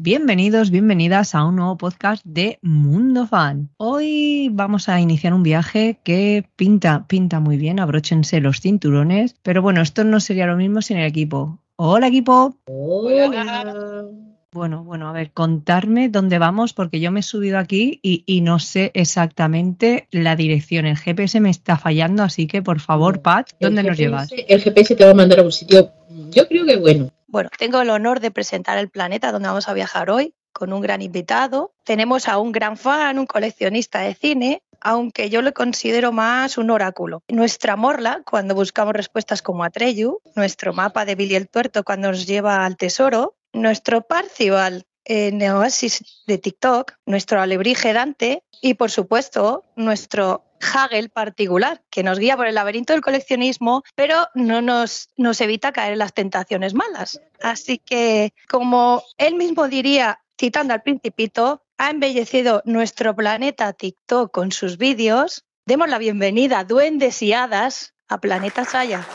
Bienvenidos, 0.00 0.72
bienvenidas 0.72 1.36
a 1.36 1.44
un 1.44 1.54
nuevo 1.54 1.76
podcast 1.76 2.20
de 2.26 2.58
Mundo 2.62 3.28
Fan. 3.28 3.70
Hoy 3.76 4.50
vamos 4.52 4.88
a 4.88 5.00
iniciar 5.00 5.32
un 5.32 5.44
viaje 5.44 6.00
que 6.02 6.44
pinta, 6.56 7.06
pinta 7.06 7.38
muy 7.38 7.56
bien, 7.56 7.78
abróchense 7.78 8.40
los 8.40 8.60
cinturones, 8.60 9.36
pero 9.42 9.62
bueno, 9.62 9.80
esto 9.80 10.02
no 10.02 10.18
sería 10.18 10.46
lo 10.46 10.56
mismo 10.56 10.82
sin 10.82 10.96
el 10.96 11.06
equipo. 11.06 11.60
Hola 11.76 12.08
equipo. 12.08 12.56
Hola. 12.66 14.04
Bueno, 14.50 14.82
bueno, 14.82 15.08
a 15.08 15.12
ver, 15.12 15.30
contarme 15.30 16.08
dónde 16.08 16.38
vamos 16.38 16.72
porque 16.72 16.98
yo 16.98 17.12
me 17.12 17.20
he 17.20 17.24
subido 17.24 17.58
aquí 17.58 18.00
y, 18.02 18.24
y 18.26 18.40
no 18.40 18.58
sé 18.58 18.90
exactamente 18.94 20.08
la 20.10 20.34
dirección. 20.34 20.86
El 20.86 20.96
GPS 20.96 21.40
me 21.40 21.50
está 21.50 21.78
fallando, 21.78 22.24
así 22.24 22.48
que 22.48 22.62
por 22.62 22.80
favor, 22.80 23.22
Pat, 23.22 23.50
¿dónde 23.60 23.82
El 23.82 23.86
nos 23.86 23.96
GPS 23.96 24.02
llevas? 24.02 24.32
El 24.48 24.60
GPS 24.60 24.96
te 24.96 25.04
va 25.04 25.12
a 25.12 25.14
mandar 25.14 25.38
a 25.38 25.42
un 25.44 25.52
sitio, 25.52 25.92
yo 26.30 26.48
creo 26.48 26.66
que 26.66 26.76
bueno. 26.76 27.10
Bueno, 27.34 27.50
tengo 27.58 27.80
el 27.80 27.90
honor 27.90 28.20
de 28.20 28.30
presentar 28.30 28.78
el 28.78 28.90
planeta 28.90 29.32
donde 29.32 29.48
vamos 29.48 29.68
a 29.68 29.72
viajar 29.72 30.08
hoy 30.08 30.36
con 30.52 30.72
un 30.72 30.80
gran 30.80 31.02
invitado. 31.02 31.74
Tenemos 31.82 32.28
a 32.28 32.38
un 32.38 32.52
gran 32.52 32.76
fan, 32.76 33.18
un 33.18 33.26
coleccionista 33.26 34.02
de 34.02 34.14
cine, 34.14 34.62
aunque 34.80 35.30
yo 35.30 35.42
lo 35.42 35.52
considero 35.52 36.12
más 36.12 36.58
un 36.58 36.70
oráculo. 36.70 37.24
Nuestra 37.26 37.74
morla, 37.74 38.22
cuando 38.24 38.54
buscamos 38.54 38.94
respuestas 38.94 39.42
como 39.42 39.64
Atreyu, 39.64 40.20
nuestro 40.36 40.72
mapa 40.72 41.04
de 41.04 41.16
Billy 41.16 41.34
el 41.34 41.48
Tuerto 41.48 41.82
cuando 41.82 42.12
nos 42.12 42.24
lleva 42.24 42.64
al 42.64 42.76
tesoro, 42.76 43.34
nuestro 43.52 44.02
Parcival 44.02 44.86
en 45.04 45.42
Oasis 45.42 46.22
de 46.28 46.38
TikTok, 46.38 46.92
nuestro 47.04 47.40
alebrije 47.40 47.92
Dante 47.92 48.44
y, 48.62 48.74
por 48.74 48.92
supuesto, 48.92 49.64
nuestro 49.74 50.44
Hagel 50.72 51.10
particular, 51.10 51.82
que 51.90 52.02
nos 52.02 52.18
guía 52.18 52.36
por 52.36 52.46
el 52.46 52.54
laberinto 52.54 52.92
del 52.92 53.02
coleccionismo, 53.02 53.82
pero 53.94 54.28
no 54.34 54.62
nos, 54.62 55.10
nos 55.16 55.40
evita 55.40 55.72
caer 55.72 55.92
en 55.92 55.98
las 55.98 56.14
tentaciones 56.14 56.74
malas. 56.74 57.20
Así 57.42 57.78
que, 57.78 58.32
como 58.48 59.02
él 59.18 59.34
mismo 59.34 59.68
diría, 59.68 60.20
citando 60.40 60.74
al 60.74 60.82
principito, 60.82 61.62
ha 61.78 61.90
embellecido 61.90 62.62
nuestro 62.64 63.14
planeta 63.14 63.72
TikTok 63.72 64.32
con 64.32 64.52
sus 64.52 64.78
vídeos. 64.78 65.44
Demos 65.66 65.88
la 65.88 65.98
bienvenida, 65.98 66.64
duendes 66.64 67.22
y 67.22 67.32
hadas, 67.32 67.94
a 68.08 68.20
Planeta 68.20 68.64
Saya. 68.64 69.06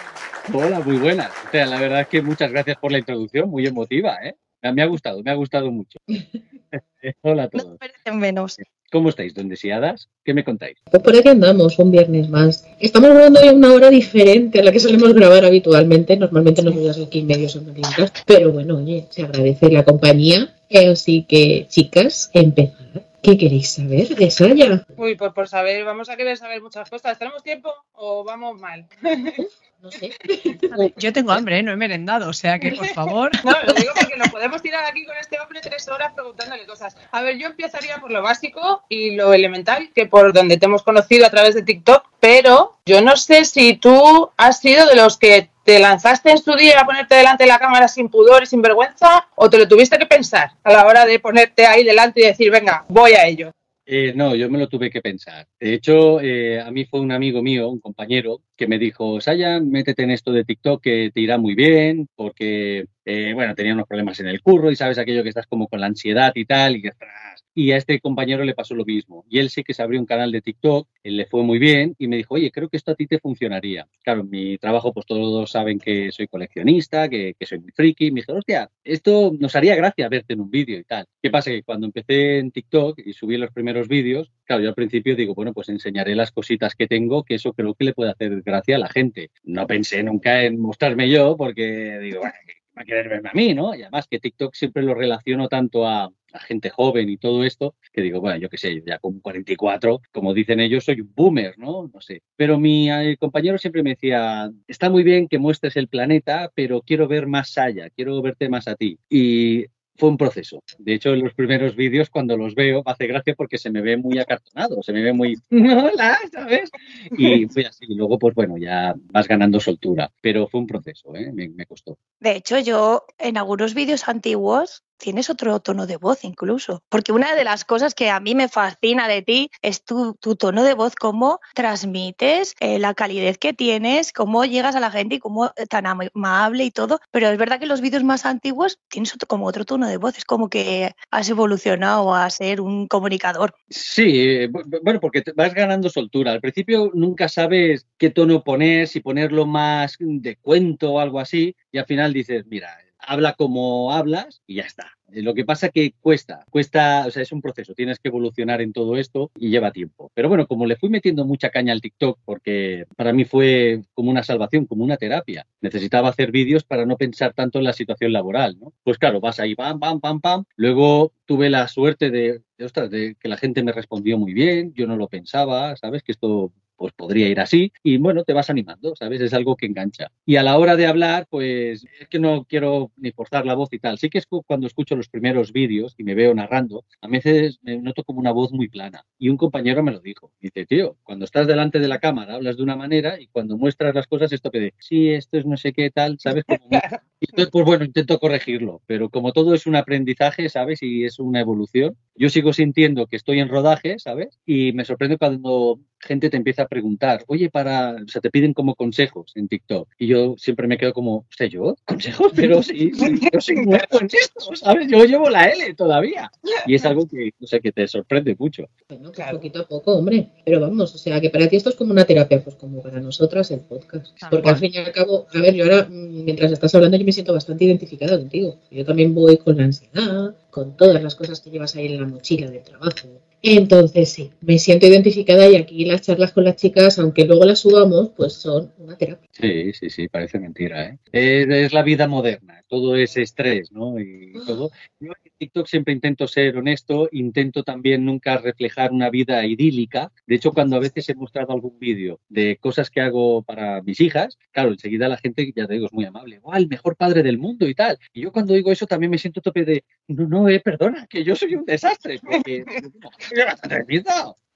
Hola, 0.54 0.80
muy 0.80 0.98
buenas. 0.98 1.32
O 1.48 1.52
sea, 1.52 1.66
la 1.68 1.80
verdad 1.80 2.02
es 2.02 2.08
que 2.08 2.22
muchas 2.22 2.52
gracias 2.52 2.78
por 2.78 2.92
la 2.92 2.98
introducción, 2.98 3.50
muy 3.50 3.66
emotiva, 3.68 4.18
¿eh? 4.24 4.36
Me 4.62 4.82
ha 4.82 4.86
gustado, 4.88 5.22
me 5.24 5.32
ha 5.32 5.36
gustado 5.36 5.72
mucho. 5.72 6.00
Hola 7.22 7.44
a 7.44 7.50
No 7.54 7.64
todos. 7.64 7.78
merecen 7.80 8.20
menos. 8.20 8.58
¿Cómo 8.92 9.10
estáis, 9.10 9.34
dondeseadas? 9.34 10.10
¿Qué 10.24 10.34
me 10.34 10.44
contáis? 10.44 10.78
Pues 10.90 11.04
por 11.04 11.16
aquí 11.16 11.28
andamos, 11.28 11.78
un 11.78 11.92
viernes 11.92 12.30
más. 12.30 12.68
Estamos 12.80 13.12
grabando 13.12 13.42
ya 13.44 13.54
una 13.54 13.74
hora 13.74 13.90
diferente 13.90 14.60
a 14.60 14.64
la 14.64 14.72
que 14.72 14.80
solemos 14.80 15.14
grabar 15.14 15.46
habitualmente. 15.46 16.18
Normalmente 16.18 16.64
nos 16.64 16.76
vemos 16.76 17.00
aquí 17.00 17.22
medios 17.22 17.52
sonoritas. 17.52 18.12
Pero 18.26 18.52
bueno, 18.52 18.78
oye, 18.78 19.06
se 19.10 19.24
agradece 19.24 19.70
la 19.70 19.84
compañía. 19.84 20.56
Así 20.92 21.26
que, 21.28 21.68
chicas, 21.70 22.32
empezad. 22.34 23.04
¿Qué 23.22 23.38
queréis 23.38 23.70
saber 23.70 24.16
de 24.16 24.32
Saya? 24.32 24.86
Uy, 24.96 25.16
pues 25.16 25.34
por 25.34 25.48
saber, 25.48 25.84
vamos 25.84 26.10
a 26.10 26.16
querer 26.16 26.38
saber 26.38 26.62
muchas 26.62 26.90
cosas. 26.90 27.20
¿Tenemos 27.20 27.44
tiempo 27.44 27.70
o 27.94 28.24
vamos 28.24 28.60
mal? 28.60 28.88
No 29.82 29.92
sé. 29.92 30.12
Yo 30.98 31.14
tengo 31.14 31.32
hambre, 31.32 31.60
¿eh? 31.60 31.64
no 31.64 31.72
he 31.72 31.78
merendado, 31.78 32.30
o 32.30 32.34
sea 32.34 32.60
que 32.60 32.72
por 32.74 32.88
favor. 32.88 33.32
No, 33.44 33.52
lo 33.66 33.74
digo 33.74 33.92
porque 33.98 34.18
nos 34.18 34.30
podemos 34.30 34.62
tirar 34.62 34.84
aquí 34.86 35.06
con 35.06 35.16
este 35.18 35.40
hombre 35.40 35.62
tres 35.62 35.88
horas 35.88 36.14
preguntándole 36.14 36.66
cosas. 36.66 36.96
A 37.12 37.22
ver, 37.22 37.38
yo 37.38 37.48
empezaría 37.48 37.98
por 37.98 38.12
lo 38.12 38.22
básico 38.22 38.84
y 38.90 39.16
lo 39.16 39.34
elemental, 39.34 39.90
que 39.96 40.06
por 40.06 40.34
donde 40.34 40.58
te 40.58 40.66
hemos 40.66 40.84
conocido 40.84 41.26
a 41.26 41.30
través 41.30 41.56
de 41.56 41.64
TikTok, 41.64 42.06
pero 42.20 42.78
yo 42.86 43.02
no 43.02 43.16
sé 43.16 43.46
si 43.46 43.76
tú 43.76 44.30
has 44.36 44.60
sido 44.60 44.86
de 44.88 44.96
los 44.96 45.18
que 45.18 45.50
te 45.64 45.80
lanzaste 45.80 46.32
en 46.32 46.40
su 46.40 46.56
día 46.56 46.82
a 46.82 46.86
ponerte 46.86 47.16
delante 47.16 47.46
de 47.46 47.50
la 47.50 47.60
cámara 47.60 47.88
sin 47.88 48.10
pudor 48.10 48.44
y 48.44 48.48
sin 48.48 48.62
vergüenza, 48.62 49.28
o 49.36 49.50
te 49.50 49.58
lo 49.58 49.68
tuviste 49.68 49.98
que 49.98 50.06
pensar 50.06 50.52
a 50.64 50.74
la 50.74 50.86
hora 50.86 51.06
de 51.06 51.20
ponerte 51.20 51.66
ahí 51.66 51.84
delante 51.84 52.22
y 52.22 52.26
decir, 52.26 52.52
venga, 52.52 52.86
voy 52.90 53.14
a 53.14 53.26
ello. 53.26 53.52
Eh, 53.86 54.14
no, 54.16 54.36
yo 54.36 54.50
me 54.50 54.60
lo 54.60 54.68
tuve 54.68 54.92
que 54.92 55.02
pensar. 55.02 55.48
De 55.60 55.74
hecho, 55.74 56.20
eh, 56.22 56.60
a 56.60 56.70
mí 56.70 56.86
fue 56.86 57.00
un 57.00 57.12
amigo 57.12 57.42
mío, 57.42 57.70
un 57.70 57.80
compañero, 57.80 58.42
que 58.60 58.68
me 58.68 58.78
dijo, 58.78 59.22
Saya, 59.22 59.62
métete 59.62 60.04
en 60.04 60.12
esto 60.12 60.34
de 60.34 60.44
TikTok 60.44 60.84
que 60.84 61.12
te 61.14 61.22
irá 61.22 61.38
muy 61.38 61.56
bien, 61.56 62.10
porque, 62.14 62.88
eh, 63.06 63.32
bueno, 63.34 63.56
tenía 63.56 63.74
unos 63.74 63.88
problemas 63.88 64.20
en 64.20 64.28
el 64.28 64.42
curro 64.42 64.70
y 64.70 64.76
sabes 64.76 64.98
aquello 64.98 65.24
que 65.24 65.30
estás 65.30 65.48
como 65.48 65.70
con 65.70 65.80
la 65.80 65.88
ansiedad 65.88 66.34
y 66.36 66.44
tal, 66.44 66.76
y, 66.76 66.86
ostras. 66.90 67.46
y 67.56 67.72
a 67.72 67.78
este 67.78 68.02
compañero 68.02 68.44
le 68.44 68.54
pasó 68.54 68.76
lo 68.76 68.84
mismo. 68.84 69.24
Y 69.30 69.40
él 69.40 69.50
sí 69.50 69.64
que 69.64 69.74
se 69.74 69.82
abrió 69.82 69.98
un 69.98 70.06
canal 70.06 70.34
de 70.34 70.42
TikTok, 70.42 70.90
él 71.04 71.16
le 71.16 71.26
fue 71.26 71.42
muy 71.44 71.58
bien 71.58 71.96
y 71.98 72.10
me 72.10 72.18
dijo, 72.18 72.36
oye, 72.36 72.52
creo 72.52 72.68
que 72.68 72.76
esto 72.76 72.92
a 72.92 72.96
ti 72.96 73.08
te 73.08 73.20
funcionaría. 73.20 73.88
Claro, 74.04 74.26
mi 74.26 74.58
trabajo, 74.58 74.92
pues 74.94 75.06
todos 75.06 75.50
saben 75.50 75.80
que 75.80 76.12
soy 76.12 76.28
coleccionista, 76.28 77.08
que, 77.08 77.36
soy 77.40 77.60
muy 77.60 77.72
friki. 77.72 78.12
Me 78.12 78.20
dijo, 78.20 78.34
hostia, 78.34 78.70
esto 78.84 79.32
nos 79.40 79.56
haría 79.56 79.76
gracia 79.76 80.10
verte 80.10 80.34
en 80.34 80.42
un 80.42 80.50
vídeo 80.50 80.78
y 80.78 80.84
tal. 80.84 81.06
¿Qué 81.22 81.30
pasa? 81.30 81.52
Que 81.52 81.64
cuando 81.64 81.86
empecé 81.86 82.40
en 82.40 82.52
TikTok 82.52 83.00
y 83.06 83.14
subí 83.14 83.38
los 83.38 83.52
primeros 83.52 83.88
vídeos, 83.88 84.32
claro, 84.44 84.64
yo 84.64 84.70
al 84.70 84.76
principio 84.76 85.16
digo, 85.16 85.34
bueno, 85.34 85.54
pues 85.54 85.70
enseñaré 85.70 86.14
las 86.16 86.32
cositas 86.32 86.76
que 86.76 86.88
tengo, 86.88 87.24
que 87.24 87.36
eso 87.36 87.54
creo 87.54 87.74
que 87.74 87.86
le 87.86 87.94
puede 87.94 88.12
hacer 88.12 88.42
gracia 88.50 88.76
a 88.76 88.80
la 88.80 88.90
gente. 88.90 89.32
No 89.44 89.68
pensé 89.68 90.04
nunca 90.04 90.44
en 90.44 90.60
mostrarme 90.60 91.10
yo, 91.10 91.38
porque 91.38 92.00
digo, 92.00 92.20
bueno, 92.20 92.36
¿qué 92.46 92.54
va 92.78 92.82
a 92.82 92.86
querer 92.86 93.10
verme 93.10 93.30
a 93.30 93.34
mí, 93.34 93.54
¿no? 93.54 93.76
Y 93.76 93.82
además 93.82 94.08
que 94.10 94.20
TikTok 94.20 94.54
siempre 94.54 94.84
lo 94.84 94.94
relaciono 94.94 95.48
tanto 95.48 95.88
a, 95.88 96.10
gente 96.48 96.70
joven 96.70 97.10
y 97.10 97.18
todo 97.18 97.44
esto, 97.44 97.76
que 97.92 98.02
digo, 98.02 98.22
bueno, 98.22 98.38
yo 98.38 98.50
qué 98.50 98.58
sé, 98.58 98.84
ya 98.86 99.00
con 99.00 99.20
44, 99.20 100.00
como 100.12 100.34
dicen 100.34 100.60
ellos, 100.60 100.86
soy 100.86 101.02
un 101.02 101.12
boomer, 101.16 101.58
¿no? 101.58 101.90
No 101.92 102.02
sé. 102.02 102.22
Pero 102.36 102.60
mi 102.60 102.90
eh, 102.92 103.18
compañero 103.18 103.58
siempre 103.58 103.82
me 103.82 103.92
decía, 103.92 104.50
está 104.68 104.92
muy 104.92 105.02
bien 105.04 105.28
que 105.28 105.40
muestres 105.40 105.76
el 105.76 105.88
planeta, 105.88 106.52
pero 106.54 106.82
quiero 106.82 107.08
ver 107.08 107.26
más 107.26 107.50
Saya, 107.50 107.90
quiero 107.90 108.22
verte 108.22 108.48
más 108.48 108.68
a 108.68 108.76
ti. 108.76 109.00
Y 109.10 109.66
fue 110.00 110.10
un 110.10 110.18
proceso. 110.18 110.64
De 110.78 110.94
hecho, 110.94 111.14
en 111.14 111.24
los 111.24 111.34
primeros 111.34 111.76
vídeos, 111.76 112.10
cuando 112.10 112.38
los 112.38 112.56
veo, 112.56 112.82
me 112.86 112.92
hace 112.92 113.06
gracia 113.06 113.36
porque 113.36 113.58
se 113.58 113.70
me 113.70 113.82
ve 113.82 113.98
muy 113.98 114.18
acartonado, 114.18 114.82
se 114.82 114.94
me 114.94 115.04
ve 115.04 115.14
muy, 115.14 115.38
hola, 115.52 116.18
¿sabes? 116.32 116.72
Y 117.12 117.46
fue 117.48 117.66
así. 117.66 117.86
Luego, 117.90 118.18
pues 118.18 118.34
bueno, 118.34 118.58
ya 118.58 118.96
vas 119.12 119.28
ganando 119.28 119.60
soltura. 119.60 120.12
Pero 120.22 120.48
fue 120.48 120.62
un 120.62 120.68
proceso, 120.68 121.16
¿eh? 121.16 121.32
me 121.32 121.66
costó. 121.66 121.98
De 122.20 122.38
hecho, 122.38 122.58
yo 122.60 123.06
en 123.18 123.38
algunos 123.38 123.74
vídeos 123.74 124.08
antiguos 124.08 124.84
tienes 125.00 125.30
otro 125.30 125.60
tono 125.60 125.88
de 125.88 125.98
voz 125.98 126.24
incluso. 126.24 126.84
Porque 126.90 127.12
una 127.12 127.34
de 127.36 127.44
las 127.44 127.66
cosas 127.66 127.96
que 127.96 128.10
a 128.10 128.20
mí 128.20 128.36
me 128.36 128.50
fascina 128.50 129.08
de 129.08 129.22
ti 129.24 129.50
es 129.62 129.84
tu, 129.84 130.16
tono 130.38 130.64
de 130.64 130.74
voz, 130.76 130.96
cómo 130.96 131.40
transmites, 131.56 132.56
eh, 132.60 132.78
la 132.80 132.94
calidez 132.94 133.38
que 133.38 133.54
tienes, 133.54 134.12
cómo 134.14 134.46
llegas 134.46 134.76
a 134.76 134.80
la 134.80 134.92
gente 134.92 135.16
y 135.16 135.20
cómo 135.20 135.48
eh, 135.56 135.66
tan 135.68 135.86
ama- 135.86 136.10
amable 136.14 136.66
y 136.66 136.72
todo. 136.72 137.00
Pero 137.12 137.30
es 137.30 137.38
verdad 137.38 137.60
que 137.60 137.66
los 137.66 137.82
vídeos 137.82 138.04
más 138.04 138.26
antiguos 138.26 138.80
tienes 138.90 139.14
otro- 139.16 139.28
como 139.28 139.46
otro 139.48 139.66
tono 139.66 139.88
de 139.88 139.98
voz. 139.98 140.18
Es 140.18 140.26
como 140.26 140.50
que 140.50 140.94
has 141.12 141.30
evolucionado 141.30 142.14
a 142.14 142.30
ser 142.30 142.62
un 142.62 142.88
comunicador. 142.88 143.54
Sí, 143.70 144.04
eh, 144.20 144.50
bu- 144.52 144.66
bu- 144.66 144.80
bueno, 144.84 145.00
porque 145.00 145.24
vas 145.36 145.54
ganando 145.54 145.90
soltura. 145.90 146.32
Al 146.34 146.42
principio 146.42 146.92
nunca 146.94 147.30
sabes 147.30 147.88
qué 147.98 148.10
tono 148.10 148.44
poner, 148.44 148.88
si 148.88 149.00
ponerlo 149.00 149.46
más 149.46 149.96
de 150.00 150.36
cuento 150.38 150.94
o 150.94 151.00
algo 151.00 151.20
así, 151.20 151.56
y 151.72 151.78
al 151.78 151.86
final 151.86 152.12
dices, 152.14 152.46
mira, 152.48 152.70
habla 153.00 153.34
como 153.34 153.92
hablas 153.94 154.42
y 154.46 154.56
ya 154.56 154.64
está. 154.64 154.94
Eh, 155.12 155.22
Lo 155.22 155.34
que 155.34 155.46
pasa 155.46 155.70
que 155.70 155.94
cuesta, 156.00 156.46
cuesta, 156.50 157.06
o 157.08 157.12
sea, 157.12 157.24
es 157.24 157.32
un 157.32 157.42
proceso, 157.42 157.74
tienes 157.74 158.00
que 158.00 158.10
evolucionar 158.10 158.62
en 158.62 158.74
todo 158.74 158.98
esto 158.98 159.32
y 159.36 159.50
lleva 159.50 159.72
tiempo. 159.72 160.12
Pero 160.14 160.30
bueno, 160.30 160.48
como 160.48 160.66
le 160.66 160.76
fui 160.76 160.90
metiendo 160.90 161.26
mucha 161.26 161.50
caña 161.50 161.74
al 161.74 161.82
TikTok, 161.82 162.20
porque 162.26 162.86
para 162.96 163.14
mí 163.14 163.26
fue 163.26 163.82
como 163.94 164.12
una 164.12 164.24
salvación, 164.24 164.66
como 164.66 164.84
una 164.84 164.98
terapia. 164.98 165.46
Necesitaba 165.62 166.10
hacer 166.10 166.32
vídeos 166.32 166.64
para 166.64 166.86
no 166.86 166.98
pensar 166.98 167.34
tanto 167.34 167.60
en 167.60 167.66
la 167.66 167.74
situación 167.74 168.14
laboral, 168.14 168.58
¿no? 168.60 168.74
Pues 168.84 168.98
claro, 168.98 169.20
vas 169.20 169.40
ahí, 169.40 169.56
pam, 169.56 169.80
pam, 169.80 170.00
pam, 170.00 170.22
pam. 170.22 170.44
Luego 170.56 171.14
tuve 171.26 171.50
la 171.50 171.68
suerte 171.68 172.10
de, 172.12 172.42
ostras, 172.60 172.90
de 172.90 173.16
que 173.20 173.30
la 173.30 173.38
gente 173.38 173.64
me 173.64 173.72
respondió 173.72 174.18
muy 174.18 174.34
bien, 174.34 174.74
yo 174.74 174.88
no 174.88 174.96
lo 174.96 175.08
pensaba, 175.08 175.76
¿sabes? 175.76 176.04
Que 176.04 176.12
esto 176.12 176.52
pues 176.80 176.94
podría 176.94 177.28
ir 177.28 177.42
así 177.42 177.74
y 177.84 177.98
bueno, 177.98 178.24
te 178.24 178.32
vas 178.32 178.50
animando, 178.50 178.96
¿sabes? 178.96 179.20
Es 179.20 179.34
algo 179.34 179.58
que 179.58 179.66
engancha. 179.66 180.12
Y 180.26 180.38
a 180.38 180.44
la 180.44 180.58
hora 180.58 180.78
de 180.78 180.88
hablar, 180.88 181.28
pues 181.30 181.86
es 182.00 182.08
que 182.08 182.20
no 182.20 182.46
quiero 182.46 182.92
ni 182.96 183.12
forzar 183.12 183.46
la 183.46 183.54
voz 183.54 183.68
y 183.74 183.80
tal. 183.80 183.98
Sí 184.00 184.10
que 184.10 184.20
es 184.20 184.28
cuando 184.48 184.66
escucho 184.66 184.96
los 184.96 185.10
primeros 185.10 185.52
vídeos 185.52 185.94
y 185.98 186.06
me 186.06 186.16
veo 186.16 186.34
narrando, 186.34 186.86
a 187.02 187.08
veces 187.10 187.60
me 187.64 187.78
noto 187.78 188.06
como 188.06 188.22
una 188.22 188.32
voz 188.32 188.54
muy 188.54 188.70
plana. 188.70 189.06
Y 189.18 189.28
un 189.28 189.36
compañero 189.36 189.84
me 189.84 189.92
lo 189.92 190.00
dijo. 190.00 190.32
Dice, 190.40 190.66
tío, 190.66 190.96
cuando 191.04 191.26
estás 191.26 191.48
delante 191.48 191.80
de 191.80 191.90
la 191.90 192.00
cámara 192.00 192.36
hablas 192.36 192.56
de 192.56 192.64
una 192.64 192.78
manera 192.78 193.20
y 193.20 193.28
cuando 193.28 193.58
muestras 193.58 193.94
las 193.94 194.08
cosas 194.08 194.32
esto 194.32 194.50
que 194.50 194.60
de, 194.62 194.74
sí, 194.80 195.10
esto 195.10 195.38
es 195.38 195.46
no 195.46 195.58
sé 195.58 195.74
qué 195.74 195.92
tal, 195.92 196.18
¿sabes? 196.18 196.46
Y 196.48 196.56
entonces, 197.30 197.50
pues 197.52 197.66
bueno, 197.66 197.84
intento 197.84 198.20
corregirlo, 198.20 198.82
pero 198.86 199.10
como 199.10 199.34
todo 199.34 199.54
es 199.54 199.68
un 199.68 199.76
aprendizaje, 199.76 200.48
¿sabes? 200.48 200.82
Y 200.82 201.04
es 201.04 201.20
una 201.20 201.42
evolución, 201.42 201.98
yo 202.16 202.30
sigo 202.30 202.54
sintiendo 202.54 203.08
que 203.08 203.18
estoy 203.18 203.40
en 203.40 203.50
rodaje, 203.50 204.00
¿sabes? 204.00 204.40
Y 204.46 204.72
me 204.72 204.86
sorprende 204.86 205.18
cuando 205.18 205.82
gente 206.00 206.30
te 206.30 206.38
empieza 206.38 206.64
a 206.64 206.68
preguntar, 206.68 207.24
oye, 207.28 207.50
para, 207.50 207.96
o 207.96 208.08
sea, 208.08 208.22
te 208.22 208.30
piden 208.30 208.54
como 208.54 208.76
consejos 208.76 209.32
en 209.36 209.48
TikTok. 209.48 209.90
Y 209.98 210.08
yo 210.08 210.36
siempre 210.38 210.68
me 210.68 210.78
quedo 210.78 210.94
como, 210.94 211.26
¿sé 211.36 211.50
yo? 211.50 211.76
¿Consejos? 211.86 212.32
Pero 212.36 212.64
sí, 212.64 212.92
sí 212.94 213.20
yo 213.34 213.42
soy 213.42 213.56
nuevo 213.58 214.00
en 214.00 214.06
esto, 214.06 214.56
¿sabes? 214.56 214.88
Yo 214.90 215.04
llevo 215.06 215.30
la 215.30 215.46
L 215.46 215.74
todavía. 215.76 216.32
Y 216.66 216.76
es 216.76 216.86
algo 216.86 217.08
que, 217.08 217.32
no 217.40 217.48
sé, 217.48 217.60
que 217.60 217.72
te 217.72 217.88
sorprende 217.88 218.36
mucho. 218.38 218.66
Bueno, 218.88 219.12
claro. 219.12 219.38
poquito 219.38 219.62
a 219.62 219.68
poco, 219.68 219.96
hombre. 219.96 220.30
Pero 220.46 220.60
vamos, 220.60 220.96
o 220.96 220.98
sea, 220.98 221.20
que 221.20 221.30
para 221.30 221.48
ti 221.48 221.58
esto 221.58 221.70
es 221.70 221.76
como 221.76 221.92
una 221.92 222.06
terapia, 222.06 222.44
pues 222.44 222.56
como 222.56 222.82
para 222.82 223.00
nosotras 223.00 223.52
el 223.52 223.62
podcast. 223.62 224.08
Porque 224.30 224.50
al 224.50 224.58
fin 224.58 224.72
y 224.74 224.78
al 224.78 224.92
cabo, 224.92 225.28
a 225.34 225.40
ver, 225.40 225.54
yo 225.54 225.66
ahora, 225.66 225.88
mm, 225.90 226.24
mientras 226.26 226.52
estás 226.52 226.74
hablando, 226.76 226.98
yo 226.98 227.06
me 227.06 227.12
siento 227.12 227.34
bastante 227.34 227.66
identificada 227.66 228.18
contigo. 228.18 228.58
Yo 228.72 228.86
también 228.86 229.14
voy 229.14 229.38
con 229.38 229.58
la 229.58 229.66
ansiedad, 229.66 230.36
con 230.50 230.76
todas 230.78 231.02
las 231.04 231.16
cosas 231.16 231.42
que 231.42 231.50
llevas 231.50 231.76
ahí 231.76 231.88
en 231.88 232.02
la 232.02 232.08
mochila 232.08 232.50
de 232.50 232.60
trabajo. 232.60 233.08
Entonces 233.42 234.10
sí, 234.10 234.32
me 234.42 234.60
siento 234.60 234.86
identificada 234.86 235.50
y 235.50 235.56
aquí 235.56 235.86
las 235.86 236.02
charlas 236.02 236.34
con 236.34 236.44
las 236.44 236.58
chicas, 236.58 237.00
aunque 237.00 237.26
luego 237.26 237.46
las 237.46 237.60
subamos, 237.60 238.10
pues 238.16 238.34
son 238.34 238.74
una 238.78 238.98
terapia. 238.98 239.30
Sí, 239.32 239.72
sí, 239.74 239.90
sí, 239.90 240.08
parece 240.10 240.40
mentira, 240.40 240.86
¿eh? 240.86 240.98
Es, 241.12 241.72
la 241.72 241.84
vida 241.84 242.08
moderna, 242.08 242.64
todo 242.68 242.98
es 242.98 243.16
estrés, 243.16 243.72
¿no? 243.72 244.00
Y 244.00 244.34
ah. 244.36 244.42
todo. 244.46 244.72
Yo 245.00 245.12
en 245.24 245.32
TikTok 245.38 245.68
siempre 245.68 245.94
intento 245.94 246.28
ser 246.28 246.58
honesto, 246.58 247.08
intento 247.14 247.64
también 247.64 248.04
nunca 248.04 248.38
reflejar 248.38 248.92
una 248.92 249.10
vida 249.10 249.46
idílica. 249.46 250.12
De 250.28 250.36
hecho, 250.36 250.52
cuando 250.52 250.76
a 250.76 250.80
veces 250.80 251.08
he 251.08 251.16
mostrado 251.16 251.54
algún 251.54 251.80
vídeo 251.80 252.20
de 252.28 252.58
cosas 252.58 252.90
que 252.90 253.00
hago 253.00 253.42
para 253.44 253.82
mis 253.82 254.02
hijas, 254.02 254.38
claro, 254.52 254.72
enseguida 254.72 255.08
la 255.08 255.18
gente, 255.18 255.50
ya 255.56 255.66
te 255.66 255.74
digo, 255.74 255.86
es 255.86 255.94
muy 255.94 256.04
amable, 256.04 256.40
¡Wow, 256.40 256.56
el 256.56 256.68
mejor 256.68 256.98
padre 256.98 257.24
del 257.24 257.38
mundo 257.38 257.68
y 257.68 257.74
tal! 257.74 257.98
Y 258.12 258.22
yo 258.22 258.34
cuando 258.34 258.54
digo 258.54 258.72
eso 258.72 258.86
también 258.86 259.12
me 259.12 259.18
siento 259.18 259.40
tope 259.40 259.64
de, 259.64 259.86
no, 260.08 260.28
no, 260.28 260.50
eh, 260.50 260.60
perdona, 260.60 261.08
que 261.08 261.24
yo 261.24 261.36
soy 261.36 261.56
un 261.56 261.66
desastre, 261.66 262.20
porque 262.22 262.66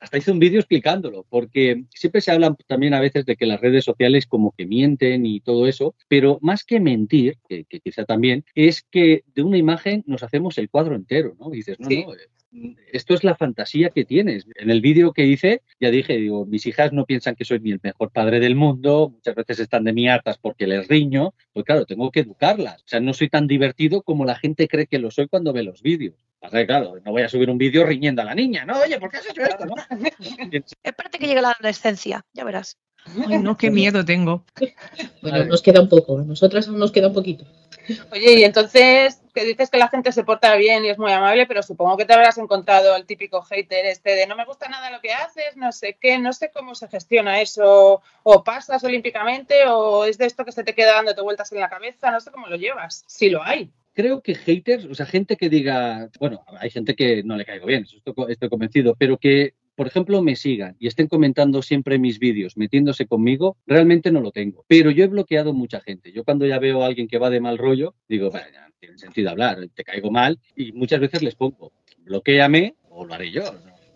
hasta 0.03 0.17
hice 0.17 0.31
un 0.31 0.39
vídeo 0.39 0.59
explicándolo, 0.59 1.25
porque 1.29 1.85
siempre 1.89 2.19
se 2.19 2.31
habla 2.31 2.55
también 2.67 2.93
a 2.93 2.99
veces 2.99 3.25
de 3.25 3.37
que 3.37 3.45
las 3.45 3.61
redes 3.61 3.85
sociales 3.85 4.27
como 4.27 4.51
que 4.51 4.65
mienten 4.65 5.25
y 5.25 5.39
todo 5.39 5.65
eso, 5.65 5.95
pero 6.09 6.39
más 6.41 6.65
que 6.65 6.81
mentir, 6.81 7.37
que, 7.47 7.65
quizá 7.65 8.03
también, 8.03 8.43
es 8.53 8.83
que 8.83 9.23
de 9.33 9.43
una 9.43 9.57
imagen 9.57 10.03
nos 10.05 10.23
hacemos 10.23 10.57
el 10.57 10.69
cuadro 10.69 10.95
entero, 10.95 11.35
¿no? 11.39 11.49
dices, 11.49 11.79
no, 11.79 11.87
no, 11.89 12.13
esto 12.91 13.13
es 13.15 13.23
la 13.23 13.35
fantasía 13.35 13.89
que 13.89 14.05
tienes. 14.05 14.45
En 14.55 14.69
el 14.69 14.81
vídeo 14.81 15.11
que 15.11 15.25
hice, 15.25 15.61
ya 15.79 15.89
dije, 15.89 16.17
digo, 16.17 16.45
mis 16.45 16.65
hijas 16.67 16.93
no 16.93 17.05
piensan 17.05 17.35
que 17.35 17.45
soy 17.45 17.59
ni 17.59 17.71
el 17.71 17.79
mejor 17.81 18.11
padre 18.11 18.39
del 18.39 18.55
mundo, 18.55 19.09
muchas 19.09 19.35
veces 19.35 19.59
están 19.59 19.83
de 19.83 19.93
mi 19.93 20.07
hartas 20.07 20.37
porque 20.37 20.67
les 20.67 20.87
riño, 20.87 21.33
pues 21.51 21.65
claro, 21.65 21.85
tengo 21.85 22.11
que 22.11 22.19
educarlas. 22.19 22.81
O 22.81 22.87
sea, 22.87 22.99
no 22.99 23.13
soy 23.13 23.29
tan 23.29 23.47
divertido 23.47 24.03
como 24.03 24.25
la 24.25 24.35
gente 24.35 24.67
cree 24.67 24.85
que 24.85 24.99
lo 24.99 25.09
soy 25.09 25.27
cuando 25.27 25.53
ve 25.53 25.63
los 25.63 25.81
vídeos. 25.81 26.15
Claro, 26.49 26.95
no 27.03 27.11
voy 27.11 27.21
a 27.21 27.29
subir 27.29 27.49
un 27.49 27.57
vídeo 27.57 27.85
riñendo 27.85 28.21
a 28.21 28.25
la 28.25 28.35
niña, 28.35 28.65
¿no? 28.65 28.79
Oye, 28.79 28.99
¿por 28.99 29.09
qué 29.09 29.17
has 29.17 29.29
hecho 29.29 29.41
esto? 29.41 29.65
No? 29.65 29.75
Espérate 30.83 31.19
que 31.19 31.27
llegue 31.27 31.41
la 31.41 31.51
adolescencia, 31.51 32.25
ya 32.33 32.43
verás. 32.43 32.77
Ay, 33.27 33.37
no, 33.39 33.57
qué 33.57 33.69
miedo 33.69 34.05
tengo. 34.05 34.45
Bueno, 35.21 35.45
nos 35.45 35.61
queda 35.61 35.81
un 35.81 35.89
poco, 35.89 36.19
a 36.19 36.23
nosotras 36.23 36.67
aún 36.67 36.79
nos 36.79 36.91
queda 36.91 37.07
un 37.07 37.13
poquito. 37.13 37.45
Oye, 38.11 38.39
y 38.39 38.43
entonces, 38.45 39.21
que 39.33 39.43
dices 39.43 39.69
que 39.69 39.77
la 39.77 39.89
gente 39.89 40.13
se 40.13 40.23
porta 40.23 40.55
bien 40.55 40.85
y 40.85 40.89
es 40.89 40.97
muy 40.97 41.11
amable, 41.11 41.45
pero 41.45 41.61
supongo 41.63 41.97
que 41.97 42.05
te 42.05 42.13
habrás 42.13 42.37
encontrado 42.37 42.95
el 42.95 43.05
típico 43.05 43.41
hater 43.41 43.85
este 43.87 44.15
de 44.15 44.25
no 44.25 44.37
me 44.37 44.45
gusta 44.45 44.69
nada 44.69 44.89
lo 44.89 45.01
que 45.01 45.11
haces, 45.11 45.57
no 45.57 45.73
sé 45.73 45.97
qué, 45.99 46.17
no 46.17 46.31
sé 46.31 46.49
cómo 46.53 46.75
se 46.75 46.87
gestiona 46.87 47.41
eso, 47.41 48.01
o 48.23 48.43
pasas 48.43 48.83
olímpicamente, 48.85 49.67
o 49.67 50.05
es 50.05 50.17
de 50.17 50.25
esto 50.25 50.45
que 50.45 50.53
se 50.53 50.63
te 50.63 50.73
queda 50.73 50.93
dándote 50.93 51.21
vueltas 51.21 51.51
en 51.51 51.59
la 51.59 51.69
cabeza, 51.69 52.09
no 52.09 52.21
sé 52.21 52.31
cómo 52.31 52.47
lo 52.47 52.55
llevas, 52.55 53.03
si 53.07 53.29
lo 53.29 53.43
hay 53.43 53.69
creo 53.93 54.21
que 54.21 54.35
haters, 54.35 54.85
o 54.85 54.95
sea, 54.95 55.05
gente 55.05 55.37
que 55.37 55.49
diga, 55.49 56.09
bueno, 56.19 56.43
hay 56.59 56.69
gente 56.69 56.95
que 56.95 57.23
no 57.23 57.37
le 57.37 57.45
caigo 57.45 57.65
bien, 57.65 57.83
estoy, 57.83 58.13
estoy 58.29 58.49
convencido, 58.49 58.95
pero 58.97 59.17
que 59.17 59.53
por 59.75 59.87
ejemplo, 59.87 60.21
me 60.21 60.35
sigan 60.35 60.75
y 60.79 60.87
estén 60.87 61.07
comentando 61.07 61.61
siempre 61.61 61.97
mis 61.97 62.19
vídeos, 62.19 62.57
metiéndose 62.57 63.07
conmigo, 63.07 63.57
realmente 63.65 64.11
no 64.11 64.21
lo 64.21 64.31
tengo. 64.31 64.65
Pero 64.67 64.91
yo 64.91 65.03
he 65.03 65.07
bloqueado 65.07 65.53
mucha 65.53 65.81
gente. 65.81 66.11
Yo 66.11 66.23
cuando 66.23 66.45
ya 66.45 66.59
veo 66.59 66.83
a 66.83 66.85
alguien 66.85 67.07
que 67.07 67.17
va 67.17 67.29
de 67.29 67.39
mal 67.39 67.57
rollo, 67.57 67.95
digo, 68.07 68.29
bueno, 68.29 68.45
ya 68.53 68.69
tiene 68.79 68.97
sentido 68.97 69.31
hablar, 69.31 69.67
te 69.73 69.83
caigo 69.83 70.11
mal 70.11 70.39
y 70.55 70.71
muchas 70.73 70.99
veces 70.99 71.23
les 71.23 71.35
pongo, 71.35 71.71
bloqueame 71.99 72.75
o 72.89 73.05
lo 73.05 73.13
haré 73.13 73.31
yo. 73.31 73.43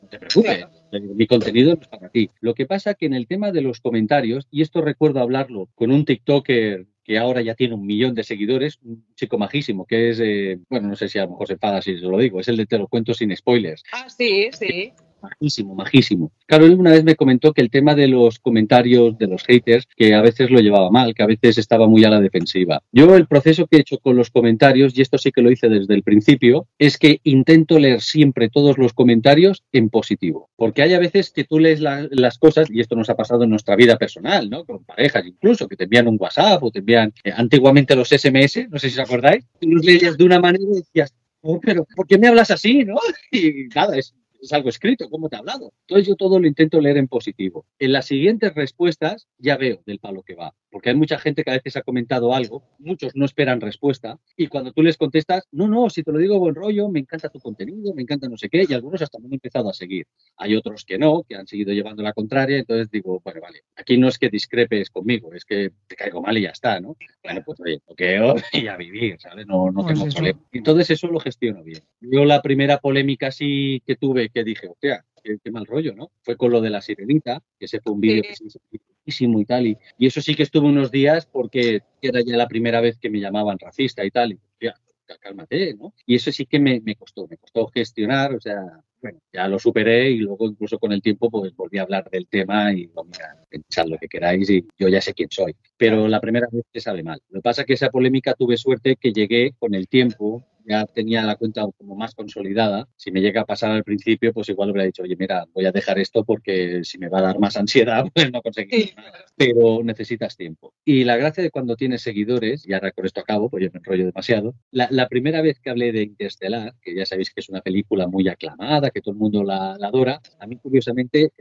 No 0.01 0.09
te 0.09 0.19
preocupes, 0.19 0.65
mi 0.91 1.27
contenido 1.27 1.75
no 1.75 1.81
es 1.81 1.87
para 1.87 2.09
ti. 2.09 2.29
Lo 2.39 2.53
que 2.55 2.65
pasa 2.65 2.93
que 2.93 3.05
en 3.05 3.13
el 3.13 3.27
tema 3.27 3.51
de 3.51 3.61
los 3.61 3.79
comentarios, 3.79 4.47
y 4.49 4.61
esto 4.61 4.81
recuerdo 4.81 5.19
hablarlo 5.19 5.69
con 5.75 5.91
un 5.91 6.05
TikToker 6.05 6.87
que 7.07 7.17
ahora 7.17 7.41
ya 7.41 7.55
tiene 7.55 7.73
un 7.73 7.85
millón 7.85 8.13
de 8.13 8.23
seguidores, 8.23 8.79
un 8.83 9.05
chico 9.15 9.37
majísimo, 9.37 9.85
que 9.85 10.09
es, 10.09 10.19
eh, 10.19 10.59
bueno, 10.69 10.89
no 10.89 10.95
sé 10.97 11.07
si 11.07 11.17
a 11.17 11.23
lo 11.23 11.29
mejor 11.29 11.47
se 11.47 11.53
enfada 11.53 11.81
si 11.81 11.97
se 11.97 12.05
lo 12.05 12.17
digo, 12.17 12.41
es 12.41 12.49
el 12.49 12.57
de 12.57 12.65
Te 12.65 12.77
lo 12.77 12.89
cuento 12.89 13.13
sin 13.13 13.33
spoilers. 13.35 13.81
Ah, 13.93 14.09
sí, 14.09 14.49
sí 14.51 14.91
majísimo, 15.21 15.75
majísimo. 15.75 16.31
Claro, 16.45 16.65
él 16.65 16.73
una 16.73 16.91
vez 16.91 17.03
me 17.03 17.15
comentó 17.15 17.53
que 17.53 17.61
el 17.61 17.69
tema 17.69 17.95
de 17.95 18.07
los 18.07 18.39
comentarios 18.39 19.17
de 19.17 19.27
los 19.27 19.43
haters, 19.43 19.87
que 19.95 20.13
a 20.13 20.21
veces 20.21 20.49
lo 20.49 20.59
llevaba 20.59 20.91
mal, 20.91 21.13
que 21.13 21.23
a 21.23 21.27
veces 21.27 21.57
estaba 21.57 21.87
muy 21.87 22.03
a 22.03 22.09
la 22.09 22.21
defensiva. 22.21 22.81
Yo 22.91 23.15
el 23.15 23.27
proceso 23.27 23.67
que 23.67 23.77
he 23.77 23.81
hecho 23.81 23.97
con 23.99 24.15
los 24.15 24.29
comentarios, 24.29 24.97
y 24.97 25.01
esto 25.01 25.17
sí 25.17 25.31
que 25.31 25.41
lo 25.41 25.51
hice 25.51 25.69
desde 25.69 25.93
el 25.93 26.03
principio, 26.03 26.67
es 26.77 26.97
que 26.97 27.19
intento 27.23 27.79
leer 27.79 28.01
siempre 28.01 28.49
todos 28.49 28.77
los 28.77 28.93
comentarios 28.93 29.63
en 29.71 29.89
positivo. 29.89 30.49
Porque 30.55 30.81
hay 30.81 30.93
a 30.93 30.99
veces 30.99 31.31
que 31.31 31.43
tú 31.43 31.59
lees 31.59 31.81
las 31.81 32.37
cosas, 32.37 32.69
y 32.69 32.79
esto 32.79 32.95
nos 32.95 33.09
ha 33.09 33.15
pasado 33.15 33.43
en 33.43 33.49
nuestra 33.49 33.75
vida 33.75 33.97
personal, 33.97 34.49
¿no? 34.49 34.65
Con 34.65 34.83
parejas 34.83 35.25
incluso, 35.25 35.67
que 35.67 35.75
te 35.75 35.85
envían 35.85 36.07
un 36.07 36.17
WhatsApp 36.19 36.63
o 36.63 36.71
te 36.71 36.79
envían 36.79 37.13
eh, 37.23 37.31
antiguamente 37.35 37.95
los 37.95 38.09
SMS, 38.09 38.69
no 38.69 38.79
sé 38.79 38.89
si 38.89 38.99
os 38.99 39.07
acordáis, 39.07 39.45
tú 39.59 39.69
los 39.69 39.85
leías 39.85 40.17
de 40.17 40.23
una 40.23 40.39
manera 40.39 40.63
y 40.63 40.77
decías, 40.77 41.13
oh, 41.41 41.59
pero 41.59 41.85
¿por 41.95 42.07
qué 42.07 42.17
me 42.17 42.27
hablas 42.27 42.51
así, 42.51 42.83
no? 42.83 42.95
Y 43.31 43.67
nada, 43.75 43.97
es 43.97 44.13
es 44.41 44.53
algo 44.53 44.69
escrito, 44.69 45.09
¿cómo 45.09 45.29
te 45.29 45.35
he 45.35 45.39
hablado? 45.39 45.73
Entonces 45.87 46.07
yo 46.07 46.15
todo 46.15 46.39
lo 46.39 46.47
intento 46.47 46.79
leer 46.79 46.97
en 46.97 47.07
positivo. 47.07 47.65
En 47.79 47.91
las 47.91 48.05
siguientes 48.05 48.53
respuestas 48.53 49.27
ya 49.37 49.57
veo 49.57 49.81
del 49.85 49.99
palo 49.99 50.23
que 50.23 50.35
va, 50.35 50.53
porque 50.71 50.89
hay 50.89 50.95
mucha 50.95 51.17
gente 51.17 51.43
que 51.43 51.51
a 51.51 51.53
veces 51.53 51.77
ha 51.77 51.81
comentado 51.81 52.33
algo, 52.33 52.63
muchos 52.79 53.15
no 53.15 53.25
esperan 53.25 53.61
respuesta, 53.61 54.19
y 54.35 54.47
cuando 54.47 54.71
tú 54.71 54.81
les 54.81 54.97
contestas, 54.97 55.47
no, 55.51 55.67
no, 55.67 55.89
si 55.89 56.03
te 56.03 56.11
lo 56.11 56.19
digo 56.19 56.39
buen 56.39 56.55
rollo, 56.55 56.89
me 56.89 56.99
encanta 56.99 57.29
tu 57.29 57.39
contenido, 57.39 57.93
me 57.93 58.01
encanta 58.01 58.27
no 58.27 58.37
sé 58.37 58.49
qué, 58.49 58.65
y 58.67 58.73
algunos 58.73 59.01
hasta 59.01 59.19
me 59.19 59.27
han 59.27 59.33
empezado 59.33 59.69
a 59.69 59.73
seguir. 59.73 60.05
Hay 60.37 60.55
otros 60.55 60.85
que 60.85 60.97
no, 60.97 61.23
que 61.23 61.35
han 61.35 61.47
seguido 61.47 61.73
llevando 61.73 62.03
la 62.03 62.13
contraria, 62.13 62.57
entonces 62.57 62.89
digo, 62.91 63.21
bueno, 63.23 63.41
vale, 63.41 63.61
aquí 63.75 63.97
no 63.97 64.07
es 64.07 64.17
que 64.17 64.29
discrepes 64.29 64.89
conmigo, 64.89 65.33
es 65.33 65.45
que 65.45 65.71
te 65.87 65.95
caigo 65.95 66.21
mal 66.21 66.37
y 66.37 66.41
ya 66.41 66.49
está, 66.49 66.79
¿no? 66.79 66.97
Bueno, 67.23 67.41
pues 67.45 67.59
oye, 67.61 67.81
bloqueo 67.85 68.35
y 68.53 68.67
a 68.67 68.77
vivir, 68.77 69.17
¿sabes? 69.19 69.47
No, 69.47 69.71
no 69.71 69.83
pues 69.83 69.99
tengo 69.99 70.11
problema. 70.11 70.39
Entonces 70.51 70.89
eso 70.91 71.07
lo 71.07 71.19
gestiono 71.19 71.63
bien. 71.63 71.81
Yo 72.01 72.25
la 72.25 72.41
primera 72.41 72.79
polémica 72.79 73.31
sí 73.31 73.81
que 73.85 73.95
tuve 73.95 74.29
que 74.29 74.43
dije, 74.43 74.67
hostia, 74.67 75.05
qué, 75.23 75.51
mal 75.51 75.65
rollo, 75.65 75.93
¿no? 75.93 76.11
Fue 76.21 76.37
con 76.37 76.51
lo 76.51 76.61
de 76.61 76.69
la 76.69 76.81
sirenita, 76.81 77.41
que 77.59 77.65
ese 77.65 77.81
fue 77.81 77.93
un 77.93 78.01
vídeo 78.01 78.23
que 78.23 78.35
se 78.35 78.59
y 79.07 79.45
tal. 79.45 79.67
Y, 79.67 79.77
eso 79.99 80.21
sí 80.21 80.35
que 80.35 80.43
estuve 80.43 80.67
unos 80.67 80.91
días 80.91 81.25
porque 81.25 81.81
era 82.01 82.21
ya 82.21 82.37
la 82.37 82.47
primera 82.47 82.81
vez 82.81 82.97
que 82.97 83.09
me 83.09 83.19
llamaban 83.19 83.59
racista 83.59 84.05
y 84.05 84.11
tal. 84.11 84.33
Y, 84.33 84.35
hostia, 84.35 84.75
cálmate, 85.19 85.73
¿no? 85.75 85.93
Y 86.05 86.15
eso 86.15 86.31
sí 86.31 86.45
que 86.45 86.59
me, 86.59 86.81
me 86.81 86.95
costó, 86.95 87.27
me 87.27 87.37
costó 87.37 87.67
gestionar, 87.67 88.35
o 88.35 88.41
sea, 88.41 88.83
bueno, 89.01 89.19
ya 89.31 89.47
lo 89.47 89.59
superé 89.59 90.09
y 90.09 90.17
luego 90.17 90.47
incluso 90.47 90.79
con 90.79 90.91
el 90.91 91.01
tiempo 91.01 91.29
pues 91.29 91.55
volví 91.55 91.77
a 91.77 91.83
hablar 91.83 92.09
del 92.09 92.27
tema 92.27 92.73
y 92.73 92.87
digo, 92.87 93.03
mira, 93.03 93.45
pensad 93.49 93.85
lo 93.85 93.97
que 93.97 94.07
queráis 94.07 94.49
y 94.49 94.65
yo 94.77 94.87
ya 94.87 95.01
sé 95.01 95.13
quién 95.13 95.29
soy. 95.31 95.55
Pero 95.77 96.07
la 96.07 96.19
primera 96.19 96.47
vez 96.51 96.65
te 96.71 96.79
sale 96.79 97.03
mal. 97.03 97.21
Lo 97.29 97.39
que 97.39 97.43
pasa 97.43 97.61
es 97.61 97.67
que 97.67 97.73
esa 97.73 97.89
polémica 97.89 98.33
tuve 98.33 98.57
suerte 98.57 98.95
que 98.95 99.13
llegué 99.13 99.53
con 99.59 99.75
el 99.75 99.87
tiempo 99.87 100.43
ya 100.67 100.85
tenía 100.85 101.23
la 101.23 101.35
cuenta 101.35 101.65
como 101.77 101.95
más 101.95 102.13
consolidada. 102.13 102.87
Si 102.95 103.11
me 103.11 103.21
llega 103.21 103.41
a 103.41 103.45
pasar 103.45 103.71
al 103.71 103.83
principio, 103.83 104.33
pues 104.33 104.49
igual 104.49 104.71
hubiera 104.71 104.85
dicho, 104.85 105.03
oye, 105.03 105.15
mira, 105.17 105.45
voy 105.53 105.65
a 105.65 105.71
dejar 105.71 105.97
esto 105.99 106.23
porque 106.23 106.83
si 106.83 106.97
me 106.97 107.09
va 107.09 107.19
a 107.19 107.23
dar 107.23 107.39
más 107.39 107.57
ansiedad, 107.57 108.05
pues 108.13 108.31
no 108.31 108.41
conseguiré 108.41 108.93
nada. 108.95 109.25
Pero 109.35 109.83
necesitas 109.83 110.35
tiempo. 110.35 110.73
Y 110.83 111.03
la 111.03 111.17
gracia 111.17 111.43
de 111.43 111.51
cuando 111.51 111.75
tienes 111.75 112.01
seguidores, 112.01 112.67
y 112.67 112.73
ahora 112.73 112.91
con 112.91 113.05
esto 113.05 113.21
acabo, 113.21 113.49
pues 113.49 113.63
yo 113.63 113.69
me 113.71 113.79
enrollo 113.79 114.05
demasiado, 114.05 114.55
la, 114.71 115.07
primera 115.07 115.41
vez 115.41 115.59
que 115.59 115.69
hablé 115.69 115.91
de 115.93 116.03
Interstellar, 116.03 116.75
que 116.81 116.93
ya 116.93 117.05
sabéis 117.05 117.33
que 117.33 117.39
es 117.39 117.49
una 117.49 117.61
película 117.61 118.07
muy 118.07 118.27
aclamada, 118.27 118.89
que 118.89 119.01
todo 119.01 119.13
el 119.13 119.19
mundo 119.19 119.43
la, 119.43 119.73
adora, 119.75 120.21
a 120.39 120.47
mí 120.47 120.57
curiosamente 120.57 121.31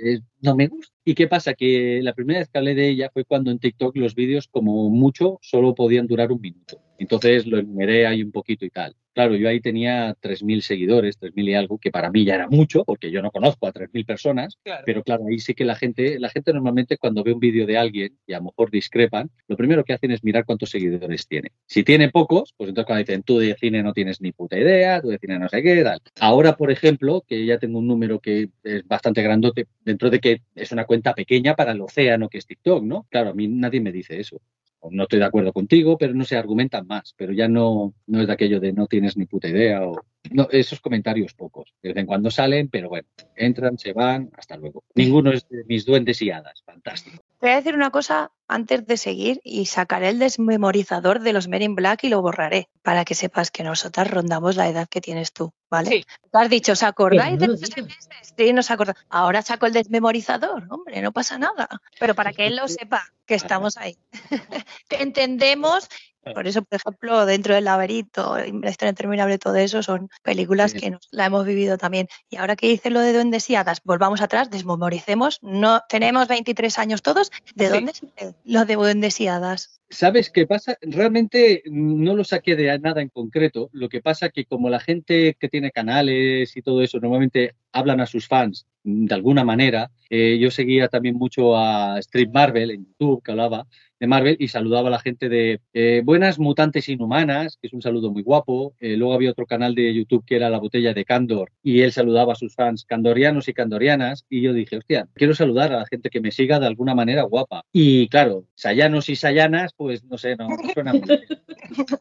no 0.40 0.54
me 0.54 0.68
gusta. 0.68 0.94
¿Y 1.04 1.14
qué 1.14 1.26
pasa? 1.26 1.54
Que 1.54 2.00
la 2.02 2.14
primera 2.14 2.40
vez 2.40 2.48
que 2.48 2.58
hablé 2.58 2.74
de 2.74 2.88
ella 2.88 3.10
fue 3.12 3.24
cuando 3.24 3.50
en 3.50 3.58
TikTok 3.58 3.96
los 3.96 4.14
vídeos 4.14 4.48
como 4.48 4.88
mucho 4.90 5.38
solo 5.42 5.74
podían 5.74 6.06
durar 6.06 6.32
un 6.32 6.40
minuto. 6.40 6.80
Entonces 6.98 7.46
lo 7.46 7.58
enumeré 7.58 8.06
ahí 8.06 8.22
un 8.22 8.32
poquito 8.32 8.64
y 8.64 8.70
tal. 8.70 8.94
Claro, 9.16 9.34
yo 9.34 9.48
ahí 9.48 9.60
tenía 9.62 10.14
3.000 10.20 10.60
seguidores, 10.60 11.16
3.000 11.18 11.48
y 11.48 11.54
algo, 11.54 11.78
que 11.78 11.90
para 11.90 12.10
mí 12.10 12.26
ya 12.26 12.34
era 12.34 12.48
mucho, 12.48 12.84
porque 12.84 13.10
yo 13.10 13.22
no 13.22 13.30
conozco 13.30 13.66
a 13.66 13.72
3.000 13.72 14.04
personas, 14.04 14.58
Claro. 14.62 14.82
pero 14.84 15.02
claro, 15.02 15.24
ahí 15.26 15.38
sí 15.38 15.54
que 15.54 15.64
la 15.64 15.74
gente, 15.74 16.18
la 16.20 16.28
gente 16.28 16.52
normalmente 16.52 16.98
cuando 16.98 17.24
ve 17.24 17.32
un 17.32 17.40
vídeo 17.40 17.64
de 17.64 17.78
alguien 17.78 18.18
y 18.26 18.34
a 18.34 18.38
lo 18.40 18.44
mejor 18.44 18.70
discrepan, 18.70 19.30
lo 19.48 19.56
primero 19.56 19.84
que 19.84 19.94
hacen 19.94 20.10
es 20.10 20.22
mirar 20.22 20.44
cuántos 20.44 20.68
seguidores 20.68 21.26
tiene. 21.26 21.52
Si 21.64 21.82
tiene 21.82 22.10
pocos, 22.10 22.52
pues 22.58 22.68
entonces 22.68 22.86
cuando 22.86 23.04
dicen 23.04 23.22
tú 23.22 23.38
de 23.38 23.56
cine 23.58 23.82
no 23.82 23.94
tienes 23.94 24.20
ni 24.20 24.32
puta 24.32 24.58
idea, 24.58 25.00
tú 25.00 25.08
de 25.08 25.18
cine 25.18 25.38
no 25.38 25.48
sé 25.48 25.62
qué, 25.62 25.82
tal. 25.82 26.02
Ahora, 26.20 26.54
por 26.54 26.70
ejemplo, 26.70 27.24
que 27.26 27.46
ya 27.46 27.58
tengo 27.58 27.78
un 27.78 27.86
número 27.86 28.20
que 28.20 28.50
es 28.64 28.86
bastante 28.86 29.22
grandote, 29.22 29.66
dentro 29.82 30.10
de 30.10 30.20
que 30.20 30.42
es 30.54 30.72
una 30.72 30.84
cuenta 30.84 31.14
pequeña 31.14 31.56
para 31.56 31.72
el 31.72 31.80
océano 31.80 32.28
que 32.28 32.36
es 32.36 32.46
TikTok, 32.46 32.82
¿no? 32.84 33.06
Claro, 33.08 33.30
a 33.30 33.34
mí 33.34 33.48
nadie 33.48 33.80
me 33.80 33.92
dice 33.92 34.20
eso 34.20 34.42
no 34.90 35.04
estoy 35.04 35.18
de 35.18 35.24
acuerdo 35.24 35.52
contigo, 35.52 35.98
pero 35.98 36.14
no 36.14 36.24
se 36.24 36.36
argumentan 36.36 36.86
más, 36.86 37.14
pero 37.16 37.32
ya 37.32 37.48
no, 37.48 37.94
no 38.06 38.20
es 38.20 38.26
de 38.26 38.32
aquello 38.32 38.60
de 38.60 38.72
no 38.72 38.86
tienes 38.86 39.16
ni 39.16 39.26
puta 39.26 39.48
idea 39.48 39.86
o 39.86 40.00
no, 40.30 40.48
esos 40.50 40.80
comentarios 40.80 41.34
pocos. 41.34 41.72
De 41.82 41.90
vez 41.90 41.98
en 41.98 42.06
cuando 42.06 42.30
salen, 42.30 42.68
pero 42.68 42.88
bueno, 42.88 43.08
entran, 43.36 43.78
se 43.78 43.92
van, 43.92 44.30
hasta 44.36 44.56
luego. 44.56 44.84
Ninguno 44.94 45.32
es 45.32 45.48
de 45.48 45.64
mis 45.64 45.84
duendes 45.84 46.20
y 46.22 46.30
hadas, 46.30 46.62
fantástico. 46.64 47.18
Te 47.40 47.46
voy 47.46 47.50
a 47.50 47.56
decir 47.56 47.74
una 47.74 47.90
cosa 47.90 48.30
antes 48.48 48.86
de 48.86 48.96
seguir 48.96 49.40
y 49.44 49.66
sacaré 49.66 50.08
el 50.10 50.18
desmemorizador 50.18 51.20
de 51.20 51.32
los 51.32 51.48
Men 51.48 51.62
in 51.62 51.74
Black 51.74 52.04
y 52.04 52.08
lo 52.08 52.22
borraré 52.22 52.68
para 52.82 53.04
que 53.04 53.14
sepas 53.14 53.50
que 53.50 53.62
nosotras 53.64 54.10
rondamos 54.10 54.56
la 54.56 54.68
edad 54.68 54.88
que 54.88 55.00
tienes 55.00 55.32
tú, 55.32 55.52
¿vale? 55.70 55.90
Sí. 55.90 56.04
Tú 56.30 56.38
has 56.38 56.48
dicho, 56.50 56.72
¿os 56.72 56.82
acordáis 56.82 57.38
de 57.38 57.48
los 57.48 57.60
meses? 57.60 58.34
Sí, 58.36 58.52
nos 58.52 58.70
acordamos. 58.70 59.02
Ahora 59.08 59.42
saco 59.42 59.66
el 59.66 59.72
desmemorizador, 59.72 60.66
hombre, 60.70 61.00
no 61.02 61.12
pasa 61.12 61.38
nada. 61.38 61.68
Pero 61.98 62.14
para 62.14 62.32
que 62.32 62.46
él 62.46 62.56
lo 62.56 62.68
sepa, 62.68 63.02
que 63.26 63.34
estamos 63.34 63.76
ahí. 63.76 63.96
que 64.88 65.02
entendemos. 65.02 65.88
Por 66.34 66.48
eso, 66.48 66.62
por 66.62 66.74
ejemplo, 66.80 67.24
dentro 67.24 67.54
del 67.54 67.66
laberinto, 67.66 68.36
la 68.36 68.70
historia 68.70 68.90
interminable, 68.90 69.38
todo 69.38 69.54
eso 69.54 69.80
son 69.84 70.10
películas 70.24 70.72
Sí. 70.72 70.80
que 70.80 70.90
nos, 70.90 71.06
la 71.12 71.26
hemos 71.26 71.46
vivido 71.46 71.78
también. 71.78 72.08
Y 72.28 72.36
ahora 72.36 72.56
que 72.56 72.66
dices 72.66 72.90
lo 72.90 72.98
de 72.98 73.12
duendes 73.12 73.48
y 73.48 73.54
hadas, 73.54 73.80
volvamos 73.84 74.20
atrás, 74.20 74.50
desmemoricemos. 74.50 75.38
No, 75.42 75.82
tenemos 75.88 76.26
23 76.26 76.80
años 76.80 77.02
todos. 77.02 77.30
¿De 77.54 77.66
Sí. 77.68 77.72
dónde 77.72 77.92
sale 77.94 78.34
lo 78.44 78.64
de 78.64 78.74
duendes 78.74 79.20
y 79.20 79.28
hadas? 79.28 79.80
¿Sabes 79.88 80.30
qué 80.30 80.46
pasa? 80.46 80.76
Realmente 80.80 81.62
no 81.66 82.16
lo 82.16 82.24
saqué 82.24 82.56
de 82.56 82.76
nada 82.80 83.00
en 83.00 83.08
concreto. 83.08 83.70
Lo 83.72 83.88
que 83.88 84.02
pasa 84.02 84.30
que 84.30 84.44
como 84.44 84.68
la 84.68 84.80
gente 84.80 85.36
que 85.38 85.48
tiene 85.48 85.70
canales 85.70 86.56
y 86.56 86.62
todo 86.62 86.82
eso 86.82 86.98
normalmente 86.98 87.54
hablan 87.72 88.00
a 88.00 88.06
sus 88.06 88.26
fans 88.26 88.66
de 88.82 89.14
alguna 89.14 89.44
manera, 89.44 89.90
eh, 90.10 90.38
yo 90.38 90.50
seguía 90.50 90.88
también 90.88 91.16
mucho 91.16 91.56
a 91.56 91.98
Street 92.00 92.30
Marvel 92.32 92.70
en 92.70 92.86
YouTube 92.86 93.22
que 93.22 93.30
hablaba 93.32 93.66
de 93.98 94.06
Marvel 94.06 94.36
y 94.38 94.48
saludaba 94.48 94.88
a 94.88 94.92
la 94.92 94.98
gente 94.98 95.28
de 95.28 95.60
eh, 95.72 96.02
Buenas 96.04 96.38
Mutantes 96.38 96.88
Inhumanas, 96.88 97.58
que 97.60 97.68
es 97.68 97.72
un 97.72 97.82
saludo 97.82 98.10
muy 98.10 98.22
guapo. 98.22 98.74
Eh, 98.80 98.96
luego 98.96 99.14
había 99.14 99.30
otro 99.30 99.46
canal 99.46 99.74
de 99.74 99.94
YouTube 99.94 100.24
que 100.26 100.36
era 100.36 100.50
La 100.50 100.58
Botella 100.58 100.94
de 100.94 101.04
Candor 101.04 101.50
y 101.62 101.80
él 101.80 101.92
saludaba 101.92 102.34
a 102.34 102.36
sus 102.36 102.54
fans 102.54 102.84
candorianos 102.84 103.48
y 103.48 103.54
candorianas 103.54 104.24
y 104.28 104.42
yo 104.42 104.52
dije, 104.52 104.76
hostia, 104.76 105.08
quiero 105.14 105.34
saludar 105.34 105.72
a 105.72 105.78
la 105.78 105.86
gente 105.86 106.10
que 106.10 106.20
me 106.20 106.32
siga 106.32 106.60
de 106.60 106.66
alguna 106.66 106.94
manera 106.94 107.22
guapa. 107.22 107.62
Y 107.72 108.08
claro, 108.08 108.44
sayanos 108.54 109.08
y 109.08 109.16
sayanas, 109.16 109.72
pues 109.76 110.04
no 110.04 110.18
sé, 110.18 110.36
no, 110.36 110.48
no 110.48 110.56
suena 110.72 110.92
muy 110.92 111.02
bien. 111.02 111.20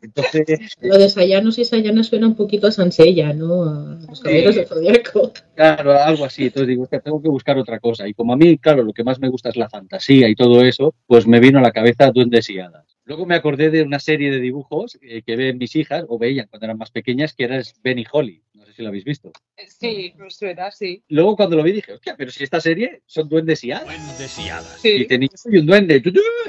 Entonces, 0.01 0.75
Lo 0.81 0.97
de 0.97 1.09
Sayanos 1.09 1.57
y 1.57 1.65
Sayanas 1.65 2.07
suena 2.07 2.27
un 2.27 2.35
poquito 2.35 2.67
a 2.67 2.71
Sansella, 2.71 3.33
¿no? 3.33 3.63
A 3.63 3.97
los 4.07 4.21
caballeros 4.21 4.55
del 4.55 4.67
Zodíaco. 4.67 5.33
Claro, 5.55 5.93
algo 5.93 6.25
así. 6.25 6.43
Entonces 6.47 6.67
digo, 6.67 6.83
"Hostia, 6.83 6.99
tengo 6.99 7.21
que 7.21 7.29
buscar 7.29 7.57
otra 7.57 7.79
cosa. 7.79 8.07
Y 8.07 8.13
como 8.13 8.33
a 8.33 8.37
mí, 8.37 8.57
claro, 8.57 8.83
lo 8.83 8.91
que 8.93 9.03
más 9.05 9.19
me 9.19 9.29
gusta 9.29 9.49
es 9.49 9.55
la 9.55 9.69
fantasía 9.69 10.27
y 10.27 10.35
todo 10.35 10.61
eso, 10.61 10.93
pues 11.07 11.25
me 11.27 11.39
vino 11.39 11.59
a 11.59 11.61
la 11.61 11.71
cabeza 11.71 12.11
Duendes 12.11 12.49
y 12.49 12.59
Hadas. 12.59 12.94
Luego 13.05 13.25
me 13.27 13.35
acordé 13.35 13.69
de 13.69 13.83
una 13.83 13.99
serie 13.99 14.31
de 14.31 14.39
dibujos 14.39 14.97
eh, 15.01 15.21
que 15.23 15.35
ven 15.35 15.59
mis 15.59 15.75
hijas, 15.75 16.05
o 16.07 16.17
veían 16.17 16.47
cuando 16.49 16.65
eran 16.65 16.77
más 16.77 16.89
pequeñas, 16.89 17.33
que 17.33 17.43
era 17.43 17.61
Ben 17.83 17.99
y 17.99 18.05
Holly. 18.11 18.41
No 18.55 18.65
sé 18.65 18.73
si 18.73 18.81
lo 18.81 18.87
habéis 18.87 19.03
visto. 19.03 19.31
Sí, 19.67 20.13
me 20.17 20.29
suena, 20.31 20.71
sí. 20.71 21.03
Luego 21.09 21.35
cuando 21.35 21.55
lo 21.55 21.61
vi 21.63 21.71
dije, 21.71 21.93
hostia, 21.93 22.15
pero 22.17 22.31
si 22.31 22.43
esta 22.43 22.59
serie 22.59 23.03
son 23.05 23.29
duendes 23.29 23.63
y 23.63 23.71
hadas. 23.71 24.79
Sí. 24.81 24.89
Y 25.01 25.05
tenía 25.05 25.29
soy 25.35 25.59
un 25.59 25.67
duende. 25.67 26.01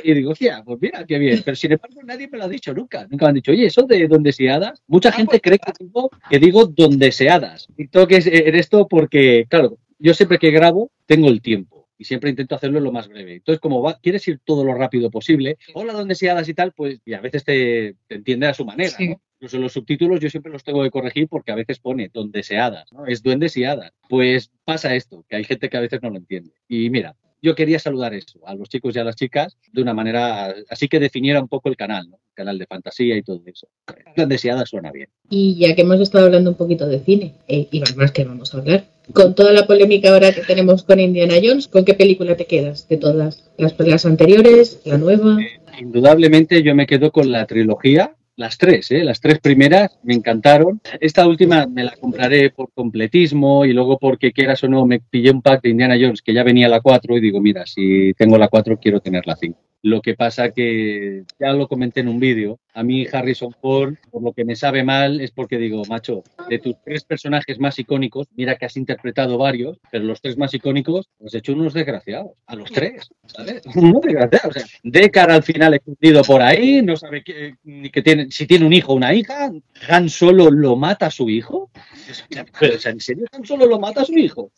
Y 0.03 0.15
digo, 0.15 0.31
hostia, 0.31 0.63
pues 0.65 0.79
mira, 0.81 1.05
qué 1.05 1.19
bien. 1.19 1.43
Pero 1.45 1.57
sin 1.57 1.73
embargo, 1.73 2.01
nadie 2.05 2.27
me 2.29 2.39
lo 2.39 2.45
ha 2.45 2.49
dicho 2.49 2.73
nunca. 2.73 3.07
Nunca 3.11 3.27
me 3.27 3.29
han 3.31 3.35
dicho, 3.35 3.53
oye, 3.53 3.67
eso 3.67 3.83
de 3.83 4.09
duendes 4.09 4.41
y 4.41 4.49
hadas. 4.49 4.83
Mucha 4.87 5.11
Ah, 5.11 5.13
gente 5.13 5.39
pues- 5.39 5.43
cree 5.43 5.59
que 5.59 5.73
digo, 5.85 6.11
que 6.31 6.39
digo 6.39 6.67
dondeseadas. 6.67 7.69
Y 7.77 7.89
tengo 7.89 8.07
que 8.07 8.17
en 8.25 8.55
esto 8.55 8.89
porque, 8.89 9.45
claro, 9.49 9.79
yo 9.99 10.15
siempre 10.15 10.39
que 10.39 10.51
grabo 10.51 10.91
tengo 11.07 11.29
el 11.29 11.43
tiempo. 11.43 11.86
Y 11.99 12.05
siempre 12.05 12.31
intento 12.31 12.55
hacerlo 12.55 12.81
lo 12.81 12.93
más 12.93 13.09
breve. 13.09 13.35
Entonces, 13.37 13.61
como 13.61 13.83
va, 13.83 13.99
quieres 14.01 14.27
ir 14.29 14.41
todo 14.45 14.65
lo 14.65 14.75
rápido 14.75 15.11
posible, 15.11 15.57
hola, 15.75 15.93
dondeseadas 15.93 16.49
y 16.49 16.55
tal, 16.55 16.73
pues, 16.73 17.01
y 17.05 17.15
a 17.15 17.21
veces 17.21 17.45
te, 17.45 17.97
te 18.07 18.17
entiende 18.17 18.47
a 18.47 18.55
su 18.55 18.65
manera, 18.65 18.91
Sí. 18.91 19.09
¿no? 19.09 19.23
Incluso 19.39 19.59
los 19.59 19.73
subtítulos 19.75 20.21
yo 20.21 20.31
siempre 20.31 20.51
los 20.51 20.65
tengo 20.65 20.83
que 20.83 20.91
corregir 20.91 21.29
porque 21.29 21.53
a 21.53 21.57
veces 21.57 21.79
pone 21.79 22.09
dondeseadas, 22.13 22.91
¿no? 22.91 23.07
Es 23.07 23.23
duendes 23.23 23.55
y 23.59 23.65
hadas. 23.65 23.93
Pues 24.09 24.51
pasa 24.65 24.95
esto, 24.95 25.27
que 25.29 25.37
hay 25.37 25.45
gente 25.45 25.69
que 25.69 25.77
a 25.77 25.81
veces 25.81 26.01
no 26.03 26.09
lo 26.09 26.17
entiende. 26.17 26.53
Y 26.69 26.89
mira, 26.89 27.15
yo 27.43 27.55
quería 27.55 27.79
saludar 27.79 28.15
eso, 28.15 28.41
a 28.47 28.55
los 28.55 28.69
chicos 28.69 28.95
y 28.97 28.99
a 28.99 29.05
las 29.05 29.17
chicas, 29.17 29.57
de 29.73 29.83
una 29.83 29.95
manera 29.95 30.55
así 30.69 30.89
que 30.89 30.99
definiera 30.99 31.41
un 31.41 31.49
poco 31.49 31.69
el 31.69 31.77
canal, 31.77 32.09
¿no? 32.11 32.17
El 32.17 32.35
canal 32.35 32.59
de 32.59 32.67
fantasía 32.67 33.17
y 33.17 33.23
todo 33.23 33.41
eso. 33.47 33.69
Dondeseadas 34.17 34.69
suena 34.69 34.91
bien. 34.93 35.09
Y 35.31 35.57
ya 35.59 35.75
que 35.75 35.83
hemos 35.83 36.01
estado 36.01 36.27
hablando 36.27 36.51
un 36.51 36.57
poquito 36.57 36.87
de 36.87 37.01
cine, 37.01 37.35
eh, 37.49 37.69
y 37.71 37.83
más 37.97 38.13
que 38.13 38.25
vamos 38.25 38.55
a 38.55 38.59
hablar, 38.59 38.85
con 39.13 39.35
toda 39.35 39.53
la 39.53 39.67
polémica 39.67 40.13
ahora 40.13 40.33
que 40.33 40.43
tenemos 40.43 40.83
con 40.83 40.99
Indiana 40.99 41.35
Jones, 41.43 41.69
¿con 41.69 41.85
qué 41.85 41.95
película 41.95 42.37
te 42.37 42.47
quedas 42.47 42.89
de 42.89 42.97
todas? 42.97 43.49
¿Las, 43.57 43.79
las 43.79 44.05
anteriores? 44.07 44.81
¿La 44.85 44.99
nueva? 44.99 45.39
Indudablemente 45.79 46.63
yo 46.63 46.75
me 46.75 46.87
quedo 46.87 47.13
con 47.13 47.31
la 47.31 47.47
trilogía, 47.47 48.17
las 48.37 48.59
tres, 48.59 48.91
¿eh? 48.91 49.03
las 49.03 49.21
tres 49.21 49.39
primeras 49.41 49.99
me 50.03 50.15
encantaron. 50.15 50.81
Esta 51.01 51.27
última 51.27 51.67
me 51.67 51.85
la 51.85 51.95
compraré 51.97 52.51
por 52.51 52.71
completismo 52.73 53.65
y 53.65 53.73
luego 53.73 53.99
porque 53.99 54.33
quieras 54.33 54.63
o 54.65 54.69
no 54.69 54.87
me 54.87 55.01
pillé 55.01 55.31
un 55.31 55.43
pack 55.43 55.63
de 55.63 55.71
Indiana 55.71 55.97
Jones 55.99 56.23
que 56.23 56.35
ya 56.35 56.43
venía 56.43 56.69
la 56.69 56.81
4 56.81 57.17
y 57.17 57.21
digo, 57.21 57.41
mira, 57.41 57.67
si 57.67 58.13
tengo 58.15 58.39
la 58.39 58.49
4 58.49 58.79
quiero 58.79 59.01
tener 59.01 59.27
la 59.27 59.37
5. 59.37 59.59
Lo 59.87 60.03
que 60.03 60.15
pasa 60.17 60.51
que 60.51 61.23
ya 61.39 61.53
lo 61.53 61.69
comenté 61.69 62.01
en 62.01 62.09
un 62.09 62.19
vídeo, 62.19 62.59
a 62.75 62.83
mí 62.83 63.07
Harrison 63.07 63.53
Ford, 63.53 63.95
por 64.11 64.21
lo 64.21 64.33
que 64.33 64.45
me 64.45 64.57
sabe 64.57 64.83
mal, 64.83 65.21
es 65.21 65.31
porque 65.31 65.59
digo, 65.59 65.85
macho, 65.89 66.25
de 66.49 66.59
tus 66.59 66.75
tres 66.85 67.05
personajes 67.05 67.61
más 67.61 67.79
icónicos, 67.79 68.27
mira 68.35 68.57
que 68.57 68.67
has 68.67 68.77
interpretado 68.77 69.39
varios, 69.39 69.79
pero 69.93 70.03
los 70.03 70.21
tres 70.21 70.37
más 70.37 70.53
icónicos, 70.55 71.09
los 71.21 71.33
he 71.33 71.39
hecho 71.39 71.53
unos 71.53 71.73
desgraciados, 71.73 72.33
a 72.49 72.57
los 72.57 72.69
tres, 72.73 73.09
¿sabes? 73.27 73.63
Unos 73.77 74.01
desgraciados, 74.03 74.57
o 74.57 74.59
sea, 74.59 74.67
Deckard 74.83 75.31
al 75.31 75.45
final 75.45 75.75
escondido 75.75 76.23
por 76.25 76.43
ahí, 76.43 76.83
no 76.83 76.97
sabe 76.97 77.23
qué- 77.23 77.55
ni 77.63 77.89
que 77.89 78.03
tiene, 78.03 78.29
si 78.33 78.45
tiene 78.49 78.67
un 78.67 78.73
hijo 78.73 78.93
o 78.93 78.97
una 78.97 79.15
hija, 79.15 79.53
Han 79.89 80.09
Solo 80.09 80.51
lo 80.51 80.75
mata 80.75 81.07
a 81.07 81.11
su 81.13 81.31
hijo, 81.31 81.71
o 81.71 82.79
sea, 82.81 82.91
¿en 82.91 82.99
serio 83.01 83.27
Han 83.31 83.45
Solo 83.45 83.67
lo 83.67 83.79
mata 83.79 84.01
a 84.01 84.05
su 84.05 84.19
hijo? 84.19 84.51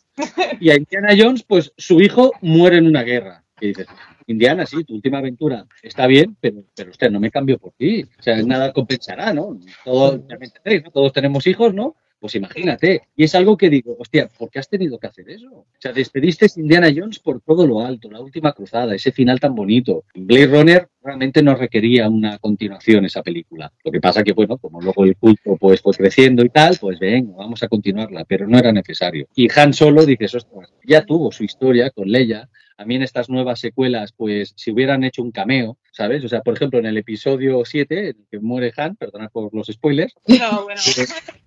Y 0.59 0.71
a 0.71 0.75
Indiana 0.75 1.13
Jones, 1.15 1.43
pues 1.43 1.71
su 1.77 2.01
hijo 2.01 2.31
muere 2.41 2.77
en 2.77 2.87
una 2.87 3.03
guerra. 3.03 3.43
Y 3.61 3.67
dices, 3.67 3.87
Indiana, 4.31 4.65
sí, 4.65 4.83
tu 4.83 4.95
última 4.95 5.17
aventura 5.17 5.65
está 5.81 6.05
bien, 6.07 6.37
pero, 6.39 6.63
pero 6.75 6.91
usted 6.91 7.09
no 7.09 7.19
me 7.19 7.31
cambio 7.31 7.57
por 7.57 7.73
ti. 7.73 8.03
O 8.03 8.21
sea, 8.21 8.41
nada 8.43 8.71
compensará, 8.71 9.33
¿no? 9.33 9.59
Todos, 9.83 10.21
ya 10.27 10.37
me 10.37 10.45
entendéis, 10.45 10.83
¿no? 10.83 10.91
Todos 10.91 11.13
tenemos 11.13 11.47
hijos, 11.47 11.73
¿no? 11.73 11.95
Pues 12.19 12.35
imagínate. 12.35 13.03
Y 13.15 13.23
es 13.23 13.33
algo 13.33 13.55
que 13.55 13.69
digo, 13.69 13.95
hostia, 13.97 14.29
¿por 14.37 14.49
qué 14.49 14.59
has 14.59 14.67
tenido 14.67 14.99
que 14.99 15.07
hacer 15.07 15.29
eso? 15.29 15.49
O 15.51 15.65
sea, 15.79 15.93
despediste 15.93 16.45
a 16.45 16.59
Indiana 16.59 16.89
Jones 16.93 17.19
por 17.19 17.39
todo 17.41 17.65
lo 17.65 17.79
alto, 17.79 18.11
la 18.11 18.19
última 18.19 18.51
cruzada, 18.51 18.93
ese 18.93 19.13
final 19.13 19.39
tan 19.39 19.55
bonito. 19.55 20.03
Blade 20.13 20.47
Runner 20.47 20.87
realmente 21.01 21.41
no 21.41 21.55
requería 21.55 22.09
una 22.09 22.37
continuación 22.37 23.05
esa 23.05 23.23
película. 23.23 23.71
Lo 23.85 23.91
que 23.91 24.01
pasa 24.01 24.23
que, 24.23 24.33
bueno, 24.33 24.57
como 24.57 24.81
luego 24.81 25.05
el 25.05 25.15
culto 25.15 25.55
pues 25.57 25.81
fue 25.81 25.93
creciendo 25.93 26.43
y 26.43 26.49
tal, 26.49 26.77
pues 26.79 26.99
venga, 26.99 27.35
vamos 27.37 27.63
a 27.63 27.69
continuarla, 27.69 28.25
pero 28.25 28.47
no 28.47 28.59
era 28.59 28.73
necesario. 28.73 29.27
Y 29.33 29.47
Han 29.57 29.73
Solo, 29.73 30.05
dices, 30.05 30.35
ostras, 30.35 30.73
ya 30.85 31.05
tuvo 31.05 31.31
su 31.31 31.45
historia 31.45 31.89
con 31.89 32.11
Leia, 32.11 32.49
a 32.79 32.85
mí 32.85 32.95
en 32.95 33.03
estas 33.03 33.29
nuevas 33.29 33.59
secuelas, 33.59 34.13
pues 34.15 34.53
si 34.55 34.71
hubieran 34.71 35.03
hecho 35.03 35.21
un 35.21 35.31
cameo, 35.31 35.77
¿sabes? 35.91 36.23
O 36.23 36.29
sea, 36.29 36.41
por 36.41 36.55
ejemplo, 36.55 36.79
en 36.79 36.85
el 36.85 36.97
episodio 36.97 37.65
7, 37.65 37.99
en 37.99 38.05
el 38.07 38.25
que 38.31 38.39
muere 38.39 38.71
Han, 38.77 38.95
perdonad 38.95 39.29
por 39.31 39.53
los 39.53 39.67
spoilers, 39.67 40.13
No, 40.27 40.63
bueno. 40.63 40.79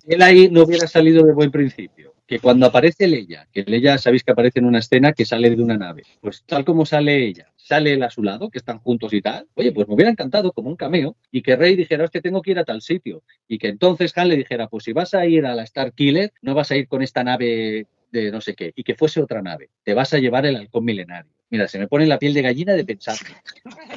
él 0.05 0.21
ahí 0.21 0.49
no 0.51 0.61
hubiera 0.61 0.85
salido 0.87 1.25
de 1.25 1.33
buen 1.33 1.49
principio. 1.49 2.13
Que 2.27 2.39
cuando 2.39 2.67
aparece 2.67 3.07
Leia, 3.07 3.47
que 3.51 3.63
Leia 3.63 3.97
sabéis 3.97 4.23
que 4.23 4.31
aparece 4.31 4.59
en 4.59 4.65
una 4.65 4.79
escena 4.79 5.11
que 5.11 5.25
sale 5.25 5.49
de 5.49 5.61
una 5.61 5.77
nave, 5.77 6.03
pues 6.21 6.43
tal 6.45 6.63
como 6.63 6.85
sale 6.85 7.25
ella, 7.25 7.51
sale 7.57 7.93
él 7.93 8.03
a 8.03 8.11
su 8.11 8.21
lado, 8.23 8.49
que 8.49 8.59
están 8.59 8.77
juntos 8.79 9.11
y 9.13 9.21
tal, 9.21 9.47
oye, 9.55 9.71
pues 9.71 9.87
me 9.87 9.95
hubiera 9.95 10.11
encantado 10.11 10.51
como 10.51 10.69
un 10.69 10.75
cameo 10.75 11.17
y 11.31 11.41
que 11.41 11.55
Rey 11.55 11.75
dijera, 11.75 12.05
hostia, 12.05 12.21
tengo 12.21 12.41
que 12.41 12.51
ir 12.51 12.59
a 12.59 12.63
tal 12.63 12.81
sitio. 12.81 13.23
Y 13.47 13.57
que 13.57 13.67
entonces 13.67 14.15
Han 14.17 14.29
le 14.29 14.37
dijera, 14.37 14.67
pues 14.67 14.83
si 14.83 14.93
vas 14.93 15.13
a 15.15 15.25
ir 15.25 15.45
a 15.45 15.55
la 15.55 15.63
Star 15.63 15.93
Killer, 15.93 16.31
no 16.41 16.53
vas 16.53 16.71
a 16.71 16.77
ir 16.77 16.87
con 16.87 17.01
esta 17.01 17.23
nave 17.23 17.87
de 18.13 18.31
no 18.31 18.41
sé 18.41 18.53
qué, 18.53 18.71
y 18.75 18.83
que 18.83 18.95
fuese 18.95 19.21
otra 19.21 19.41
nave. 19.41 19.71
Te 19.83 19.93
vas 19.93 20.13
a 20.13 20.19
llevar 20.19 20.45
el 20.45 20.55
halcón 20.55 20.85
milenario. 20.85 21.31
Mira, 21.49 21.67
se 21.67 21.79
me 21.79 21.87
pone 21.87 22.05
la 22.05 22.19
piel 22.19 22.33
de 22.33 22.43
gallina 22.43 22.73
de 22.73 22.85
pensar. 22.85 23.17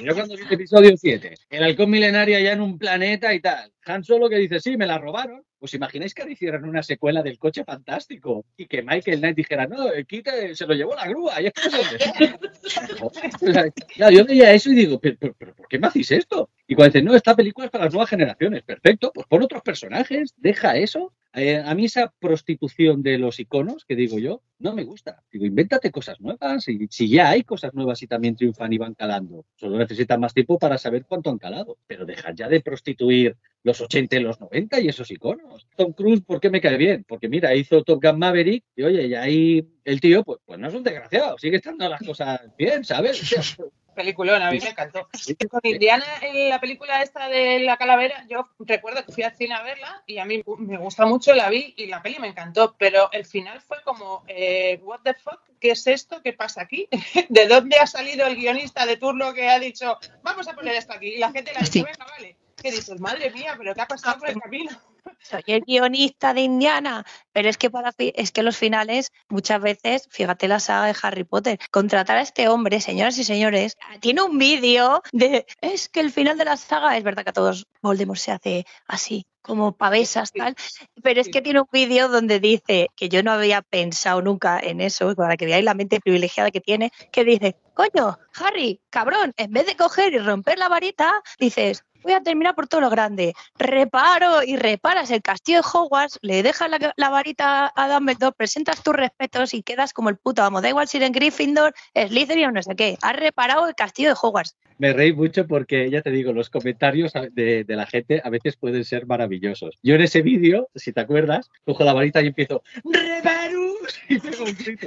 Yo 0.03 0.15
cuando 0.15 0.37
vi 0.37 0.43
el 0.43 0.53
episodio 0.53 0.97
7, 0.97 1.35
el 1.51 1.63
halcón 1.63 1.91
milenario 1.91 2.37
allá 2.37 2.53
en 2.53 2.61
un 2.63 2.79
planeta 2.79 3.33
y 3.35 3.41
tal, 3.41 3.73
Han 3.87 4.03
Solo 4.03 4.29
que 4.29 4.37
dice, 4.37 4.59
sí, 4.61 4.77
me 4.77 4.87
la 4.87 4.99
robaron. 4.99 5.43
¿Os 5.59 5.73
imagináis 5.73 6.13
que 6.13 6.23
ahora 6.23 6.33
hicieran 6.33 6.65
una 6.65 6.83
secuela 6.83 7.23
del 7.23 7.39
coche 7.39 7.65
fantástico? 7.65 8.45
Y 8.57 8.67
que 8.67 8.83
Michael 8.83 9.21
Knight 9.21 9.37
dijera, 9.37 9.67
no, 9.67 9.93
el 9.93 10.07
quita, 10.07 10.33
se 10.55 10.67
lo 10.67 10.75
llevó 10.75 10.95
la 10.95 11.07
grúa. 11.07 11.41
y 11.41 11.47
es 11.47 11.53
que 11.53 11.71
no 11.71 11.83
sé 11.83 12.31
dónde 12.31 13.69
está". 13.71 13.87
Claro, 13.95 14.17
yo 14.17 14.25
veía 14.25 14.53
eso 14.53 14.71
y 14.71 14.75
digo, 14.75 15.01
¿pero, 15.01 15.17
por 15.35 15.69
qué 15.69 15.79
me 15.79 15.87
hacéis 15.87 16.11
esto? 16.11 16.51
Y 16.67 16.75
cuando 16.75 16.93
dicen, 16.93 17.05
no, 17.05 17.15
esta 17.15 17.37
película 17.37 17.67
es 17.67 17.71
para 17.71 17.85
las 17.85 17.93
nuevas 17.93 18.11
generaciones, 18.11 18.65
perfecto, 18.65 19.13
pues 19.15 19.27
pon 19.29 19.43
otros 19.43 19.63
personajes, 19.63 20.35
deja 20.37 20.77
eso. 20.77 21.13
Eh, 21.33 21.63
a 21.63 21.75
mí 21.75 21.85
esa 21.85 22.13
prostitución 22.19 23.03
de 23.03 23.19
los 23.19 23.39
iconos, 23.39 23.85
que 23.85 23.95
digo 23.95 24.19
yo, 24.19 24.41
no 24.59 24.73
me 24.73 24.85
gusta. 24.85 25.23
Digo, 25.31 25.45
invéntate 25.45 25.91
cosas 25.91 26.19
nuevas. 26.19 26.67
Y 26.69 26.87
si 26.89 27.11
ya 27.11 27.29
hay 27.29 27.45
cosas 27.45 27.75
nuevas 27.75 28.03
y 28.03 28.07
también 28.07 28.37
triunfan 28.37 28.73
y 28.73 28.79
van 28.79 28.95
calando, 28.95 29.45
solo 29.55 29.77
necesitan 29.77 30.19
más 30.19 30.33
tiempo 30.33 30.59
para 30.59 30.79
saber 30.79 31.05
cuánto 31.05 31.29
han 31.29 31.37
calado. 31.37 31.77
Pero 31.87 32.07
dejad 32.07 32.35
ya 32.35 32.49
de 32.49 32.63
prostituir 32.63 33.37
los 33.63 33.76
80 33.81 34.17
y 34.17 34.21
los 34.21 34.41
90 34.41 34.81
y 34.81 34.89
esos 34.89 35.11
iconos. 35.11 35.67
Tom 35.77 35.93
Cruise, 35.93 36.23
¿por 36.23 36.41
qué 36.41 36.51
me 36.51 36.61
cae 36.61 36.77
bien? 36.77 37.05
Porque 37.07 37.29
mira, 37.29 37.55
hizo 37.55 37.83
Top 37.83 38.03
Gun 38.03 38.19
Maverick 38.19 38.65
y 38.75 38.83
oye, 38.83 39.07
y 39.07 39.15
ahí 39.15 39.69
el 39.85 40.01
tío, 40.01 40.25
pues, 40.25 40.41
pues 40.45 40.59
no 40.59 40.69
es 40.69 40.75
un 40.75 40.83
desgraciado, 40.83 41.39
sigue 41.39 41.57
estando 41.57 41.89
las 41.89 42.01
cosas 42.01 42.41
bien, 42.57 42.85
¿sabes? 42.85 43.21
Peliculón, 43.97 44.43
a 44.43 44.51
mí 44.51 44.59
me 44.63 44.69
encantó. 44.69 45.09
Con 45.49 45.61
Indiana, 45.63 46.05
en 46.21 46.51
la 46.51 46.61
película 46.61 47.01
esta 47.01 47.31
de 47.31 47.61
la 47.61 47.79
calavera, 47.79 48.27
yo 48.29 48.47
recuerdo 48.59 49.03
que 49.05 49.13
fui 49.13 49.23
al 49.23 49.35
cine 49.35 49.55
a 49.55 49.63
verla 49.63 50.03
y 50.07 50.19
a 50.19 50.27
mí 50.27 50.43
me 50.59 50.77
gusta 50.77 51.07
mucho, 51.07 51.35
la 51.35 51.49
vi 51.49 51.73
y 51.79 51.87
la 51.87 52.03
peli 52.03 52.19
me 52.19 52.29
encantó, 52.29 52.77
pero 52.79 53.11
el 53.13 53.25
final 53.25 53.59
fue 53.63 53.79
como, 53.85 54.23
eh, 54.29 54.79
what 54.83 55.01
the 55.03 55.15
fuck, 55.15 55.41
¿qué 55.59 55.71
es 55.71 55.87
esto? 55.87 56.21
¿Qué 56.23 56.35
pasa 56.35 56.61
aquí? 56.61 56.87
¿De 57.31 57.47
dónde 57.47 57.79
ha 57.79 57.87
salido 57.87 58.27
el 58.27 58.37
guionista 58.37 58.85
de 58.85 58.99
turno 58.99 59.33
que 59.33 59.49
ha 59.49 59.59
dicho, 59.59 59.99
vamos 60.23 60.47
a 60.47 60.53
poner 60.53 60.75
esto 60.75 60.93
aquí? 60.93 61.15
Y 61.15 61.19
la 61.19 61.33
gente 61.33 61.53
le 61.53 61.59
ha 61.59 61.63
dicho, 61.63 61.83
venga, 61.83 62.05
vale. 62.05 62.37
Que 62.57 62.71
dices, 62.71 63.01
madre 63.01 63.31
mía, 63.31 63.55
pero 63.59 63.75
¿qué 63.75 63.81
ha 63.81 63.87
pasado 63.87 64.19
por 64.19 64.29
el 64.31 64.41
camino? 64.41 64.71
soy 65.21 65.43
el 65.47 65.63
guionista 65.63 66.35
de 66.35 66.43
Indiana, 66.43 67.05
pero 67.33 67.49
es 67.49 67.59
que 67.59 67.71
para 67.71 67.93
es 67.99 68.33
que 68.33 68.43
los 68.43 68.57
finales 68.57 69.13
muchas 69.29 69.61
veces, 69.61 70.09
fíjate 70.11 70.49
la 70.49 70.61
saga 70.61 70.87
de 70.87 70.97
Harry 71.03 71.25
Potter, 71.25 71.59
contratar 71.71 72.19
a 72.19 72.23
este 72.23 72.49
hombre, 72.49 72.81
señoras 72.81 73.19
y 73.19 73.25
señores, 73.25 73.77
tiene 74.01 74.23
un 74.23 74.39
vídeo 74.39 75.03
de 75.13 75.47
es 75.61 75.89
que 75.89 76.01
el 76.01 76.11
final 76.11 76.39
de 76.39 76.45
la 76.45 76.57
saga 76.57 76.97
es 76.97 77.05
verdad 77.05 77.25
que 77.25 77.31
a 77.31 77.35
todos 77.35 77.67
Voldemort 77.83 78.19
se 78.19 78.33
hace 78.33 78.67
así 78.87 79.27
como 79.43 79.77
pavesas 79.77 80.33
tal, 80.33 80.57
pero 81.05 81.21
es 81.21 81.29
que 81.29 81.41
tiene 81.41 81.61
un 81.61 81.69
vídeo 81.71 82.09
donde 82.09 82.41
dice 82.41 82.89
que 82.97 83.09
yo 83.09 83.23
no 83.23 83.31
había 83.31 83.63
pensado 83.63 84.21
nunca 84.21 84.59
en 84.59 84.81
eso, 84.81 85.15
para 85.15 85.37
que 85.37 85.47
veáis 85.47 85.65
la 85.65 85.75
mente 85.75 86.01
privilegiada 86.01 86.51
que 86.51 86.61
tiene, 86.61 86.91
que 87.13 87.25
dice, 87.25 87.57
coño, 87.73 88.19
Harry, 88.35 88.81
cabrón, 88.91 89.33
en 89.37 89.53
vez 89.53 89.67
de 89.67 89.77
coger 89.77 90.15
y 90.15 90.19
romper 90.19 90.59
la 90.59 90.69
varita, 90.69 91.23
dices, 91.39 91.85
voy 92.07 92.15
a 92.15 92.23
terminar 92.23 92.55
por 92.55 92.69
todo 92.69 92.81
lo 92.81 92.89
grande. 92.89 93.35
Reparo 93.59 94.43
y 94.43 94.57
reparas 94.57 95.11
el 95.11 95.23
castillo 95.23 95.59
de 95.59 95.69
Hogwarts, 95.73 96.19
le 96.23 96.43
dejas 96.43 96.71
la, 96.97 97.11
varita 97.11 97.73
a 97.75 97.89
Dumbledore, 97.89 98.35
presentas 98.37 98.83
tus 98.83 98.95
respetos 98.95 99.53
y 99.55 99.63
quedas 99.63 99.93
como 99.93 100.09
el 100.09 100.17
puto 100.17 100.43
amo. 100.43 100.61
Da 100.61 100.69
igual 100.69 100.89
si 100.89 100.99
eres 100.99 101.13
Gryffindor, 101.13 101.75
Slytherin 101.95 102.47
o 102.47 102.53
no 102.53 102.63
sé 102.63 102.75
qué. 102.77 102.97
Has 103.03 103.17
reparado 103.17 103.69
el 103.69 103.75
castillo 103.75 104.11
de 104.11 104.17
Hogwarts. 104.21 104.57
Me 104.79 104.93
reí 104.93 105.13
mucho 105.13 105.47
porque, 105.47 105.91
ya 105.91 106.03
te 106.03 106.11
digo, 106.11 106.33
los 106.33 106.51
comentarios 106.51 107.13
de, 107.33 107.65
la 107.69 107.87
gente 107.87 108.21
a 108.23 108.31
veces 108.31 108.57
pueden 108.57 108.85
ser 108.85 109.07
maravillosos. 109.07 109.79
Yo 109.83 109.95
en 109.95 110.03
ese 110.03 110.23
vídeo, 110.23 110.69
si 110.75 110.93
te 110.93 111.01
acuerdas, 111.01 111.51
cojo 111.65 111.83
la 111.85 111.93
varita 111.93 112.23
y 112.23 112.29
empiezo 112.29 112.63
¡Revarus! 112.85 113.66
Y 114.09 114.19
pego 114.19 114.45
un 114.45 114.55
grito. 114.55 114.87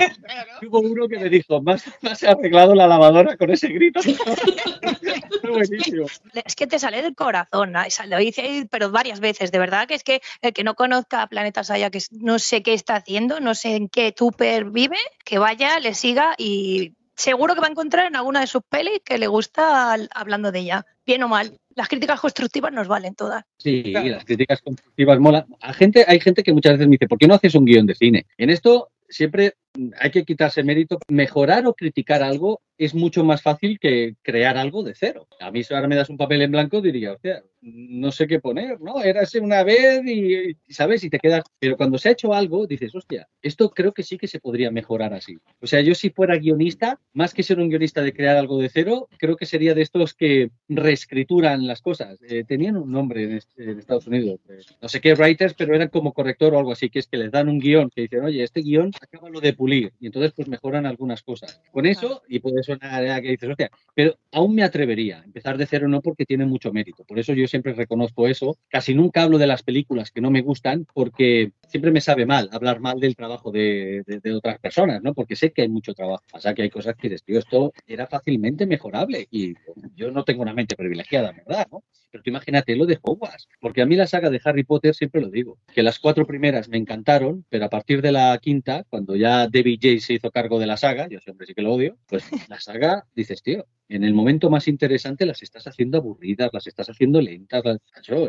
Y 0.61 0.65
Hubo 0.67 0.79
uno 0.79 1.07
que 1.07 1.19
me 1.19 1.29
dijo, 1.29 1.61
más, 1.61 1.83
más 2.01 2.23
he 2.23 2.27
arreglado 2.27 2.75
la 2.75 2.87
lavadora 2.87 3.37
con 3.37 3.49
ese 3.51 3.67
grito. 3.67 3.99
Fue 5.41 5.51
buenísimo. 5.51 6.05
Es 6.45 6.55
que 6.55 6.67
te 6.67 6.79
sale 6.79 7.01
del 7.01 7.15
corazón, 7.15 7.73
lo 8.07 8.19
hice 8.19 8.41
ahí, 8.41 8.65
pero 8.69 8.91
varias 8.91 9.19
veces, 9.19 9.51
de 9.51 9.59
verdad 9.59 9.87
que 9.87 9.95
es 9.95 10.03
que 10.03 10.21
el 10.41 10.53
que 10.53 10.63
no 10.63 10.75
conozca 10.75 11.21
a 11.21 11.27
Planeta 11.27 11.63
Saya, 11.63 11.89
que 11.89 11.99
no 12.11 12.39
sé 12.39 12.63
qué 12.63 12.73
está 12.73 12.95
haciendo, 12.95 13.39
no 13.39 13.55
sé 13.55 13.75
en 13.75 13.89
qué 13.89 14.11
Tupper 14.11 14.65
vive, 14.65 14.97
que 15.23 15.39
vaya, 15.39 15.79
le 15.79 15.93
siga 15.93 16.35
y 16.37 16.93
seguro 17.19 17.53
que 17.53 17.61
va 17.61 17.67
a 17.67 17.71
encontrar 17.71 18.05
en 18.05 18.15
alguna 18.15 18.39
de 18.39 18.47
sus 18.47 18.61
pelis 18.63 19.01
que 19.03 19.17
le 19.17 19.27
gusta 19.27 19.91
al- 19.91 20.09
hablando 20.15 20.51
de 20.51 20.59
ella, 20.59 20.85
bien 21.05 21.21
o 21.23 21.27
mal. 21.27 21.57
Las 21.75 21.89
críticas 21.89 22.19
constructivas 22.19 22.71
nos 22.71 22.87
valen 22.87 23.13
todas. 23.15 23.43
Sí, 23.57 23.83
las 23.91 24.23
críticas 24.25 24.61
constructivas 24.61 25.19
molan. 25.19 25.45
A 25.61 25.73
gente, 25.73 26.05
hay 26.07 26.19
gente 26.19 26.43
que 26.43 26.53
muchas 26.53 26.73
veces 26.73 26.87
me 26.87 26.93
dice, 26.93 27.07
¿por 27.07 27.17
qué 27.17 27.27
no 27.27 27.35
haces 27.35 27.55
un 27.55 27.65
guion 27.65 27.85
de 27.85 27.95
cine? 27.95 28.25
En 28.37 28.49
esto 28.49 28.89
siempre 29.09 29.55
hay 29.99 30.11
que 30.11 30.23
quitarse 30.25 30.63
mérito. 30.63 30.99
Mejorar 31.09 31.65
o 31.67 31.73
criticar 31.73 32.23
algo 32.23 32.61
es 32.77 32.95
mucho 32.95 33.25
más 33.25 33.41
fácil 33.41 33.77
que 33.77 34.15
crear 34.21 34.57
algo 34.57 34.83
de 34.83 34.95
cero. 34.95 35.27
A 35.41 35.51
mí 35.51 35.63
si 35.63 35.73
ahora 35.73 35.87
me 35.89 35.97
das 35.97 36.09
un 36.09 36.17
papel 36.17 36.41
en 36.41 36.51
blanco 36.51 36.81
diría, 36.81 37.11
hostia, 37.11 37.43
no 37.61 38.09
sé 38.13 38.25
qué 38.25 38.39
poner, 38.39 38.79
¿no? 38.79 39.01
Érase 39.03 39.41
una 39.41 39.63
vez 39.63 40.01
y, 40.05 40.55
¿sabes? 40.71 41.03
Y 41.03 41.09
te 41.09 41.19
quedas... 41.19 41.43
Pero 41.59 41.75
cuando 41.75 41.97
se 41.97 42.07
ha 42.07 42.13
hecho 42.13 42.33
algo, 42.33 42.67
dices, 42.67 42.95
hostia, 42.95 43.27
esto 43.41 43.69
creo 43.71 43.91
que 43.91 44.03
sí 44.03 44.17
que 44.17 44.27
se 44.27 44.39
podría 44.39 44.71
mejorar 44.71 45.13
así. 45.13 45.37
O 45.59 45.67
sea, 45.67 45.81
yo 45.81 45.93
si 45.93 46.09
fuera 46.09 46.37
guionista, 46.37 47.01
más 47.11 47.33
que 47.33 47.43
ser 47.43 47.59
un 47.59 47.67
guionista 47.67 48.01
de 48.01 48.13
crear 48.13 48.37
algo 48.37 48.59
de 48.59 48.69
cero, 48.69 49.09
creo 49.17 49.35
que 49.35 49.45
sería 49.45 49.73
de 49.73 49.81
estos 49.81 50.13
que 50.13 50.49
reescrituran 50.69 51.67
las 51.67 51.81
cosas. 51.81 52.17
Eh, 52.29 52.45
tenían 52.47 52.77
un 52.77 52.91
nombre 52.93 53.23
en, 53.23 53.31
este- 53.33 53.71
en 53.71 53.79
Estados 53.79 54.07
Unidos, 54.07 54.39
eh, 54.49 54.59
no 54.81 54.87
sé 54.87 55.01
qué 55.01 55.15
writers, 55.15 55.53
pero 55.53 55.75
eran 55.75 55.89
como 55.89 56.13
corrector 56.13 56.53
o 56.53 56.59
algo 56.59 56.71
así, 56.71 56.89
que 56.89 56.99
es 56.99 57.07
que 57.07 57.17
les 57.17 57.31
dan 57.31 57.49
un 57.49 57.59
guion, 57.59 57.89
que 57.93 58.03
dicen, 58.03 58.23
oye, 58.23 58.41
este 58.41 58.61
guion 58.61 58.91
acábalo 59.01 59.41
de 59.41 59.51
pulir, 59.59 59.91
y 59.99 60.05
entonces 60.05 60.31
pues 60.33 60.47
mejoran 60.47 60.85
algunas 60.85 61.21
cosas. 61.21 61.59
Con 61.73 61.85
eso, 61.85 62.23
y 62.29 62.39
puede 62.39 62.63
sonar 62.63 63.05
a 63.05 63.21
que 63.21 63.31
dices, 63.31 63.49
hostia, 63.49 63.69
pero 63.93 64.17
aún 64.31 64.55
me 64.55 64.63
atrevería, 64.63 65.21
empezar 65.23 65.57
de 65.57 65.65
cero 65.65 65.87
no 65.87 66.01
porque 66.01 66.25
tiene 66.25 66.45
mucho 66.45 66.71
mérito. 66.71 67.03
Por 67.03 67.19
eso 67.19 67.33
yo 67.33 67.47
siempre 67.47 67.73
reconozco 67.73 68.27
eso. 68.27 68.57
Casi 68.69 68.93
nunca 68.93 69.23
hablo 69.23 69.37
de 69.37 69.47
las 69.47 69.63
películas 69.63 70.11
que 70.11 70.21
no 70.21 70.31
me 70.31 70.41
gustan 70.41 70.85
porque 70.93 71.51
siempre 71.67 71.91
me 71.91 72.01
sabe 72.01 72.25
mal 72.25 72.49
hablar 72.51 72.79
mal 72.79 72.99
del 72.99 73.15
trabajo 73.15 73.51
de, 73.51 74.03
otras 74.35 74.59
personas, 74.59 75.01
¿no? 75.01 75.13
Porque 75.13 75.35
sé 75.35 75.51
que 75.51 75.63
hay 75.63 75.69
mucho 75.69 75.93
trabajo. 75.93 76.23
Pasa 76.31 76.53
que 76.53 76.63
hay 76.63 76.69
cosas 76.69 76.95
que 76.95 77.09
dices, 77.09 77.23
tío, 77.23 77.39
esto 77.39 77.73
era 77.87 78.07
fácilmente 78.07 78.65
mejorable 78.65 79.27
y 79.31 79.53
yo 79.95 80.11
no 80.11 80.23
tengo 80.23 80.41
una 80.41 80.53
mente 80.53 80.75
privilegiada, 80.75 81.31
¿verdad? 81.31 81.67
¿no? 81.71 81.83
Pero 82.11 82.23
tú 82.23 82.29
imagínate 82.29 82.75
lo 82.75 82.85
de 82.85 82.97
Hogwarts, 83.01 83.47
porque 83.59 83.81
a 83.81 83.85
mí 83.85 83.95
la 83.95 84.07
saga 84.07 84.29
de 84.29 84.41
Harry 84.43 84.63
Potter 84.63 84.95
siempre 84.95 85.21
lo 85.21 85.29
digo, 85.29 85.59
que 85.73 85.83
las 85.83 85.99
cuatro 85.99 86.25
primeras 86.25 86.67
me 86.67 86.77
encantaron, 86.77 87.45
pero 87.49 87.65
a 87.65 87.69
partir 87.69 88.01
de 88.01 88.11
la 88.11 88.37
quinta, 88.39 88.83
cuando 88.89 89.15
ya 89.15 89.47
David 89.47 89.79
J 89.81 89.99
se 89.99 90.13
hizo 90.13 90.31
cargo 90.31 90.59
de 90.59 90.65
la 90.65 90.77
saga, 90.77 91.07
yo 91.07 91.19
siempre 91.19 91.45
sí 91.45 91.53
que 91.53 91.61
lo 91.61 91.73
odio, 91.73 91.97
pues 92.07 92.23
la 92.49 92.59
saga 92.59 93.05
dices, 93.13 93.43
tío, 93.43 93.65
en 93.89 94.03
el 94.03 94.13
momento 94.13 94.49
más 94.49 94.67
interesante 94.67 95.25
las 95.25 95.41
estás 95.43 95.65
haciendo 95.67 95.97
aburridas, 95.97 96.51
las 96.53 96.67
estás 96.67 96.89
haciendo 96.89 97.19
lentas, 97.21 97.63
las- 97.65 97.79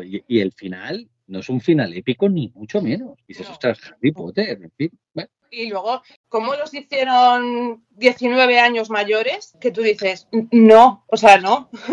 y, 0.03 0.23
y 0.27 0.39
el 0.39 0.51
final 0.51 1.07
no 1.27 1.39
es 1.39 1.49
un 1.49 1.61
final 1.61 1.93
épico 1.93 2.27
ni 2.27 2.49
mucho 2.49 2.81
menos. 2.81 3.17
Dices, 3.27 3.47
No. 3.47 3.53
ostras, 3.53 3.79
Harry 3.85 4.11
Potter, 4.11 4.59
en 4.61 4.71
fin. 4.71 4.91
Bueno, 5.13 5.29
Y 5.51 5.69
luego, 5.69 6.01
¿cómo 6.31 6.55
los 6.55 6.73
hicieron 6.73 7.83
19 7.91 8.57
años 8.57 8.89
mayores? 8.89 9.53
Que 9.59 9.69
tú 9.69 9.81
dices, 9.81 10.27
no, 10.51 11.03
o 11.07 11.17
sea, 11.17 11.37
no. 11.37 11.69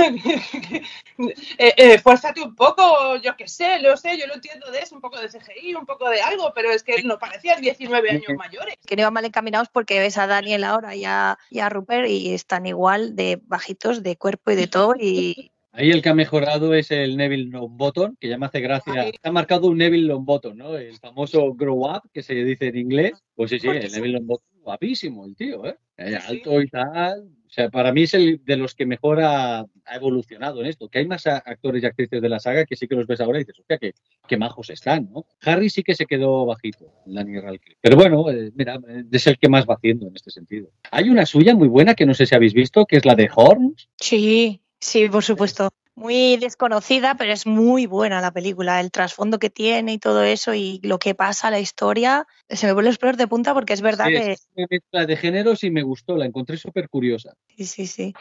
eh, 1.59 1.75
eh, 1.77 1.99
fuérzate 1.99 2.41
un 2.41 2.55
poco, 2.55 3.17
yo 3.17 3.37
qué 3.37 3.49
sé, 3.49 3.81
lo 3.81 3.97
sé, 3.97 4.17
yo 4.17 4.29
lo 4.29 4.35
entiendo 4.35 4.71
de 4.71 4.79
eso, 4.79 4.95
un 4.95 5.01
poco 5.01 5.19
de 5.19 5.29
CGI, 5.29 5.75
un 5.75 5.85
poco 5.85 6.09
de 6.09 6.23
algo, 6.23 6.53
pero 6.55 6.71
es 6.71 6.85
que 6.85 7.03
no 7.03 7.19
parecían 7.19 7.61
19 7.61 8.11
años 8.11 8.39
mayores. 8.39 8.77
Que 8.87 8.95
no 8.95 9.03
iban 9.03 9.13
mal 9.13 9.25
encaminados 9.25 9.69
porque 9.71 9.99
ves 9.99 10.17
a 10.19 10.29
Daniel 10.29 10.63
ahora 10.63 10.95
y 10.95 11.05
a, 11.05 11.37
y 11.51 11.59
a 11.59 11.69
Rupert 11.69 12.09
y 12.09 12.33
están 12.33 12.65
igual 12.65 13.17
de 13.17 13.41
bajitos 13.43 14.05
de 14.05 14.17
cuerpo 14.17 14.53
y 14.53 14.55
de 14.55 14.69
todo 14.69 14.95
y 14.97 15.51
Ahí 15.79 15.93
el 15.93 16.03
que 16.03 16.09
ha 16.09 16.15
mejorado 16.15 16.75
es 16.75 16.91
el 16.91 17.17
Neville 17.17 17.51
Longbottom, 17.51 18.17
que 18.19 18.29
ya 18.29 18.37
me 18.37 18.47
hace 18.47 18.59
gracia. 18.59 19.13
Ha 19.23 19.31
marcado 19.31 19.69
un 19.69 19.79
Neville 19.79 20.09
Longbottom, 20.09 20.57
¿no? 20.57 20.77
El 20.77 20.97
famoso 20.97 21.55
grow 21.55 21.87
up, 21.89 22.03
que 22.13 22.25
se 22.25 22.35
dice 22.35 22.67
en 22.67 22.79
inglés. 22.79 23.13
Pues 23.37 23.51
sí, 23.51 23.61
sí, 23.61 23.69
el 23.69 23.93
Neville 23.93 24.15
Longbottom, 24.15 24.61
guapísimo 24.61 25.25
el 25.25 25.37
tío, 25.37 25.65
¿eh? 25.67 25.77
Eh, 25.97 26.19
Sí. 26.21 26.33
Alto 26.33 26.61
y 26.61 26.67
tal. 26.69 27.29
O 27.47 27.51
sea, 27.51 27.71
para 27.71 27.93
mí 27.93 28.03
es 28.03 28.15
el 28.15 28.41
de 28.45 28.57
los 28.57 28.75
que 28.75 28.87
mejor 28.87 29.21
ha, 29.23 29.61
ha 29.61 29.95
evolucionado 29.95 30.61
en 30.61 30.67
esto. 30.67 30.89
Que 30.89 30.99
hay 30.99 31.07
más 31.07 31.29
actores 31.29 31.81
y 31.81 31.87
actrices 31.87 32.21
de 32.21 32.29
la 32.29 32.41
saga 32.41 32.67
que 32.67 32.75
sí 32.75 32.89
que 32.89 32.97
los 32.97 33.07
ves 33.07 33.21
ahora 33.21 33.39
y 33.39 33.43
dices, 33.45 33.61
hostia, 33.61 33.79
qué, 33.79 33.95
qué 34.27 34.37
majos 34.37 34.71
están, 34.71 35.09
¿no? 35.13 35.27
Harry 35.43 35.71
sí 35.71 35.85
que 35.85 35.95
se 35.95 36.07
quedó 36.07 36.45
bajito, 36.45 36.93
Daniel 37.07 37.45
Radcliffe. 37.45 37.79
Pero 37.81 37.95
bueno, 37.97 38.29
eh, 38.33 38.51
mira, 38.57 38.81
eh, 38.89 39.05
es 39.13 39.27
el 39.29 39.39
que 39.39 39.49
más 39.49 39.65
va 39.65 39.75
haciendo 39.75 40.09
en 40.09 40.17
este 40.17 40.33
sentido. 40.33 40.71
Hay 40.91 41.09
una 41.09 41.25
suya 41.25 41.55
muy 41.55 41.69
buena 41.69 41.95
que 41.95 42.05
no 42.05 42.15
sé 42.15 42.27
si 42.27 42.35
habéis 42.35 42.53
visto, 42.53 42.85
que 42.85 42.97
es 42.97 43.05
la 43.05 43.15
de 43.15 43.31
Horns. 43.33 43.89
Sí, 43.97 44.61
sí, 44.81 45.09
por 45.09 45.25
supuesto. 45.25 45.71
Muy 45.95 46.37
desconocida, 46.37 47.17
pero 47.17 47.33
es 47.33 47.45
muy 47.45 47.87
buena 47.87 48.21
la 48.21 48.31
película. 48.31 48.79
El 48.81 48.93
trasfondo 48.93 49.41
que 49.41 49.51
tiene 49.51 49.95
y 49.95 49.99
todo 49.99 50.23
eso 50.23 50.55
y 50.55 50.79
lo 50.85 51.01
que 51.01 51.17
pasa, 51.17 51.51
la 51.51 51.59
historia, 51.59 52.27
se 52.49 52.67
me 52.67 52.73
vuelven 52.73 52.91
los 52.91 52.99
pelos 52.99 53.17
de 53.17 53.27
punta 53.27 53.53
porque 53.53 53.73
es 53.73 53.81
verdad 53.81 54.07
Sí, 54.07 54.13
que 54.13 54.33
es 54.33 54.49
una 54.55 54.67
mezcla 54.71 55.07
de 55.07 55.17
géneros 55.17 55.65
y 55.65 55.71
me 55.71 55.83
gustó, 55.83 56.17
la 56.17 56.27
encontré 56.27 56.57
súper 56.57 56.89
curiosa. 56.89 57.35
sí, 57.57 57.67
sí, 57.67 57.87
sí. 57.89 58.15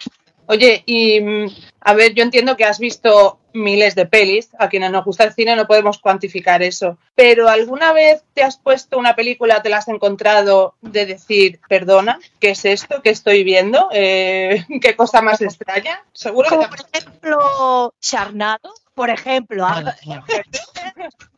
Oye, 0.47 0.83
y 0.85 1.19
mm, 1.21 1.47
a 1.81 1.93
ver, 1.93 2.13
yo 2.13 2.23
entiendo 2.23 2.57
que 2.57 2.65
has 2.65 2.79
visto 2.79 3.39
miles 3.53 3.95
de 3.95 4.05
pelis, 4.05 4.49
a 4.59 4.69
quienes 4.69 4.91
nos 4.91 5.03
gusta 5.03 5.23
el 5.23 5.33
cine 5.33 5.55
no 5.55 5.67
podemos 5.67 5.97
cuantificar 5.97 6.61
eso, 6.61 6.97
pero 7.15 7.49
¿alguna 7.49 7.91
vez 7.91 8.23
te 8.33 8.43
has 8.43 8.57
puesto 8.57 8.97
una 8.97 9.15
película, 9.15 9.61
te 9.61 9.69
la 9.69 9.77
has 9.77 9.87
encontrado 9.87 10.75
de 10.81 11.05
decir, 11.05 11.59
perdona, 11.67 12.19
¿qué 12.39 12.51
es 12.51 12.65
esto 12.65 13.01
que 13.01 13.09
estoy 13.09 13.43
viendo? 13.43 13.89
Eh, 13.91 14.65
¿Qué 14.81 14.95
cosa 14.95 15.21
más 15.21 15.41
extraña? 15.41 16.03
Seguro 16.13 16.49
que 16.49 16.55
Como 16.55 16.65
ha 16.65 16.69
por 16.69 16.79
ejemplo, 16.93 17.93
Charnado, 17.99 18.73
por 18.93 19.09
ejemplo. 19.09 19.65
ah, 19.65 19.95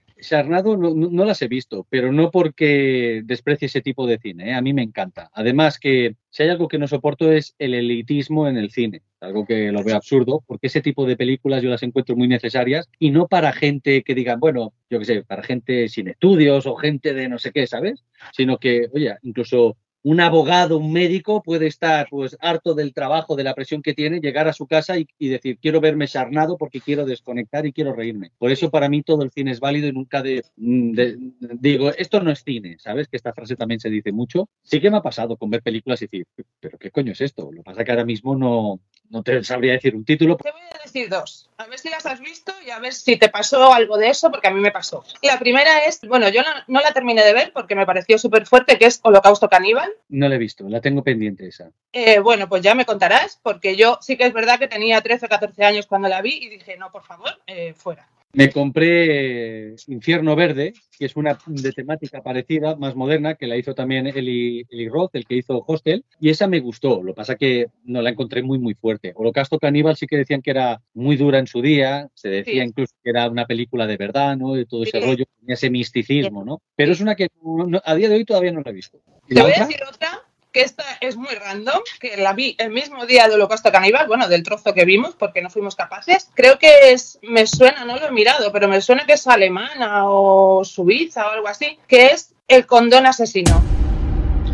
No- 0.78 0.94
no 1.10 1.26
las 1.26 1.42
he 1.42 1.48
visto, 1.48 1.86
pero 1.90 2.12
no 2.12 2.32
porque 2.32 3.22
desprecie 3.26 3.68
ese 3.68 3.82
tipo 3.82 4.06
de 4.08 4.18
cine. 4.20 4.50
¿eh? 4.50 4.54
A 4.54 4.62
mí 4.62 4.74
me 4.74 4.82
encanta. 4.84 5.30
Además 5.34 5.80
que 5.80 6.16
si 6.30 6.44
hay 6.44 6.50
algo 6.50 6.68
que 6.68 6.78
no 6.78 6.88
soporto 6.88 7.32
es 7.32 7.56
el 7.60 7.74
elitismo 7.74 8.48
en 8.48 8.58
el 8.58 8.72
cine. 8.72 9.02
Algo 9.22 9.46
que 9.46 9.72
lo 9.72 9.84
veo 9.84 9.96
absurdo, 9.96 10.44
porque 10.48 10.68
ese 10.68 10.82
tipo 10.82 11.06
de 11.06 11.18
películas 11.18 11.62
yo 11.62 11.70
las 11.70 11.84
encuentro 11.84 12.16
muy 12.16 12.28
necesarias 12.28 12.90
y 13.00 13.12
no 13.12 13.28
para 13.28 13.52
gente 13.52 14.04
que 14.04 14.16
digan, 14.16 14.40
bueno, 14.40 14.74
yo 14.90 15.00
qué 15.00 15.06
sé, 15.06 15.24
para 15.24 15.44
gente 15.44 15.90
sin 15.90 16.08
estudios 16.08 16.66
o 16.66 16.76
gente 16.76 17.14
de 17.14 17.28
no 17.28 17.38
sé 17.38 17.52
qué, 17.52 17.68
¿sabes? 17.68 18.04
Sino 18.34 18.58
que, 18.60 18.88
oye, 18.94 19.16
incluso 19.24 19.76
un 20.04 20.22
abogado, 20.22 20.78
un 20.78 20.92
médico 20.94 21.42
puede 21.44 21.68
estar 21.68 22.08
pues 22.10 22.38
harto 22.40 22.74
del 22.74 22.94
trabajo, 22.94 23.36
de 23.36 23.44
la 23.44 23.54
presión 23.54 23.82
que 23.82 23.94
tiene, 23.94 24.20
llegar 24.20 24.48
a 24.48 24.54
su 24.54 24.68
casa 24.68 24.96
y, 24.98 25.08
decir 25.30 25.58
quiero 25.62 25.82
verme 25.82 26.08
charnado 26.08 26.58
porque 26.58 26.82
quiero 26.82 27.06
desconectar 27.06 27.66
y 27.66 27.74
quiero 27.74 27.94
reírme. 27.94 28.32
Por 28.38 28.52
eso 28.52 28.70
para 28.70 28.90
mí 28.90 29.04
todo 29.04 29.24
el 29.24 29.32
cine 29.32 29.52
es 29.52 29.60
válido 29.60 29.88
y 29.88 29.92
nunca 29.92 30.22
mm, 30.22 30.92
de- 30.92 31.18
digo 31.60 31.92
esto 31.98 32.22
no 32.22 32.32
es 32.32 32.44
cine, 32.44 32.78
¿sabes? 32.80 33.08
Que 33.08 33.18
esta 33.18 33.34
frase 33.34 33.56
también 33.56 33.80
se 33.80 33.90
dice 33.90 34.12
mucho. 34.12 34.50
Sí 34.64 34.80
que 34.80 34.90
me 34.90 34.98
ha 34.98 35.02
pasado 35.02 35.38
con 35.38 35.50
ver 35.50 35.62
películas 35.62 36.02
y 36.02 36.06
decir, 36.06 36.26
pero 36.60 36.78
qué 36.78 36.92
coño 36.92 37.12
es 37.12 37.22
esto. 37.22 37.52
Lo 37.52 37.58
que 37.58 37.64
pasa 37.64 37.84
que 37.84 37.92
ahora 37.92 38.06
mismo 38.06 38.36
no, 38.36 38.80
no 39.10 39.24
te 39.24 39.44
sabría 39.44 39.74
decir 39.74 39.96
un 39.96 40.06
título. 40.06 40.38
Te 40.38 40.52
voy 40.52 40.62
a 40.62 40.84
decir 40.84 41.10
dos. 41.10 41.50
A 41.58 41.66
ver 41.66 41.80
si 41.80 41.90
las 41.90 42.06
has 42.06 42.20
visto 42.20 42.54
y 42.66 42.70
a 42.70 42.80
ver 42.80 42.94
si 42.94 43.18
te 43.18 43.30
pasó 43.30 43.74
algo 43.74 43.98
de 43.98 44.10
eso, 44.10 44.32
porque 44.32 44.48
a 44.48 44.52
mí 44.52 44.62
me 44.62 44.72
pasó. 44.72 45.04
La 45.22 45.38
primera 45.40 45.86
es, 45.86 46.02
bueno, 46.08 46.30
yo 46.30 46.42
no, 46.42 46.50
no 46.68 46.80
la 46.80 46.94
terminé 46.94 47.24
de 47.24 47.34
ver 47.34 47.52
porque 47.54 47.76
me 47.76 47.86
pareció 47.86 48.18
súper 48.18 48.46
fuerte, 48.46 48.78
que 48.78 48.86
es 48.86 49.00
Holocausto 49.04 49.50
Caníbal. 49.50 49.92
No 50.10 50.30
la 50.30 50.36
he 50.36 50.40
visto, 50.40 50.68
la 50.70 50.82
tengo 50.82 51.04
pendiente 51.04 51.48
esa. 51.48 51.72
Eh, 51.92 52.20
bueno, 52.20 52.48
pues 52.48 52.62
ya 52.62 52.76
me 52.76 52.86
contarás, 52.86 53.40
porque 53.44 53.76
yo 53.76 53.98
sí 54.02 54.16
que 54.16 54.26
es 54.26 54.34
verdad 54.34 54.60
que 54.60 54.68
tenía 54.68 55.02
13 55.02 55.26
o 55.26 55.30
14 55.30 55.64
años 55.66 55.88
cuando 55.88 56.08
la 56.08 56.22
vi 56.22 56.38
y 56.42 56.50
dije, 56.50 56.78
no, 56.78 56.92
por 56.92 57.04
favor, 57.04 57.32
eh, 57.48 57.74
fuera. 57.74 58.08
Me 58.34 58.52
compré 58.52 59.74
Infierno 59.88 60.36
Verde, 60.36 60.74
que 61.00 61.06
es 61.06 61.16
una 61.16 61.40
de 61.48 61.72
temática 61.72 62.22
parecida, 62.22 62.76
más 62.76 62.96
moderna, 62.96 63.34
que 63.34 63.48
la 63.48 63.58
hizo 63.58 63.74
también 63.74 64.06
Eli, 64.06 64.68
Eli 64.70 64.88
Roth, 64.88 65.10
el 65.16 65.26
que 65.26 65.36
hizo 65.36 65.64
Hostel, 65.66 66.06
y 66.20 66.30
esa 66.30 66.48
me 66.48 66.60
gustó. 66.60 67.02
Lo 67.02 67.14
que 67.14 67.18
pasa 67.18 67.36
que 67.36 67.68
no 67.86 68.04
la 68.04 68.12
encontré 68.12 68.44
muy, 68.44 68.60
muy 68.60 68.76
fuerte. 68.76 69.14
Holocausto 69.16 69.58
Caníbal 69.58 69.96
sí 69.98 70.06
que 70.06 70.18
decían 70.18 70.44
que 70.44 70.52
era 70.52 70.80
muy 70.94 71.18
dura 71.18 71.40
en 71.40 71.48
su 71.48 71.60
día, 71.62 72.08
se 72.14 72.30
decía 72.30 72.62
Sí. 72.64 72.70
incluso 72.70 72.94
que 73.04 73.10
era 73.10 73.28
una 73.30 73.46
película 73.48 73.88
de 73.88 73.98
verdad, 73.98 74.38
¿no? 74.38 74.56
Y 74.60 74.66
todo 74.66 74.84
ese 74.84 75.00
Sí. 75.02 75.06
rollo, 75.08 75.26
ese 75.48 75.72
misticismo, 75.72 76.46
¿no? 76.46 76.62
Pero 76.76 76.92
es 76.92 77.02
una 77.02 77.16
que 77.16 77.30
no- 77.44 77.82
a 77.84 77.96
día 77.96 78.10
de 78.10 78.16
hoy 78.16 78.26
todavía 78.26 78.52
no 78.52 78.62
la 78.62 78.70
he 78.70 78.74
visto. 78.76 79.02
¿Y 79.28 79.34
Te 79.34 79.42
voy 79.42 79.54
a 79.56 79.66
decir 79.66 79.80
otra, 79.92 80.22
que 80.52 80.62
esta 80.62 80.84
es 81.02 81.16
muy 81.16 81.34
random, 81.36 81.80
que 82.00 82.18
la 82.18 82.34
vi 82.34 82.56
el 82.58 82.72
mismo 82.72 83.06
día 83.06 83.28
de 83.28 83.36
Holocausto 83.36 83.72
Caníbal, 83.72 84.08
bueno, 84.08 84.28
del 84.28 84.44
trozo 84.44 84.74
que 84.74 84.86
vimos, 84.86 85.16
porque 85.16 85.42
no 85.42 85.50
fuimos 85.50 85.76
capaces. 85.76 86.30
Creo 86.34 86.58
que 86.58 86.92
es, 86.92 87.20
me 87.22 87.46
suena, 87.46 87.86
no 87.86 87.98
lo 87.98 88.08
he 88.08 88.12
mirado, 88.12 88.52
pero 88.52 88.68
me 88.68 88.82
suena 88.82 89.06
que 89.06 89.14
es 89.14 89.28
alemana 89.28 90.10
o 90.10 90.64
suiza 90.66 91.28
o 91.28 91.32
algo 91.32 91.48
así, 91.48 91.78
que 91.88 92.08
es 92.08 92.34
El 92.48 92.66
condón 92.66 93.06
asesino. 93.06 93.62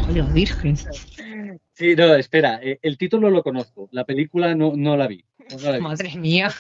Ay, 0.08 0.16
la 0.16 0.26
virgen. 0.26 0.78
Sí, 1.74 1.96
no, 1.96 2.16
espera, 2.16 2.60
eh, 2.62 2.80
el 2.82 2.98
título 2.98 3.30
lo 3.30 3.44
conozco, 3.44 3.90
la 3.92 4.06
película 4.06 4.56
no, 4.56 4.74
no 4.76 4.96
la 4.96 5.08
vi. 5.08 5.24
no 5.52 5.72
la 5.72 5.78
vi. 5.78 5.84
Madre 5.84 6.16
mía. 6.16 6.54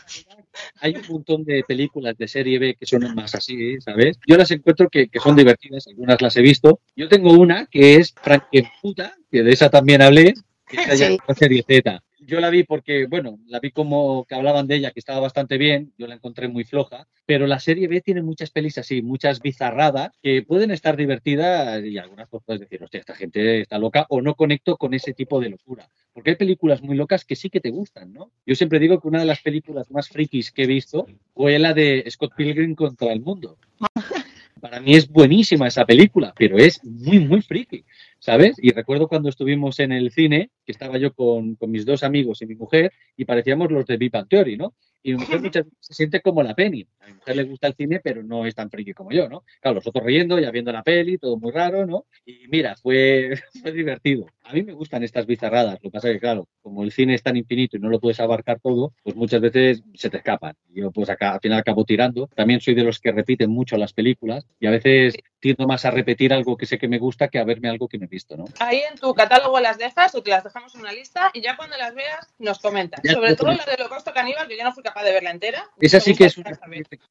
hay 0.80 0.96
un 0.96 1.04
montón 1.10 1.44
de 1.44 1.64
películas 1.68 2.18
de 2.18 2.28
serie 2.28 2.60
B 2.60 2.76
que 2.76 2.86
son 2.86 3.14
más 3.16 3.36
así, 3.36 3.80
¿sabes? 3.82 4.20
Yo 4.28 4.38
las 4.38 4.52
encuentro 4.52 4.90
que, 4.90 5.08
que 5.08 5.20
son 5.20 5.36
divertidas, 5.36 5.88
algunas 5.88 6.22
las 6.22 6.36
he 6.38 6.42
visto. 6.42 6.80
Yo 6.96 7.08
tengo 7.08 7.32
una 7.34 7.66
que 7.68 7.96
es 7.96 8.14
Frankenputa, 8.22 9.16
que 9.36 9.44
de 9.44 9.52
esa 9.52 9.70
también 9.70 10.02
hablé, 10.02 10.34
que 10.66 10.96
Sí. 10.96 11.18
la 11.28 11.36
serie 11.36 11.62
Z. 11.68 12.02
Yo 12.20 12.40
la 12.40 12.50
vi 12.50 12.64
porque, 12.64 13.06
bueno, 13.06 13.38
la 13.48 13.60
vi 13.60 13.72
como 13.72 14.24
que 14.24 14.34
hablaban 14.34 14.66
de 14.66 14.76
ella, 14.78 14.92
que 14.92 15.00
estaba 15.02 15.20
bastante 15.20 15.58
bien, 15.58 15.92
yo 15.98 16.08
la 16.08 16.16
encontré 16.16 16.48
muy 16.48 16.64
floja, 16.64 17.06
pero 17.26 17.46
la 17.46 17.60
serie 17.60 17.90
B 17.90 18.00
tiene 18.00 18.22
muchas 18.22 18.50
pelis 18.50 18.78
así, 18.78 19.02
muchas 19.02 19.42
bizarradas, 19.42 20.12
que 20.24 20.42
pueden 20.42 20.72
estar 20.72 20.96
divertidas 20.96 21.84
y 21.84 21.98
algunas 21.98 22.30
pues 22.30 22.44
puedes 22.46 22.62
decir, 22.62 22.82
hostia, 22.82 23.02
esta 23.02 23.14
gente 23.14 23.60
está 23.60 23.78
loca, 23.78 24.06
o 24.08 24.22
no 24.22 24.36
conecto 24.36 24.78
con 24.78 24.94
ese 24.94 25.14
tipo 25.14 25.42
de 25.42 25.50
locura. 25.50 25.90
Porque 26.14 26.30
hay 26.30 26.36
películas 26.38 26.82
muy 26.82 26.96
locas 26.96 27.26
que 27.26 27.36
sí 27.36 27.50
que 27.50 27.60
te 27.60 27.72
gustan, 27.72 28.14
¿no? 28.14 28.32
Yo 28.46 28.56
siempre 28.56 28.80
digo 28.80 29.02
que 29.02 29.10
una 29.10 29.20
de 29.20 29.26
las 29.26 29.42
películas 29.42 29.92
más 29.92 30.08
frikis 30.08 30.50
que 30.52 30.64
he 30.64 30.68
visto 30.68 31.08
fue 31.34 31.60
la 31.60 31.74
de 31.74 32.06
Scott 32.10 32.34
Pilgrim 32.38 32.74
contra 32.74 33.12
el 33.12 33.20
mundo. 33.20 33.58
Para 34.62 34.80
mí 34.80 34.96
es 34.96 35.08
buenísima 35.10 35.68
esa 35.68 35.86
película, 35.86 36.34
pero 36.36 36.58
es 36.58 36.84
muy, 36.84 37.20
muy 37.20 37.42
friki, 37.42 37.84
¿sabes? 38.26 38.56
Y 38.58 38.72
recuerdo 38.72 39.08
cuando 39.08 39.30
estuvimos 39.30 39.80
en 39.80 39.92
el 39.92 40.10
cine, 40.10 40.50
que 40.66 40.72
estaba 40.72 40.98
yo 40.98 41.14
con, 41.14 41.54
con 41.58 41.70
mis 41.70 41.86
dos 41.86 42.02
amigos 42.02 42.42
y 42.42 42.48
mi 42.48 42.56
mujer, 42.56 42.92
y 43.16 43.24
parecíamos 43.24 43.72
los 43.72 43.86
de 43.86 43.98
Big 43.98 44.12
Theory, 44.28 44.58
¿no? 44.58 44.74
Y 45.06 45.12
mi 45.12 45.20
mujer 45.20 45.40
muchas 45.40 45.66
veces 45.66 45.78
se 45.82 45.94
siente 45.94 46.20
como 46.20 46.42
la 46.42 46.56
Penny. 46.56 46.88
A 47.00 47.06
mi 47.06 47.14
mujer 47.14 47.36
le 47.36 47.44
gusta 47.44 47.68
el 47.68 47.76
cine, 47.76 48.00
pero 48.04 48.24
no 48.24 48.48
es 48.48 48.56
tan 48.56 48.72
friki 48.72 48.94
como 48.94 49.12
yo, 49.12 49.30
¿no? 49.30 49.44
Claro, 49.62 49.76
los 49.76 49.86
otros 49.86 50.04
riendo, 50.04 50.40
ya 50.40 50.50
viendo 50.50 50.72
la 50.72 50.82
peli, 50.82 51.20
todo 51.20 51.38
muy 51.38 51.52
raro, 51.52 51.86
¿no? 51.86 52.08
Y 52.26 52.48
mira, 52.48 52.76
fue, 52.76 53.40
fue 53.62 53.72
divertido. 53.72 54.26
A 54.44 54.54
mí 54.54 54.64
me 54.64 54.74
gustan 54.74 55.04
estas 55.04 55.28
bizarradas. 55.28 55.76
Lo 55.76 55.80
que 55.80 55.92
pasa 55.92 56.08
es 56.08 56.16
que, 56.16 56.20
claro, 56.22 56.48
como 56.64 56.82
el 56.84 56.92
cine 56.92 57.14
es 57.14 57.22
tan 57.22 57.38
infinito 57.38 57.78
y 57.78 57.80
no 57.80 57.90
lo 57.90 58.00
puedes 58.00 58.20
abarcar 58.20 58.60
todo, 58.60 58.94
pues 59.04 59.16
muchas 59.16 59.42
veces 59.42 59.84
se 59.94 60.10
te 60.10 60.18
escapan. 60.18 60.56
Yo, 60.70 60.90
pues 60.90 61.08
acá, 61.12 61.34
al 61.34 61.40
final 61.40 61.60
acabo 61.60 61.86
tirando. 61.86 62.28
También 62.36 62.60
soy 62.60 62.74
de 62.74 62.84
los 62.84 63.00
que 63.00 63.12
repiten 63.12 63.52
mucho 63.52 63.78
las 63.78 63.94
películas 63.94 64.48
y 64.60 64.66
a 64.66 64.72
veces 64.72 65.16
tiendo 65.40 65.68
más 65.68 65.86
a 65.86 65.92
repetir 65.92 66.34
algo 66.34 66.58
que 66.58 66.66
sé 66.66 66.80
que 66.80 66.88
me 66.88 66.98
gusta 66.98 67.28
que 67.28 67.38
a 67.38 67.44
verme 67.44 67.70
algo 67.70 67.88
que 67.88 68.00
no 68.00 68.06
he 68.06 68.08
visto, 68.08 68.36
¿no? 68.36 68.46
Ahí 68.60 68.82
en 68.92 68.98
tu 68.98 69.14
catálogo 69.14 69.60
las 69.60 69.78
dejas 69.78 70.16
o 70.16 70.24
te 70.24 70.32
las 70.32 70.44
dejamos 70.44 70.74
en 70.74 70.82
una 70.82 70.92
lista 70.92 71.30
y 71.34 71.42
ya 71.42 71.56
cuando 71.56 71.78
las 71.78 71.94
veas 71.94 72.34
nos 72.40 72.58
comentas. 72.58 73.02
Ya 73.04 73.14
Sobre 73.14 73.36
todo 73.36 73.52
la 73.52 73.58
comento. 73.58 73.72
de 73.78 73.84
Holocausto 73.84 74.12
Caníbal, 74.12 74.48
que 74.48 74.58
yo 74.58 74.64
no 74.64 74.74
fui 74.74 74.82
capaz 74.82 74.95
de 75.04 75.12
verla 75.12 75.32
entera. 75.32 75.70
Esa 75.80 76.00
sí 76.00 76.16
que 76.16 76.26
es 76.26 76.38
una... 76.38 76.52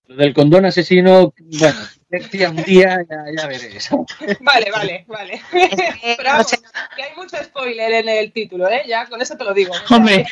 Del 0.09 0.35
condón 0.35 0.65
asesino, 0.65 1.33
bueno, 1.39 1.81
decía 2.09 2.51
un 2.51 2.57
día 2.57 3.05
ya, 3.09 3.25
ya 3.37 3.47
veréis. 3.47 3.91
Vale, 4.41 4.71
vale, 4.71 5.05
vale. 5.09 5.43
que 5.51 6.15
Pero 6.17 6.31
no 6.31 6.39
vamos, 6.39 6.51
que 6.97 7.03
hay 7.03 7.17
mucho 7.17 7.37
spoiler 7.43 7.93
en 7.93 8.09
el 8.09 8.33
título, 8.33 8.69
¿eh? 8.69 8.83
Ya 8.87 9.07
con 9.07 9.21
eso 9.21 9.37
te 9.37 9.45
lo 9.45 9.53
digo. 9.55 9.73
Hombre, 9.91 10.27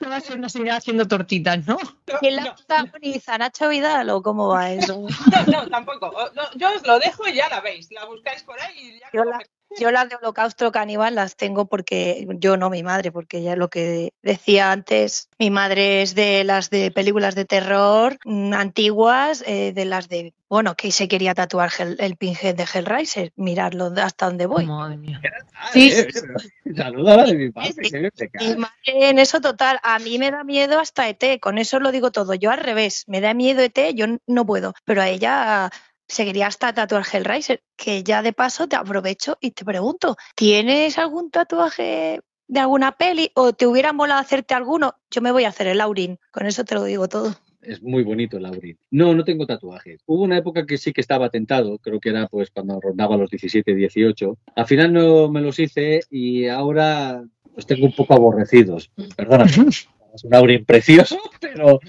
no 0.00 0.08
va 0.10 0.16
a 0.16 0.20
ser 0.20 0.36
una 0.36 0.48
señora 0.48 0.76
haciendo 0.76 1.06
tortitas, 1.08 1.66
¿no? 1.66 1.78
No, 2.06 2.18
¿Quién 2.20 2.36
la 2.36 2.42
no, 2.44 2.54
protagoniza? 2.56 3.38
¿Nacho 3.38 3.68
Vidal 3.68 4.10
o 4.10 4.22
cómo 4.22 4.48
va 4.48 4.70
eso? 4.72 5.06
no, 5.46 5.62
no, 5.64 5.68
tampoco. 5.68 6.12
Yo 6.56 6.74
os 6.74 6.86
lo 6.86 6.98
dejo 6.98 7.26
y 7.28 7.34
ya 7.34 7.48
la 7.48 7.60
veis. 7.60 7.90
La 7.90 8.04
buscáis 8.04 8.42
por 8.42 8.60
ahí 8.60 8.74
y 8.78 9.00
ya. 9.00 9.06
Yo 9.12 9.24
la- 9.24 9.40
Yo 9.78 9.90
las 9.92 10.08
de 10.08 10.16
Holocausto 10.16 10.72
Caníbal 10.72 11.14
las 11.14 11.36
tengo 11.36 11.66
porque 11.66 12.26
yo 12.38 12.56
no 12.56 12.70
mi 12.70 12.82
madre, 12.82 13.12
porque 13.12 13.42
ya 13.42 13.54
lo 13.56 13.68
que 13.68 14.12
decía 14.22 14.72
antes, 14.72 15.28
mi 15.38 15.50
madre 15.50 16.02
es 16.02 16.14
de 16.14 16.42
las 16.44 16.70
de 16.70 16.90
películas 16.90 17.34
de 17.34 17.44
terror 17.44 18.18
mm, 18.24 18.52
antiguas, 18.54 19.44
eh, 19.46 19.72
de 19.72 19.84
las 19.84 20.08
de, 20.08 20.34
bueno, 20.48 20.74
que 20.74 20.90
se 20.90 21.06
quería 21.06 21.34
tatuar 21.34 21.70
Hell- 21.70 21.96
el 22.00 22.16
pinhead 22.16 22.56
de 22.56 22.64
Hellraiser, 22.72 23.32
miradlo 23.36 23.92
hasta 24.02 24.26
donde 24.26 24.46
voy. 24.46 24.66
Madre 24.66 24.96
mía. 24.96 25.20
Sí. 25.72 25.92
Saluda 26.76 27.14
a 27.14 27.16
la 27.18 27.24
de 27.24 27.34
mi 27.34 27.50
padre, 27.50 27.72
Sí, 27.72 27.84
sí. 27.84 27.90
que 27.90 28.00
me 28.00 28.10
Mi 28.48 28.56
madre 28.56 29.08
en 29.10 29.18
eso 29.18 29.40
total, 29.40 29.78
a 29.82 29.98
mí 29.98 30.18
me 30.18 30.30
da 30.30 30.42
miedo 30.44 30.80
hasta 30.80 31.08
ET, 31.08 31.38
con 31.40 31.58
eso 31.58 31.78
lo 31.80 31.92
digo 31.92 32.10
todo, 32.10 32.34
yo 32.34 32.50
al 32.50 32.58
revés, 32.58 33.04
me 33.06 33.20
da 33.20 33.34
miedo 33.34 33.62
ET, 33.62 33.92
yo 33.94 34.06
no 34.26 34.46
puedo, 34.46 34.74
pero 34.84 35.02
a 35.02 35.08
ella 35.08 35.70
se 36.10 36.24
quería 36.24 36.48
hasta 36.48 36.72
tatuar 36.72 37.04
Hellraiser, 37.10 37.62
que 37.76 38.02
ya 38.02 38.22
de 38.22 38.32
paso 38.32 38.68
te 38.68 38.76
aprovecho 38.76 39.38
y 39.40 39.52
te 39.52 39.64
pregunto, 39.64 40.16
¿tienes 40.34 40.98
algún 40.98 41.30
tatuaje 41.30 42.20
de 42.48 42.60
alguna 42.60 42.92
peli 42.92 43.30
o 43.34 43.52
te 43.52 43.66
hubiera 43.66 43.92
molado 43.92 44.20
hacerte 44.20 44.54
alguno? 44.54 44.96
Yo 45.10 45.20
me 45.20 45.30
voy 45.30 45.44
a 45.44 45.48
hacer 45.50 45.68
el 45.68 45.80
Aurin, 45.80 46.18
con 46.32 46.46
eso 46.46 46.64
te 46.64 46.74
lo 46.74 46.82
digo 46.82 47.08
todo. 47.08 47.36
Es 47.62 47.82
muy 47.82 48.02
bonito, 48.02 48.40
Lauri. 48.40 48.76
No, 48.90 49.14
no 49.14 49.22
tengo 49.22 49.46
tatuajes. 49.46 50.00
Hubo 50.06 50.24
una 50.24 50.38
época 50.38 50.66
que 50.66 50.78
sí 50.78 50.92
que 50.92 51.00
estaba 51.00 51.28
tentado, 51.28 51.78
creo 51.78 52.00
que 52.00 52.08
era 52.08 52.26
pues 52.26 52.50
cuando 52.50 52.80
rondaba 52.80 53.16
los 53.16 53.30
17, 53.30 53.74
18. 53.74 54.36
Al 54.56 54.66
final 54.66 54.92
no 54.92 55.30
me 55.30 55.42
los 55.42 55.58
hice 55.58 56.00
y 56.10 56.48
ahora 56.48 57.22
los 57.54 57.66
tengo 57.66 57.86
un 57.86 57.94
poco 57.94 58.14
aborrecidos. 58.14 58.90
Perdona, 59.14 59.44
es 60.14 60.24
un 60.24 60.34
Aurin 60.34 60.64
precioso, 60.64 61.18
pero, 61.40 61.80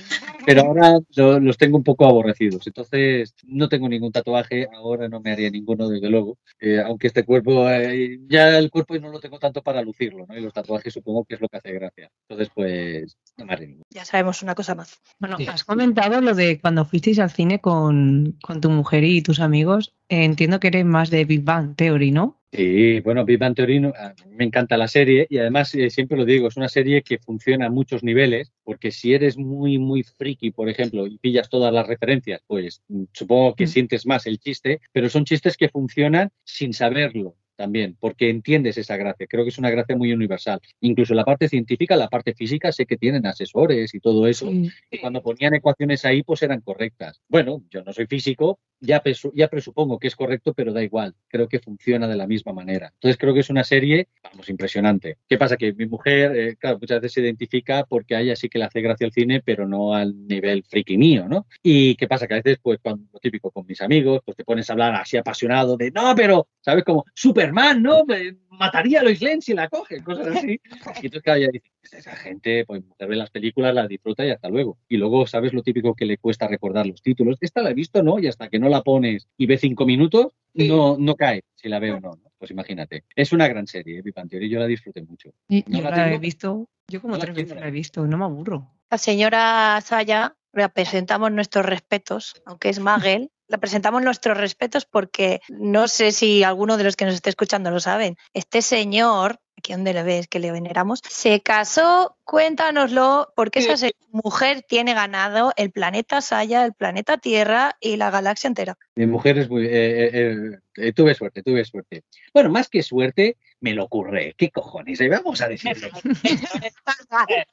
pero 0.46 0.62
ahora 0.62 1.00
lo- 1.16 1.40
los 1.40 1.58
tengo 1.58 1.78
un 1.78 1.84
poco 1.84 2.06
aborrecidos. 2.06 2.66
Entonces 2.68 3.34
no 3.44 3.70
tengo 3.70 3.88
ningún 3.90 4.12
tatuaje, 4.12 4.68
ahora 4.76 5.08
no 5.10 5.20
me 5.22 5.32
haría 5.32 5.50
ninguno, 5.50 5.90
desde 5.90 6.10
luego. 6.10 6.38
Eh, 6.60 6.80
aunque 6.80 7.08
este 7.08 7.24
cuerpo, 7.26 7.70
eh, 7.70 8.20
ya 8.28 8.58
el 8.58 8.70
cuerpo 8.72 8.98
no 9.00 9.10
lo 9.10 9.20
tengo 9.20 9.40
tanto 9.40 9.62
para 9.62 9.82
lucirlo, 9.82 10.26
¿no? 10.28 10.38
Y 10.38 10.42
los 10.42 10.54
tatuajes 10.54 10.94
supongo 10.94 11.26
que 11.26 11.36
es 11.36 11.42
lo 11.42 11.48
que 11.50 11.58
hace 11.58 11.72
gracia. 11.74 12.10
Entonces 12.28 12.52
pues 12.54 13.18
no. 13.38 13.46
Ya 13.90 14.06
sabemos 14.06 14.42
una 14.44 14.56
cosa 14.56 14.76
más. 14.76 15.00
Bueno, 15.20 15.38
Sí. 15.38 15.48
has 15.48 15.64
comentado 15.64 16.22
lo 16.22 16.34
de 16.36 16.60
cuando 16.60 16.86
fuisteis 16.86 17.20
al 17.20 17.32
cine 17.32 17.60
con, 17.60 18.38
con 18.44 18.62
tu 18.62 18.70
mujer 18.70 19.04
y 19.04 19.22
tus 19.22 19.40
amigos. 19.40 19.94
Eh, 20.10 20.24
entiendo 20.26 20.60
que 20.60 20.68
eres 20.68 20.86
más 20.86 21.10
de 21.10 21.26
Big 21.26 21.44
Bang 21.44 21.76
Theory, 21.76 22.12
¿no? 22.12 22.38
Sí, 22.54 23.00
bueno, 23.00 23.24
Big 23.24 23.40
Bang 23.40 23.56
Theory 23.56 23.80
no- 23.80 23.94
a 23.98 24.10
mí 24.28 24.36
me 24.36 24.44
encanta 24.44 24.76
la 24.76 24.90
serie 24.90 25.26
y 25.30 25.38
además 25.38 25.74
eh, 25.74 25.90
siempre 25.90 26.18
lo 26.18 26.26
digo, 26.26 26.50
es 26.50 26.58
una 26.58 26.68
serie 26.68 27.02
que 27.02 27.18
funciona 27.18 27.68
a 27.68 27.70
muchos 27.70 28.04
niveles 28.04 28.52
porque 28.66 28.92
si 28.92 29.14
eres 29.14 29.38
muy, 29.38 29.78
muy 29.78 30.04
friki, 30.04 30.52
por 30.52 30.68
ejemplo, 30.68 31.08
y 31.08 31.18
pillas 31.18 31.50
todas 31.50 31.74
las 31.74 31.88
referencias, 31.88 32.42
pues 32.46 32.82
mm, 32.90 33.04
supongo 33.14 33.56
que 33.56 33.64
Mm. 33.64 33.68
sientes 33.68 34.06
más 34.06 34.28
el 34.28 34.38
chiste, 34.40 34.82
pero 34.92 35.10
son 35.10 35.24
chistes 35.24 35.56
que 35.56 35.70
funcionan 35.70 36.30
sin 36.44 36.74
saberlo 36.74 37.36
también, 37.62 37.96
porque 38.00 38.32
entiendes 38.32 38.80
esa 38.80 38.98
gracia. 38.98 39.28
Creo 39.30 39.44
que 39.44 39.50
es 39.50 39.60
una 39.60 39.70
gracia 39.70 39.96
muy 39.96 40.12
universal. 40.12 40.60
Incluso 40.80 41.14
la 41.14 41.24
parte 41.24 41.48
científica, 41.48 41.96
la 41.96 42.08
parte 42.08 42.34
física, 42.34 42.72
sé 42.72 42.88
que 42.88 42.98
tienen 42.98 43.28
asesores 43.28 43.94
y 43.94 44.00
todo 44.00 44.26
eso. 44.26 44.50
Y 44.50 44.98
cuando 45.00 45.22
ponían 45.22 45.54
ecuaciones 45.54 46.04
ahí, 46.04 46.24
pues 46.24 46.42
eran 46.42 46.62
correctas. 46.62 47.22
Bueno, 47.30 47.62
yo 47.70 47.84
no 47.84 47.94
soy 47.94 48.08
físico, 48.08 48.60
ya, 48.82 49.02
ya 49.34 49.48
presupongo 49.48 50.00
que 50.00 50.08
es 50.08 50.16
correcto, 50.16 50.54
pero 50.54 50.74
da 50.74 50.84
igual. 50.84 51.16
Creo 51.28 51.48
que 51.48 51.60
funciona 51.60 52.08
de 52.08 52.16
la 52.16 52.28
misma 52.28 52.52
manera. 52.52 52.92
Entonces 52.96 53.18
creo 53.18 53.34
que 53.34 53.42
es 53.42 53.50
una 53.50 53.64
serie, 53.64 54.10
vamos, 54.24 54.50
impresionante. 54.50 55.18
¿Qué 55.30 55.38
pasa? 55.38 55.56
Que 55.56 55.72
mi 55.74 55.86
mujer, 55.86 56.36
eh, 56.36 56.56
claro, 56.58 56.80
muchas 56.80 57.00
veces 57.00 57.14
se 57.14 57.22
identifica 57.22 57.86
porque 57.86 58.16
a 58.16 58.22
ella 58.22 58.36
sí 58.36 58.50
que 58.50 58.60
le 58.60 58.66
hace 58.66 58.82
gracia 58.82 59.06
el 59.06 59.14
cine, 59.14 59.42
pero 59.46 59.68
no 59.68 59.94
al 59.94 60.28
nivel 60.28 60.64
friki 60.64 60.98
mío, 60.98 61.28
¿no? 61.30 61.46
Y 61.62 61.96
qué 61.96 62.08
pasa? 62.08 62.28
Que 62.28 62.34
a 62.34 62.42
veces, 62.42 62.58
pues, 62.62 62.80
cuando, 62.82 63.06
lo 63.14 63.20
típico 63.20 63.52
con 63.52 63.66
mis 63.68 63.82
amigos, 63.82 64.22
pues 64.26 64.36
te 64.36 64.44
pones 64.44 64.70
a 64.70 64.74
hablar 64.74 64.96
así 64.96 65.18
apasionado 65.18 65.78
de, 65.78 65.92
no, 65.92 66.14
pero, 66.16 66.48
¿sabes? 66.60 66.84
Como, 66.84 67.06
Superman, 67.14 67.82
¿no? 67.82 68.04
Mataría 68.52 69.00
a 69.00 69.04
Lois 69.04 69.22
Lane 69.22 69.42
si 69.42 69.54
la 69.54 69.70
coge, 69.70 70.04
cosas 70.04 70.28
así. 70.28 70.60
Y 71.04 71.06
entonces, 71.06 71.22
claro, 71.24 71.40
ya 71.42 71.48
dices, 71.52 71.72
esa 71.94 72.16
gente, 72.16 72.66
pues, 72.66 72.84
mujer 72.86 73.08
ve 73.08 73.16
las 73.16 73.30
películas, 73.32 73.74
las 73.74 73.88
disfruta 73.88 74.26
y 74.26 74.30
hasta 74.30 74.50
luego. 74.50 74.78
Y 74.90 74.98
luego, 74.98 75.26
¿sabes 75.26 75.54
lo 75.54 75.64
típico 75.64 75.96
que 75.96 76.06
le 76.06 76.18
cuesta 76.18 76.48
recordar 76.48 76.86
los 76.86 77.02
títulos? 77.02 77.38
Esta 77.42 77.62
la 77.62 77.72
he 77.72 77.74
visto, 77.74 78.04
¿no? 78.04 78.20
Y 78.20 78.28
hasta 78.28 78.50
que 78.50 78.60
no 78.60 78.68
la 78.70 78.82
pones 78.82 79.28
y 79.38 79.46
ve 79.46 79.58
cinco 79.58 79.86
minutos, 79.86 80.34
Sí. 80.54 80.68
no, 80.68 80.98
no 81.00 81.16
cae 81.16 81.44
si 81.56 81.70
la 81.70 81.80
veo 81.80 81.96
o 81.96 82.00
no, 82.02 82.10
¿no? 82.12 82.30
Pues 82.38 82.52
imagínate. 82.52 83.06
Es 83.16 83.32
una 83.32 83.48
gran 83.48 83.68
serie, 83.68 84.00
¿eh? 84.00 84.02
Big 84.02 84.14
Bang 84.14 84.30
Theory, 84.30 84.50
yo 84.50 84.60
la 84.60 84.68
disfruté 84.68 85.02
mucho. 85.02 85.30
Y- 85.48 85.64
No 85.68 85.78
yo 85.80 85.84
la 85.90 85.92
la 85.92 86.14
he 86.14 86.20
visto, 86.20 86.68
yo 86.90 87.00
como 87.02 87.14
No 87.14 87.20
la 87.20 87.24
tres 87.26 87.36
veces 87.38 87.56
la 87.56 87.62
la 87.62 87.68
he 87.70 87.72
visto, 87.72 88.06
no 88.06 88.18
me 88.18 88.26
aburro. 88.26 88.70
La 88.90 88.98
señora 88.98 89.80
Saya, 89.82 90.36
le 90.52 90.68
presentamos 90.68 91.32
nuestros 91.32 91.66
respetos, 91.66 92.34
aunque 92.46 92.68
es 92.68 92.80
Magel, 92.82 93.30
le 93.52 93.58
presentamos 93.58 94.02
nuestros 94.02 94.38
respetos 94.38 94.86
porque 94.86 95.42
no 95.50 95.88
sé 95.88 96.12
si 96.12 96.44
alguno 96.44 96.78
de 96.78 96.86
los 96.86 96.96
que 96.96 97.06
nos 97.06 97.16
esté 97.16 97.30
escuchando 97.30 97.70
lo 97.70 97.80
saben. 97.80 98.16
Este 98.34 98.62
señor, 98.62 99.40
aquí 99.58 99.74
donde 99.74 99.94
le 99.94 100.04
ves 100.04 100.28
que 100.28 100.40
le 100.40 100.52
veneramos, 100.52 101.02
se 101.08 101.42
casó, 101.42 102.18
cuéntanoslo, 102.24 103.34
porque 103.36 103.60
esa 103.60 103.90
mujer 104.12 104.64
tiene 104.68 104.94
ganado 104.94 105.52
el 105.58 105.72
planeta 105.72 106.22
Saya, 106.22 106.66
el 106.66 106.74
planeta 106.74 107.18
Tierra 107.18 107.76
y 107.82 107.98
la 107.98 108.10
galaxia 108.10 108.48
entera. 108.48 108.78
Mi 108.96 109.06
mujer 109.06 109.38
es 109.38 109.50
muy... 109.50 109.66
eh, 109.66 110.10
eh, 110.14 110.60
eh, 110.78 110.94
tuve 110.94 111.14
suerte, 111.14 111.44
tuve 111.44 111.66
suerte. 111.66 112.04
Bueno, 112.34 112.50
más 112.50 112.70
que 112.70 112.82
suerte, 112.82 113.36
me 113.62 113.74
lo 113.74 113.86
ocurre. 113.86 114.34
¿Qué 114.38 114.50
cojones? 114.50 115.00
Eh, 115.00 115.08
Vamos 115.08 115.42
a 115.42 115.48
decirlo. 115.48 115.88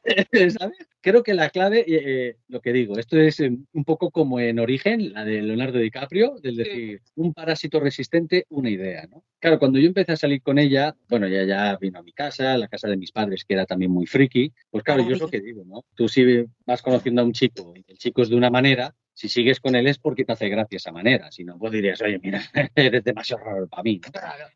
¿Sabes? 0.59 0.89
Creo 1.01 1.23
que 1.23 1.35
la 1.35 1.51
clave, 1.51 1.81
eh, 1.81 1.85
eh, 2.05 2.37
lo 2.49 2.61
que 2.61 2.73
digo, 2.73 2.99
esto 2.99 3.19
es 3.19 3.39
eh, 3.41 3.57
un 3.73 3.85
poco 3.85 4.11
como 4.11 4.41
en 4.41 4.59
Origen, 4.59 5.13
la 5.13 5.25
de 5.25 5.43
Leonardo 5.43 5.79
DiCaprio, 5.79 6.39
del 6.43 6.57
decir, 6.57 7.03
un 7.15 7.33
parásito 7.33 7.79
resistente, 7.79 8.47
una 8.49 8.71
idea, 8.71 9.07
¿no? 9.07 9.23
Claro, 9.39 9.59
cuando 9.59 9.79
yo 9.79 9.87
empecé 9.87 10.13
a 10.13 10.17
salir 10.17 10.43
con 10.43 10.59
ella, 10.59 10.97
bueno, 11.09 11.27
ella 11.27 11.45
ya 11.45 11.77
vino 11.77 12.01
a 12.01 12.03
mi 12.03 12.13
casa, 12.13 12.55
a 12.55 12.59
la 12.59 12.69
casa 12.69 12.89
de 12.89 12.97
mis 12.97 13.13
padres, 13.13 13.45
que 13.45 13.55
era 13.55 13.67
también 13.67 13.93
muy 13.93 14.07
friki, 14.07 14.53
pues 14.71 14.83
claro, 14.83 15.07
yo 15.07 15.15
es 15.15 15.21
lo 15.21 15.29
que 15.29 15.41
digo, 15.41 15.65
¿no? 15.65 15.85
Tú 15.95 16.09
si 16.09 16.25
vas 16.67 16.83
conociendo 16.83 17.23
a 17.23 17.25
un 17.25 17.33
chico 17.33 17.75
y 17.77 17.85
el 17.87 17.99
chico 17.99 18.23
es 18.23 18.31
de 18.31 18.37
una 18.37 18.51
manera, 18.51 18.95
si 19.19 19.29
sigues 19.29 19.59
con 19.59 19.75
él 19.75 19.89
es 19.89 19.99
porque 19.99 20.25
te 20.25 20.31
hace 20.31 20.49
gracia 20.49 20.77
esa 20.77 20.93
manera, 20.93 21.33
si 21.33 21.43
no, 21.43 21.59
pues 21.59 21.73
dirías, 21.73 22.01
oye, 22.03 22.21
mira, 22.23 22.41
eres 22.77 23.03
demasiado 23.03 23.43
raro 23.43 23.67
para 23.67 23.83
mí. 23.83 24.01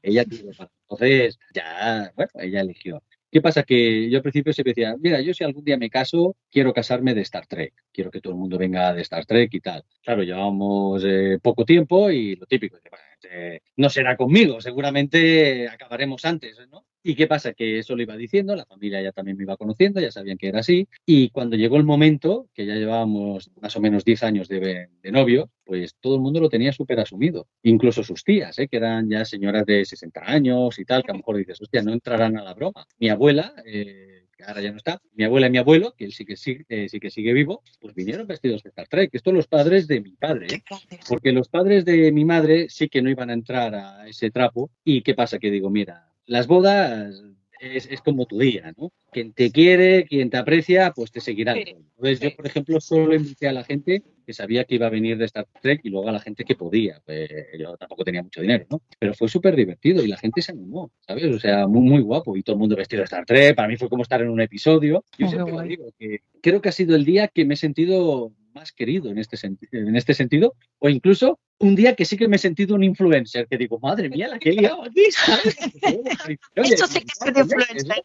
Ella 0.01 0.22
Entonces, 0.22 1.40
ya, 1.53 2.12
bueno, 2.14 2.31
ella 2.35 2.61
eligió. 2.61 3.03
¿Qué 3.29 3.40
pasa? 3.40 3.64
Que 3.64 4.09
yo 4.09 4.18
al 4.18 4.22
principio 4.22 4.53
siempre 4.53 4.70
decía, 4.70 4.94
mira, 5.01 5.20
yo 5.20 5.35
si 5.35 5.42
algún 5.42 5.64
día 5.64 5.77
me 5.77 5.90
caso, 5.90 6.37
quiero 6.48 6.72
casarme 6.72 7.12
de 7.12 7.22
Star 7.22 7.48
Trek. 7.48 7.75
Quiero 7.92 8.12
que 8.12 8.20
todo 8.20 8.35
el 8.35 8.38
mundo 8.38 8.57
venga 8.57 8.94
de 8.94 9.03
Star 9.03 9.27
Trek 9.27 9.53
y 9.53 9.61
tal. 9.61 9.83
Claro, 10.01 10.22
llevamos 10.22 11.03
eh, 11.05 11.40
poco 11.42 11.64
tiempo 11.64 12.09
y 12.12 12.37
lo 12.37 12.46
típico, 12.46 12.79
bueno, 12.88 13.05
eh, 13.33 13.62
no 13.79 13.90
será 13.90 14.16
conmigo, 14.16 14.61
seguramente 14.61 15.66
acabaremos 15.68 16.25
antes, 16.25 16.57
¿no? 16.70 16.85
¿Y 17.03 17.15
qué 17.15 17.27
pasa? 17.27 17.53
Que 17.53 17.79
eso 17.79 17.97
lo 17.97 18.03
iba 18.03 18.17
diciendo, 18.17 18.55
la 18.55 18.65
familia 18.65 19.03
ya 19.03 19.12
también 19.12 19.37
me 19.37 19.43
iba 19.43 19.57
conociendo, 19.57 20.01
ya 20.01 20.12
sabían 20.12 20.38
que 20.38 20.49
era 20.49 20.61
así. 20.61 20.88
Y 21.05 21.31
cuando 21.31 21.57
llegó 21.57 21.77
el 21.77 21.85
momento, 21.85 22.49
que 22.55 22.67
ya 22.67 22.75
llevábamos 22.75 23.51
más 23.61 23.75
o 23.77 23.81
menos 23.81 24.05
10 24.05 24.23
años 24.23 24.49
de, 24.49 24.88
de 25.03 25.12
novio, 25.12 25.51
pues 25.65 25.97
todo 26.01 26.17
el 26.17 26.21
mundo 26.21 26.41
lo 26.41 26.49
tenía 26.49 26.73
súper 26.73 27.01
asumido. 27.01 27.49
Incluso 27.62 28.03
sus 28.03 28.25
tías, 28.25 28.59
¿eh? 28.59 28.69
que 28.69 28.77
eran 28.77 29.09
ya 29.09 29.25
señoras 29.25 29.65
de 29.67 29.85
60 29.85 30.21
años 30.25 30.79
y 30.79 30.85
tal, 30.85 31.03
que 31.03 31.11
a 31.11 31.15
lo 31.15 31.19
mejor 31.19 31.37
dices, 31.37 31.61
hostia, 31.61 31.83
no 31.83 31.93
entrarán 31.93 32.37
a 32.37 32.45
la 32.45 32.55
broma. 32.55 32.87
Mi 32.99 33.09
abuela, 33.09 33.55
eh, 33.67 34.27
ahora 34.47 34.61
ya 34.61 34.71
no 34.71 34.77
está, 34.77 35.01
mi 35.15 35.25
abuela 35.25 35.47
y 35.47 35.51
mi 35.51 35.59
abuelo, 35.59 35.95
que 35.97 36.05
él 36.05 36.12
sí 36.12 36.25
que, 36.25 36.37
sigue, 36.37 36.65
eh, 36.69 36.88
sí 36.88 37.01
que 37.01 37.11
sigue 37.11 37.33
vivo, 37.33 37.62
pues 37.81 37.95
vinieron 37.95 38.27
vestidos 38.27 38.62
de 38.62 38.71
Star 38.71 38.88
Trek. 38.88 39.11
Esto 39.12 39.33
los 39.33 39.47
padres 39.47 39.87
de 39.87 40.01
mi 40.01 40.12
padre, 40.12 40.47
¿eh? 40.55 40.62
porque 41.09 41.33
los 41.33 41.49
padres 41.49 41.85
de 41.85 42.12
mi 42.12 42.25
madre 42.25 42.69
sí 42.69 42.88
que 42.88 43.03
no 43.03 43.11
iban 43.11 43.31
a 43.31 43.35
entrar 43.35 43.75
a 43.75 44.09
ese 44.09 44.31
trapo. 44.31 44.71
¿Y 44.85 45.03
qué 45.03 45.15
pasa? 45.15 45.38
Que 45.38 45.51
digo, 45.51 45.71
mira, 45.71 46.12
las 46.33 46.47
bodas 46.47 47.23
es, 47.61 47.87
es 47.90 48.01
como 48.01 48.27
tu 48.27 48.38
día, 48.38 48.73
¿no? 48.77 48.90
Quien 49.12 49.33
te 49.33 49.51
quiere, 49.53 50.05
quien 50.07 50.31
te 50.31 50.37
aprecia, 50.38 50.92
pues 50.95 51.12
te 51.12 51.21
seguirá. 51.21 51.55
Sí, 51.55 51.64
Entonces 51.68 52.18
sí. 52.18 52.25
yo, 52.25 52.37
por 52.37 52.47
ejemplo, 52.47 52.81
solo 52.81 53.14
invité 53.14 53.47
a 53.49 53.53
la 53.53 53.62
gente 53.64 54.03
que 54.27 54.33
sabía 54.33 54.64
que 54.64 54.75
iba 54.77 54.87
a 54.87 54.90
venir 54.90 55.18
de 55.18 55.27
Star 55.27 55.47
Trek 55.61 55.81
y 55.85 55.90
luego 55.90 56.09
a 56.09 56.12
la 56.12 56.21
gente 56.21 56.45
que 56.45 56.57
podía. 56.57 57.01
Pues, 57.05 57.29
yo 57.59 57.77
tampoco 57.77 58.03
tenía 58.05 58.23
mucho 58.23 58.40
dinero, 58.40 58.66
¿no? 58.71 58.81
Pero 58.99 59.14
fue 59.14 59.29
súper 59.29 59.55
divertido 59.55 60.03
y 60.03 60.09
la 60.09 60.16
gente 60.16 60.42
se 60.42 60.53
animó, 60.53 60.90
¿sabes? 61.07 61.25
O 61.27 61.38
sea, 61.38 61.66
muy, 61.68 61.83
muy 61.83 62.01
guapo 62.03 62.37
y 62.37 62.42
todo 62.42 62.55
el 62.57 62.61
mundo 62.61 62.75
vestido 62.77 63.01
de 63.01 63.05
Star 63.05 63.27
Trek. 63.27 63.55
Para 63.55 63.68
mí 63.68 63.77
fue 63.77 63.88
como 63.88 64.03
estar 64.03 64.21
en 64.23 64.31
un 64.31 64.40
episodio. 64.40 65.05
Yo 65.18 65.27
Oh, 65.27 65.31
siempre 65.31 65.53
lo 65.53 65.62
digo, 65.62 65.87
que 65.99 66.21
creo 66.40 66.61
que 66.61 66.68
ha 66.68 66.73
sido 66.73 66.97
el 66.97 67.05
día 67.05 67.29
que 67.29 67.45
me 67.45 67.55
he 67.55 67.57
sentido 67.57 68.33
más 68.55 68.73
querido 68.73 69.11
en 69.11 69.19
este, 69.19 69.37
en 69.73 69.97
este 69.97 70.15
sentido, 70.15 70.55
o 70.79 70.88
incluso 70.88 71.38
un 71.59 71.77
día 71.77 71.95
que 71.95 72.05
sí 72.05 72.17
que 72.17 72.27
me 72.27 72.37
he 72.37 72.38
sentido 72.41 72.75
un 72.75 72.83
influencer, 72.83 73.47
que 73.47 73.57
digo, 73.57 73.79
madre 73.79 74.09
mía, 74.09 74.27
la 74.29 74.38
que 74.41 74.51
he 74.51 74.53
liado 74.55 74.83
aquí, 74.83 75.05
¿sabes? 75.11 75.57
Oye, 76.57 76.75
Eso 76.75 76.87
sí 76.88 77.01
que 77.01 77.07
es 77.29 77.35
de 77.35 77.41
influencer. 77.41 78.03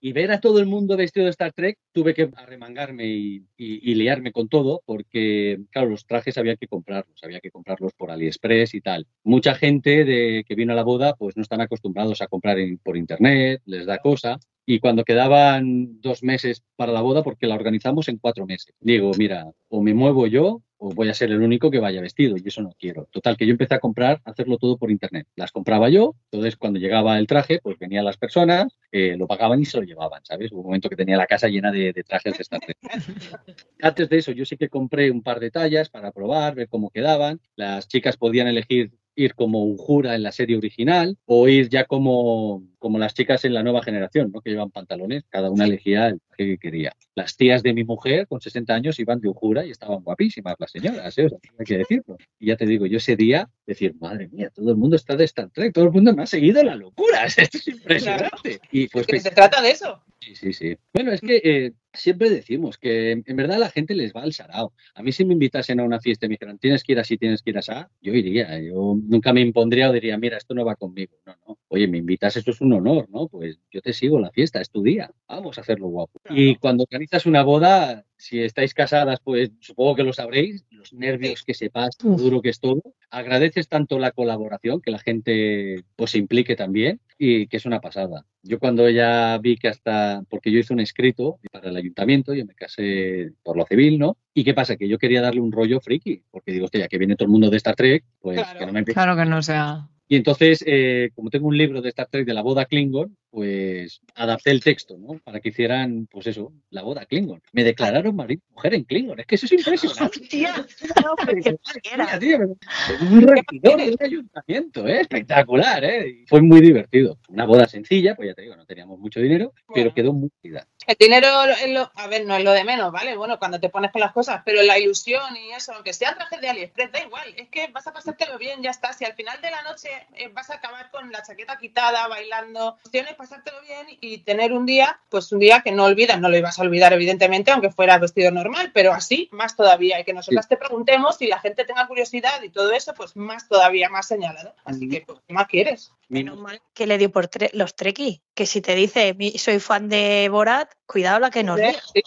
Y 0.00 0.12
ver 0.12 0.32
a 0.32 0.40
todo 0.40 0.58
el 0.58 0.66
mundo 0.66 0.96
vestido 0.96 1.24
de 1.24 1.30
Star 1.30 1.52
Trek, 1.52 1.78
tuve 1.92 2.14
que 2.14 2.28
arremangarme 2.36 3.06
y, 3.06 3.36
y- 3.56 3.90
y 3.90 3.94
liarme 3.94 4.32
con 4.32 4.48
todo, 4.48 4.82
porque, 4.84 5.60
claro, 5.70 5.88
los 5.90 6.04
trajes 6.06 6.36
había 6.38 6.56
que 6.56 6.66
comprarlos, 6.66 7.22
había 7.22 7.40
que 7.40 7.50
comprarlos 7.52 7.92
por 7.94 8.10
AliExpress 8.10 8.74
y 8.74 8.80
tal. 8.80 9.06
Mucha 9.22 9.54
gente 9.54 10.04
de, 10.04 10.44
que 10.46 10.54
vino 10.56 10.72
a 10.72 10.76
la 10.76 10.82
boda, 10.82 11.14
pues 11.14 11.36
no 11.36 11.42
están 11.42 11.60
acostumbrados 11.60 12.22
a 12.22 12.26
comprar 12.26 12.58
en- 12.58 12.78
por 12.78 12.96
internet, 12.96 13.62
les 13.66 13.86
da 13.86 13.98
cosa. 13.98 14.38
Y 14.66 14.80
cuando 14.80 15.04
quedaban 15.04 16.00
dos 16.00 16.22
meses 16.22 16.62
para 16.74 16.92
la 16.92 17.00
boda, 17.00 17.22
porque 17.22 17.46
la 17.46 17.54
organizamos 17.54 18.08
en 18.08 18.18
cuatro 18.18 18.46
meses, 18.46 18.74
digo, 18.80 19.12
mira, 19.16 19.46
o 19.68 19.80
me 19.80 19.94
muevo 19.94 20.26
yo 20.26 20.62
o 20.78 20.90
voy 20.90 21.08
a 21.08 21.14
ser 21.14 21.30
el 21.30 21.40
único 21.40 21.70
que 21.70 21.78
vaya 21.78 22.00
vestido 22.00 22.36
y 22.36 22.46
eso 22.46 22.62
no 22.62 22.74
quiero. 22.78 23.08
Total, 23.10 23.36
que 23.36 23.46
yo 23.46 23.52
empecé 23.52 23.74
a 23.74 23.80
comprar, 23.80 24.20
a 24.24 24.30
hacerlo 24.30 24.58
todo 24.58 24.76
por 24.76 24.90
internet. 24.90 25.26
Las 25.34 25.52
compraba 25.52 25.88
yo, 25.88 26.14
entonces 26.30 26.56
cuando 26.56 26.78
llegaba 26.78 27.18
el 27.18 27.26
traje, 27.26 27.60
pues 27.62 27.78
venían 27.78 28.04
las 28.04 28.18
personas, 28.18 28.78
eh, 28.92 29.16
lo 29.16 29.26
pagaban 29.26 29.60
y 29.60 29.64
se 29.64 29.78
lo 29.78 29.84
llevaban, 29.84 30.24
¿sabes? 30.24 30.52
Hubo 30.52 30.60
un 30.60 30.66
momento 30.66 30.90
que 30.90 30.96
tenía 30.96 31.16
la 31.16 31.26
casa 31.26 31.48
llena 31.48 31.72
de, 31.72 31.92
de 31.92 32.02
trajes 32.02 32.36
de 32.36 32.58
Trek. 32.58 32.76
Antes 33.80 34.08
de 34.08 34.18
eso, 34.18 34.32
yo 34.32 34.44
sí 34.44 34.56
que 34.56 34.68
compré 34.68 35.10
un 35.10 35.22
par 35.22 35.40
de 35.40 35.50
tallas 35.50 35.88
para 35.88 36.12
probar, 36.12 36.54
ver 36.54 36.68
cómo 36.68 36.90
quedaban. 36.90 37.40
Las 37.54 37.88
chicas 37.88 38.16
podían 38.16 38.48
elegir 38.48 38.92
ir 39.16 39.34
como 39.34 39.64
un 39.64 39.78
jura 39.78 40.14
en 40.14 40.22
la 40.22 40.30
serie 40.30 40.56
original 40.56 41.16
o 41.24 41.48
ir 41.48 41.68
ya 41.68 41.84
como, 41.84 42.62
como 42.86 43.00
las 43.00 43.14
chicas 43.14 43.44
en 43.44 43.52
la 43.52 43.64
nueva 43.64 43.82
generación, 43.82 44.30
¿no? 44.32 44.40
que 44.40 44.50
llevan 44.50 44.70
pantalones, 44.70 45.24
cada 45.28 45.50
una 45.50 45.64
elegía 45.64 46.06
el 46.06 46.20
que 46.38 46.56
quería. 46.56 46.92
Las 47.16 47.36
tías 47.36 47.64
de 47.64 47.74
mi 47.74 47.82
mujer 47.82 48.28
con 48.28 48.40
60 48.40 48.72
años 48.72 49.00
iban 49.00 49.20
de 49.20 49.28
jura 49.34 49.66
y 49.66 49.72
estaban 49.72 50.04
guapísimas 50.04 50.54
las 50.60 50.70
señoras, 50.70 51.18
¿eh? 51.18 51.26
O 51.26 51.28
sea, 51.30 51.38
hay 51.58 51.64
que 51.64 51.78
decirlo. 51.78 52.16
Y 52.38 52.46
ya 52.46 52.56
te 52.56 52.64
digo, 52.64 52.86
yo 52.86 52.98
ese 52.98 53.16
día 53.16 53.48
decir, 53.66 53.96
madre 53.98 54.28
mía, 54.28 54.50
todo 54.54 54.70
el 54.70 54.76
mundo 54.76 54.94
está 54.94 55.16
de 55.16 55.24
Star 55.24 55.50
Trek, 55.50 55.72
todo 55.72 55.86
el 55.86 55.90
mundo 55.90 56.14
me 56.14 56.22
ha 56.22 56.26
seguido 56.26 56.62
la 56.62 56.76
locura, 56.76 57.24
esto 57.36 57.58
es 57.58 57.66
impresionante. 57.66 58.60
Y 58.70 58.86
pues 58.86 59.04
Que 59.04 59.18
se 59.18 59.32
trata 59.32 59.60
de 59.60 59.70
eso. 59.72 60.00
Sí, 60.20 60.34
sí, 60.36 60.52
sí. 60.52 60.76
Bueno, 60.92 61.12
es 61.12 61.20
que 61.20 61.40
eh, 61.44 61.72
siempre 61.92 62.30
decimos 62.30 62.78
que 62.78 63.22
en 63.24 63.36
verdad 63.36 63.56
a 63.56 63.60
la 63.60 63.70
gente 63.70 63.94
les 63.94 64.12
va 64.12 64.22
al 64.22 64.32
sarao. 64.32 64.72
A 64.94 65.02
mí 65.02 65.12
si 65.12 65.24
me 65.24 65.34
invitasen 65.34 65.80
a 65.80 65.84
una 65.84 66.00
fiesta 66.00 66.26
y 66.26 66.28
me 66.28 66.34
dijeran, 66.34 66.58
tienes 66.58 66.82
que 66.82 66.92
ir 66.92 66.98
así, 66.98 67.16
tienes 67.16 67.42
que 67.42 67.50
ir 67.50 67.58
así, 67.58 67.72
yo 68.00 68.12
iría. 68.12 68.58
Yo 68.60 68.96
nunca 69.06 69.32
me 69.32 69.40
impondría 69.40 69.90
o 69.90 69.92
diría, 69.92 70.16
mira, 70.18 70.36
esto 70.36 70.54
no 70.54 70.64
va 70.64 70.74
conmigo. 70.76 71.16
No, 71.26 71.36
no. 71.46 71.58
Oye, 71.68 71.86
me 71.88 71.98
invitas, 71.98 72.36
esto 72.36 72.50
es 72.50 72.60
un 72.60 72.72
honor, 72.76 73.08
¿no? 73.10 73.28
Pues 73.28 73.58
yo 73.70 73.80
te 73.80 73.92
sigo 73.92 74.18
la 74.20 74.30
fiesta, 74.30 74.60
es 74.60 74.70
tu 74.70 74.82
día. 74.82 75.10
Vamos 75.28 75.58
a 75.58 75.62
hacerlo 75.62 75.88
guapo. 75.88 76.20
Y 76.30 76.56
cuando 76.56 76.84
organizas 76.84 77.26
una 77.26 77.42
boda, 77.42 78.04
si 78.16 78.40
estáis 78.42 78.74
casadas, 78.74 79.20
pues 79.22 79.50
supongo 79.60 79.96
que 79.96 80.02
lo 80.04 80.12
sabréis, 80.12 80.64
los 80.70 80.92
nervios 80.92 81.42
que 81.42 81.54
se 81.54 81.70
pasan, 81.70 82.10
lo 82.10 82.16
duro 82.16 82.40
que 82.42 82.50
es 82.50 82.60
todo. 82.60 82.82
Agradeces 83.10 83.68
tanto 83.68 83.98
la 83.98 84.12
colaboración, 84.12 84.80
que 84.80 84.90
la 84.90 84.98
gente 84.98 85.84
pues 85.96 86.12
se 86.12 86.18
implique 86.18 86.56
también 86.56 87.00
y 87.18 87.46
que 87.46 87.56
es 87.56 87.66
una 87.66 87.80
pasada. 87.80 88.24
Yo 88.42 88.58
cuando 88.58 88.88
ya 88.88 89.38
vi 89.42 89.56
que 89.56 89.68
hasta, 89.68 90.22
porque 90.28 90.50
yo 90.52 90.58
hice 90.58 90.72
un 90.72 90.80
escrito 90.80 91.38
para 91.50 91.70
el 91.70 91.76
ayuntamiento, 91.76 92.34
yo 92.34 92.46
me 92.46 92.54
casé 92.54 93.32
por 93.42 93.56
lo 93.56 93.66
civil, 93.66 93.98
¿no? 93.98 94.16
¿Y 94.34 94.44
qué 94.44 94.54
pasa? 94.54 94.76
Que 94.76 94.88
yo 94.88 94.98
quería 94.98 95.20
darle 95.22 95.40
un 95.40 95.50
rollo 95.52 95.80
friki, 95.80 96.22
porque 96.30 96.52
digo, 96.52 96.66
hostia, 96.66 96.80
ya 96.80 96.88
que 96.88 96.98
viene 96.98 97.16
todo 97.16 97.26
el 97.26 97.32
mundo 97.32 97.50
de 97.50 97.56
Star 97.56 97.74
Trek, 97.74 98.04
pues 98.20 98.36
Claro. 98.38 98.58
que 98.58 98.66
no 98.66 98.72
me 98.72 98.78
empiece 98.80 98.94
Claro 98.94 99.16
que 99.16 99.24
no 99.24 99.42
sea. 99.42 99.88
Y 100.08 100.16
entonces, 100.16 100.62
eh, 100.66 101.10
como 101.14 101.30
tengo 101.30 101.48
un 101.48 101.56
libro 101.58 101.82
de 101.82 101.88
Star 101.90 102.08
Trek 102.10 102.26
de 102.26 102.34
la 102.34 102.42
boda 102.42 102.66
Klingon, 102.66 103.16
pues 103.36 104.00
adapté 104.14 104.50
el 104.50 104.64
texto, 104.64 104.96
¿no? 104.96 105.18
Para 105.22 105.40
que 105.40 105.50
hicieran, 105.50 106.08
pues 106.10 106.26
eso, 106.26 106.54
la 106.70 106.80
boda 106.80 107.04
Klingon. 107.04 107.42
Me 107.52 107.64
declararon 107.64 108.16
marido 108.16 108.40
y 108.48 108.54
mujer 108.54 108.72
en 108.72 108.84
Klingon. 108.84 109.20
Es 109.20 109.26
que 109.26 109.34
eso 109.34 109.44
es 109.44 109.52
impresionante. 109.52 110.20
Hostia, 110.22 110.66
no, 111.04 111.14
pero 111.16 111.42
que 111.42 111.56
cualquiera. 111.58 112.04
Mira, 112.06 112.18
tío, 112.18 112.38
un 112.38 113.28
regidor 113.28 113.76
de 113.78 113.90
un 113.90 114.02
ayuntamiento, 114.02 114.88
¿eh? 114.88 115.02
espectacular, 115.02 115.84
¿eh? 115.84 116.08
Y 116.22 116.26
Fue 116.26 116.40
muy 116.40 116.62
divertido. 116.62 117.18
Una 117.28 117.44
boda 117.44 117.66
sencilla, 117.68 118.14
pues 118.16 118.28
ya 118.28 118.34
te 118.34 118.40
digo, 118.40 118.56
no 118.56 118.64
teníamos 118.64 118.98
mucho 118.98 119.20
dinero, 119.20 119.52
pero 119.74 119.92
quedó 119.92 120.14
muy 120.14 120.30
chida. 120.42 120.66
El 120.86 120.96
dinero, 120.98 121.26
lo- 121.68 121.90
a 121.94 122.06
ver, 122.06 122.24
no 122.24 122.36
es 122.36 122.44
lo 122.44 122.52
de 122.52 122.64
menos, 122.64 122.90
¿vale? 122.90 123.16
Bueno, 123.18 123.38
cuando 123.38 123.60
te 123.60 123.68
pones 123.68 123.90
con 123.90 124.00
las 124.00 124.12
cosas, 124.12 124.40
pero 124.46 124.62
la 124.62 124.78
ilusión 124.78 125.36
y 125.36 125.50
eso, 125.52 125.74
aunque 125.74 125.92
sea 125.92 126.14
traje 126.14 126.38
de 126.40 126.48
AliExpress, 126.48 126.92
da 126.92 127.02
igual, 127.02 127.34
es 127.36 127.48
que 127.50 127.66
vas 127.68 127.86
a 127.86 127.92
pasártelo 127.92 128.38
bien, 128.38 128.62
ya 128.62 128.70
está. 128.70 128.94
Si 128.94 129.04
al 129.04 129.12
final 129.14 129.38
de 129.42 129.50
la 129.50 129.62
noche 129.62 129.88
eh, 130.14 130.28
vas 130.32 130.48
a 130.48 130.54
acabar 130.54 130.90
con 130.90 131.12
la 131.12 131.22
chaqueta 131.22 131.58
quitada, 131.58 132.06
bailando, 132.08 132.78
tienes 132.92 133.14
pasártelo 133.28 133.60
bien 133.62 133.86
y 134.00 134.18
tener 134.18 134.52
un 134.52 134.66
día, 134.66 135.00
pues 135.08 135.30
un 135.32 135.38
día 135.38 135.60
que 135.62 135.72
no 135.72 135.84
olvidas, 135.84 136.20
no 136.20 136.28
lo 136.28 136.36
ibas 136.36 136.58
a 136.58 136.62
olvidar, 136.62 136.92
evidentemente, 136.92 137.50
aunque 137.50 137.70
fuera 137.70 137.98
vestido 137.98 138.30
normal, 138.30 138.70
pero 138.72 138.92
así, 138.92 139.28
más 139.32 139.56
todavía, 139.56 140.00
y 140.00 140.04
que 140.04 140.12
nosotras 140.12 140.48
te 140.48 140.56
preguntemos 140.56 141.20
y 141.20 141.26
la 141.26 141.38
gente 141.40 141.64
tenga 141.64 141.86
curiosidad 141.86 142.42
y 142.42 142.50
todo 142.50 142.72
eso, 142.72 142.94
pues 142.94 143.16
más 143.16 143.48
todavía, 143.48 143.88
más 143.88 144.06
señalado. 144.08 144.54
Así 144.64 144.88
que, 144.88 145.00
pues, 145.02 145.18
¿qué 145.26 145.34
más 145.34 145.46
quieres? 145.48 145.92
Menos 146.08 146.38
mal 146.38 146.60
que 146.74 146.86
le 146.86 146.98
dio 146.98 147.10
por 147.10 147.28
tre- 147.28 147.50
los 147.52 147.74
trekkies. 147.74 148.20
Que 148.36 148.44
si 148.44 148.60
te 148.60 148.74
dice, 148.74 149.14
"Mi- 149.14 149.38
soy 149.38 149.58
fan 149.60 149.88
de 149.88 150.28
Borat, 150.30 150.68
cuidado 150.84 151.18
la 151.20 151.30
que 151.30 151.42
nos 151.42 151.56
diga. 151.56 151.72
Sí. 151.94 152.02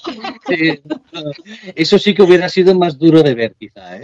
Sí, 0.48 0.80
no, 1.12 1.32
eso 1.76 1.98
sí 1.98 2.13
que 2.13 2.22
hubiera 2.22 2.48
sido 2.50 2.76
más 2.76 3.00
duro 3.00 3.24
de 3.24 3.34
ver, 3.34 3.56
quizá. 3.56 3.98
¿eh? 3.98 4.02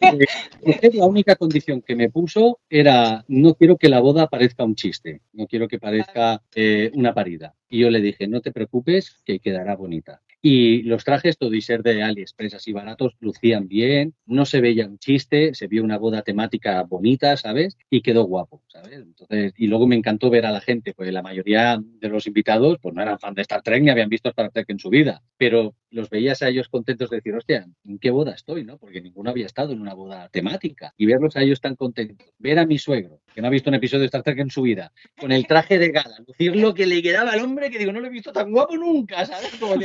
Eh, 0.00 0.90
la 0.94 1.04
única 1.06 1.34
condición 1.34 1.82
que 1.82 1.96
me 1.96 2.10
puso 2.10 2.60
era 2.70 3.24
no 3.26 3.54
quiero 3.54 3.76
que 3.76 3.88
la 3.88 3.98
boda 3.98 4.28
parezca 4.28 4.62
un 4.62 4.76
chiste, 4.76 5.20
no 5.32 5.48
quiero 5.48 5.66
que 5.66 5.80
parezca 5.80 6.40
eh, 6.54 6.92
una 6.94 7.12
parida. 7.12 7.54
Y 7.68 7.80
yo 7.80 7.90
le 7.90 8.00
dije, 8.00 8.28
no 8.28 8.40
te 8.40 8.52
preocupes, 8.52 9.16
que 9.24 9.40
quedará 9.40 9.74
bonita. 9.74 10.22
Y 10.40 10.82
los 10.82 11.04
trajes, 11.04 11.36
todo 11.36 11.54
y 11.54 11.60
ser 11.60 11.82
de 11.82 12.02
AliExpress 12.02 12.54
así 12.54 12.72
baratos, 12.72 13.16
lucían 13.20 13.66
bien, 13.66 14.14
no 14.26 14.44
se 14.44 14.60
veía 14.60 14.86
un 14.86 14.98
chiste, 14.98 15.54
se 15.54 15.66
vio 15.66 15.82
una 15.82 15.98
boda 15.98 16.22
temática 16.22 16.82
bonita, 16.84 17.36
¿sabes? 17.36 17.76
Y 17.90 18.02
quedó 18.02 18.24
guapo, 18.24 18.62
¿sabes? 18.68 18.98
Entonces, 18.98 19.52
y 19.56 19.66
luego 19.66 19.86
me 19.86 19.96
encantó 19.96 20.30
ver 20.30 20.46
a 20.46 20.52
la 20.52 20.60
gente, 20.60 20.94
porque 20.94 21.12
la 21.12 21.22
mayoría 21.22 21.80
de 21.82 22.08
los 22.08 22.26
invitados 22.26 22.78
pues 22.80 22.94
no 22.94 23.02
eran 23.02 23.18
fan 23.18 23.34
de 23.34 23.42
Star 23.42 23.62
Trek 23.62 23.82
ni 23.82 23.90
habían 23.90 24.08
visto 24.08 24.28
Star 24.28 24.50
Trek 24.50 24.70
en 24.70 24.78
su 24.78 24.90
vida, 24.90 25.22
pero 25.36 25.74
los 25.90 26.10
veías 26.10 26.42
a 26.42 26.48
ellos 26.48 26.68
contentos 26.68 27.10
de 27.10 27.16
decir, 27.16 27.34
hostia, 27.34 27.66
¿en 27.84 27.98
qué 27.98 28.10
boda 28.10 28.32
estoy? 28.32 28.64
¿no? 28.64 28.78
Porque 28.78 29.00
ninguno 29.00 29.30
había 29.30 29.46
estado 29.46 29.72
en 29.72 29.80
una 29.80 29.94
boda 29.94 30.28
temática. 30.28 30.92
Y 30.96 31.06
verlos 31.06 31.36
a 31.36 31.42
ellos 31.42 31.60
tan 31.60 31.76
contentos. 31.76 32.28
Ver 32.38 32.58
a 32.58 32.66
mi 32.66 32.78
suegro, 32.78 33.20
que 33.34 33.40
no 33.40 33.48
ha 33.48 33.50
visto 33.50 33.70
un 33.70 33.74
episodio 33.74 34.00
de 34.00 34.06
Star 34.06 34.22
Trek 34.22 34.38
en 34.38 34.50
su 34.50 34.62
vida, 34.62 34.92
con 35.18 35.32
el 35.32 35.46
traje 35.46 35.78
de 35.78 35.90
gala, 35.90 36.16
lucir 36.26 36.56
lo 36.56 36.74
que 36.74 36.86
le 36.86 37.02
quedaba 37.02 37.32
al 37.32 37.40
hombre, 37.40 37.70
que 37.70 37.78
digo, 37.78 37.92
no 37.92 38.00
lo 38.00 38.06
he 38.06 38.10
visto 38.10 38.32
tan 38.32 38.50
guapo 38.50 38.76
nunca, 38.76 39.24
¿sabes? 39.24 39.54
Como 39.58 39.74
el 39.74 39.80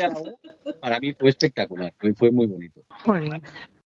Para 0.80 1.00
mí 1.00 1.14
fue 1.14 1.30
espectacular, 1.30 1.94
fue, 2.16 2.32
muy 2.32 2.48
bonito. 2.48 2.84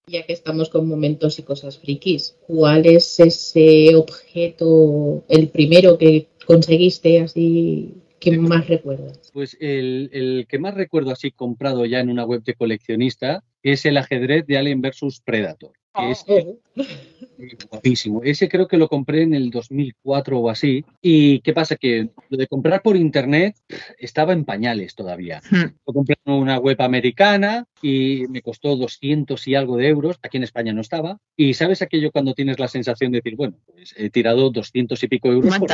Ya 0.07 0.25
que 0.25 0.33
estamos 0.33 0.69
con 0.69 0.87
momentos 0.87 1.37
y 1.37 1.43
cosas 1.43 1.77
frikis, 1.79 2.37
¿cuál 2.47 2.85
es 2.85 3.19
ese 3.19 3.95
objeto, 3.95 5.23
el 5.27 5.49
primero 5.49 5.97
que 5.97 6.27
conseguiste 6.45 7.19
así 7.19 7.93
que 8.19 8.37
más 8.37 8.67
recuerdas? 8.67 9.19
Pues 9.33 9.57
el, 9.59 10.09
el 10.13 10.47
que 10.47 10.59
más 10.59 10.75
recuerdo 10.75 11.11
así 11.11 11.31
comprado 11.31 11.85
ya 11.85 11.99
en 11.99 12.09
una 12.09 12.25
web 12.25 12.41
de 12.43 12.55
coleccionista 12.55 13.43
es 13.61 13.85
el 13.85 13.97
ajedrez 13.97 14.45
de 14.47 14.57
Alien 14.57 14.81
vs 14.81 15.21
Predator. 15.23 15.73
que 15.93 16.11
es 16.11 16.23
Oh, 16.27 16.57
guapísimo. 17.69 18.21
Ese 18.23 18.49
creo 18.49 18.67
que 18.67 18.77
lo 18.77 18.87
compré 18.87 19.23
en 19.23 19.33
el 19.33 19.49
2004 19.49 20.39
o 20.39 20.49
así. 20.49 20.85
¿Y 21.01 21.39
qué 21.41 21.53
pasa? 21.53 21.75
Que 21.75 22.09
lo 22.29 22.37
de 22.37 22.47
comprar 22.47 22.81
por 22.81 22.95
internet 22.95 23.55
estaba 23.97 24.33
en 24.33 24.45
pañales 24.45 24.95
todavía. 24.95 25.41
Hmm. 25.49 25.75
Lo 25.85 25.93
compré 25.93 26.15
en 26.25 26.33
una 26.33 26.57
web 26.59 26.81
americana 26.81 27.65
y 27.81 28.25
me 28.29 28.41
costó 28.41 28.75
200 28.75 29.47
y 29.47 29.55
algo 29.55 29.77
de 29.77 29.87
euros. 29.87 30.17
Aquí 30.21 30.37
en 30.37 30.43
España 30.43 30.73
no 30.73 30.81
estaba. 30.81 31.19
Y 31.35 31.53
sabes 31.53 31.81
aquello 31.81 32.11
cuando 32.11 32.33
tienes 32.33 32.59
la 32.59 32.67
sensación 32.67 33.11
de 33.11 33.19
decir, 33.19 33.35
bueno, 33.35 33.57
pues 33.65 33.93
he 33.97 34.09
tirado 34.09 34.49
200 34.49 35.01
y 35.03 35.07
pico 35.07 35.31
euros. 35.31 35.57
Por 35.57 35.69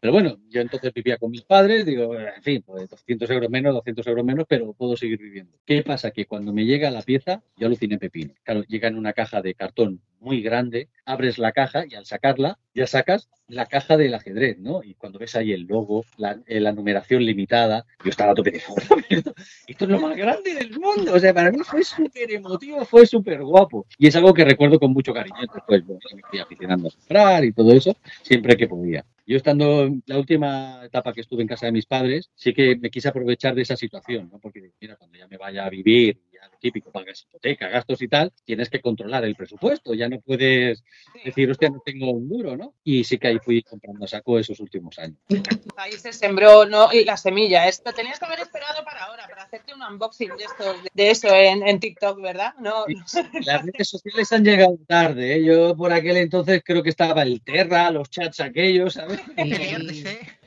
pero 0.00 0.12
bueno, 0.12 0.38
yo 0.48 0.60
entonces 0.60 0.92
vivía 0.94 1.18
con 1.18 1.30
mis 1.30 1.42
padres, 1.42 1.84
digo, 1.84 2.18
en 2.18 2.42
fin, 2.42 2.62
pues 2.64 2.88
200 2.88 3.30
euros 3.30 3.50
menos, 3.50 3.74
200 3.74 4.06
euros 4.06 4.24
menos, 4.24 4.46
pero 4.48 4.72
puedo 4.72 4.96
seguir 4.96 5.18
viviendo. 5.18 5.58
¿Qué 5.64 5.82
pasa? 5.82 6.10
Que 6.10 6.26
cuando 6.26 6.52
me 6.52 6.64
llega 6.64 6.90
la 6.90 7.02
pieza, 7.02 7.42
yo 7.56 7.66
aluciné 7.66 7.98
pepino. 7.98 8.34
Claro, 8.42 8.62
llega 8.64 8.88
en 8.88 8.96
una 8.96 9.12
caja 9.12 9.42
de 9.42 9.49
cartón 9.54 10.00
muy 10.20 10.42
grande, 10.42 10.88
abres 11.04 11.38
la 11.38 11.52
caja 11.52 11.84
y 11.88 11.94
al 11.94 12.06
sacarla, 12.06 12.58
ya 12.74 12.86
sacas 12.86 13.28
la 13.48 13.66
caja 13.66 13.96
del 13.96 14.14
ajedrez, 14.14 14.58
¿no? 14.58 14.82
Y 14.84 14.94
cuando 14.94 15.18
ves 15.18 15.34
ahí 15.34 15.52
el 15.52 15.62
logo, 15.62 16.04
la, 16.18 16.38
eh, 16.46 16.60
numeración 16.72 17.24
limitada, 17.24 17.84
yo 18.04 18.10
estaba 18.10 18.32
a 18.32 18.34
tope 18.34 18.52
de 18.52 18.58
esto, 18.58 19.34
esto 19.66 19.84
es 19.84 19.90
lo 19.90 20.00
más 20.00 20.16
grande 20.16 20.54
del 20.54 20.78
mundo. 20.78 21.14
O 21.14 21.18
sea, 21.18 21.34
para 21.34 21.50
mí 21.50 21.58
fue 21.64 21.82
súper 21.82 22.30
emotivo, 22.30 22.84
fue 22.84 23.06
súper 23.06 23.42
guapo. 23.42 23.86
Y 23.98 24.06
es 24.06 24.16
algo 24.16 24.32
que 24.32 24.44
recuerdo 24.44 24.78
con 24.78 24.92
mucho 24.92 25.12
cariño. 25.12 25.40
Después 25.52 25.84
bueno, 25.84 26.00
me 26.14 26.22
fui 26.22 26.38
aficionando 26.38 26.88
a 26.88 26.92
comprar 26.92 27.44
y 27.44 27.52
todo 27.52 27.72
eso, 27.72 27.96
siempre 28.22 28.56
que 28.56 28.68
podía. 28.68 29.04
Yo 29.26 29.36
estando 29.36 29.84
en 29.84 30.02
la 30.06 30.18
última 30.18 30.80
etapa 30.84 31.12
que 31.12 31.20
estuve 31.20 31.42
en 31.42 31.48
casa 31.48 31.66
de 31.66 31.72
mis 31.72 31.86
padres, 31.86 32.30
sí 32.34 32.52
que 32.52 32.76
me 32.76 32.90
quise 32.90 33.08
aprovechar 33.08 33.54
de 33.54 33.62
esa 33.62 33.76
situación, 33.76 34.28
¿no? 34.30 34.38
Porque 34.38 34.72
mira, 34.80 34.96
cuando 34.96 35.18
ya 35.18 35.28
me 35.28 35.36
vaya 35.36 35.64
a 35.64 35.70
vivir, 35.70 36.20
típico, 36.60 36.92
pagas 36.92 37.22
hipoteca, 37.22 37.68
gastos 37.68 38.00
y 38.02 38.08
tal, 38.08 38.32
tienes 38.44 38.70
que 38.70 38.80
controlar 38.80 39.24
el 39.24 39.34
presupuesto, 39.34 39.94
ya 39.94 40.08
no 40.08 40.20
puedes 40.20 40.84
decir, 41.24 41.50
hostia, 41.50 41.70
no 41.70 41.80
tengo 41.84 42.10
un 42.10 42.28
duro, 42.28 42.56
¿no? 42.56 42.74
Y 42.84 43.04
sí 43.04 43.18
que 43.18 43.28
ahí 43.28 43.38
fui 43.38 43.62
comprando 43.62 44.04
a 44.04 44.08
saco 44.08 44.38
esos 44.38 44.60
últimos 44.60 44.98
años. 44.98 45.18
Ahí 45.76 45.92
se 45.92 46.12
sembró 46.12 46.66
¿no? 46.66 46.90
la 47.06 47.16
semilla. 47.16 47.66
Esto 47.66 47.92
tenías 47.92 48.18
que 48.18 48.26
haber 48.26 48.40
esperado 48.40 48.84
para 48.84 49.04
ahora, 49.04 49.26
para 49.26 49.44
hacerte 49.44 49.72
un 49.72 49.82
unboxing 49.82 50.28
de, 50.36 50.44
esto, 50.44 50.64
de 50.92 51.10
eso 51.10 51.28
en, 51.28 51.66
en 51.66 51.80
TikTok, 51.80 52.20
¿verdad? 52.20 52.54
No, 52.58 52.84
Las 53.46 53.64
redes 53.64 53.88
sociales 53.88 54.30
han 54.32 54.44
llegado 54.44 54.78
tarde, 54.86 55.36
¿eh? 55.36 55.44
Yo 55.44 55.74
por 55.74 55.92
aquel 55.92 56.18
entonces 56.18 56.62
creo 56.62 56.82
que 56.82 56.90
estaba 56.90 57.22
el 57.22 57.42
Terra, 57.42 57.90
los 57.90 58.10
chats 58.10 58.40
aquellos, 58.40 58.94
¿sabes? 58.94 59.20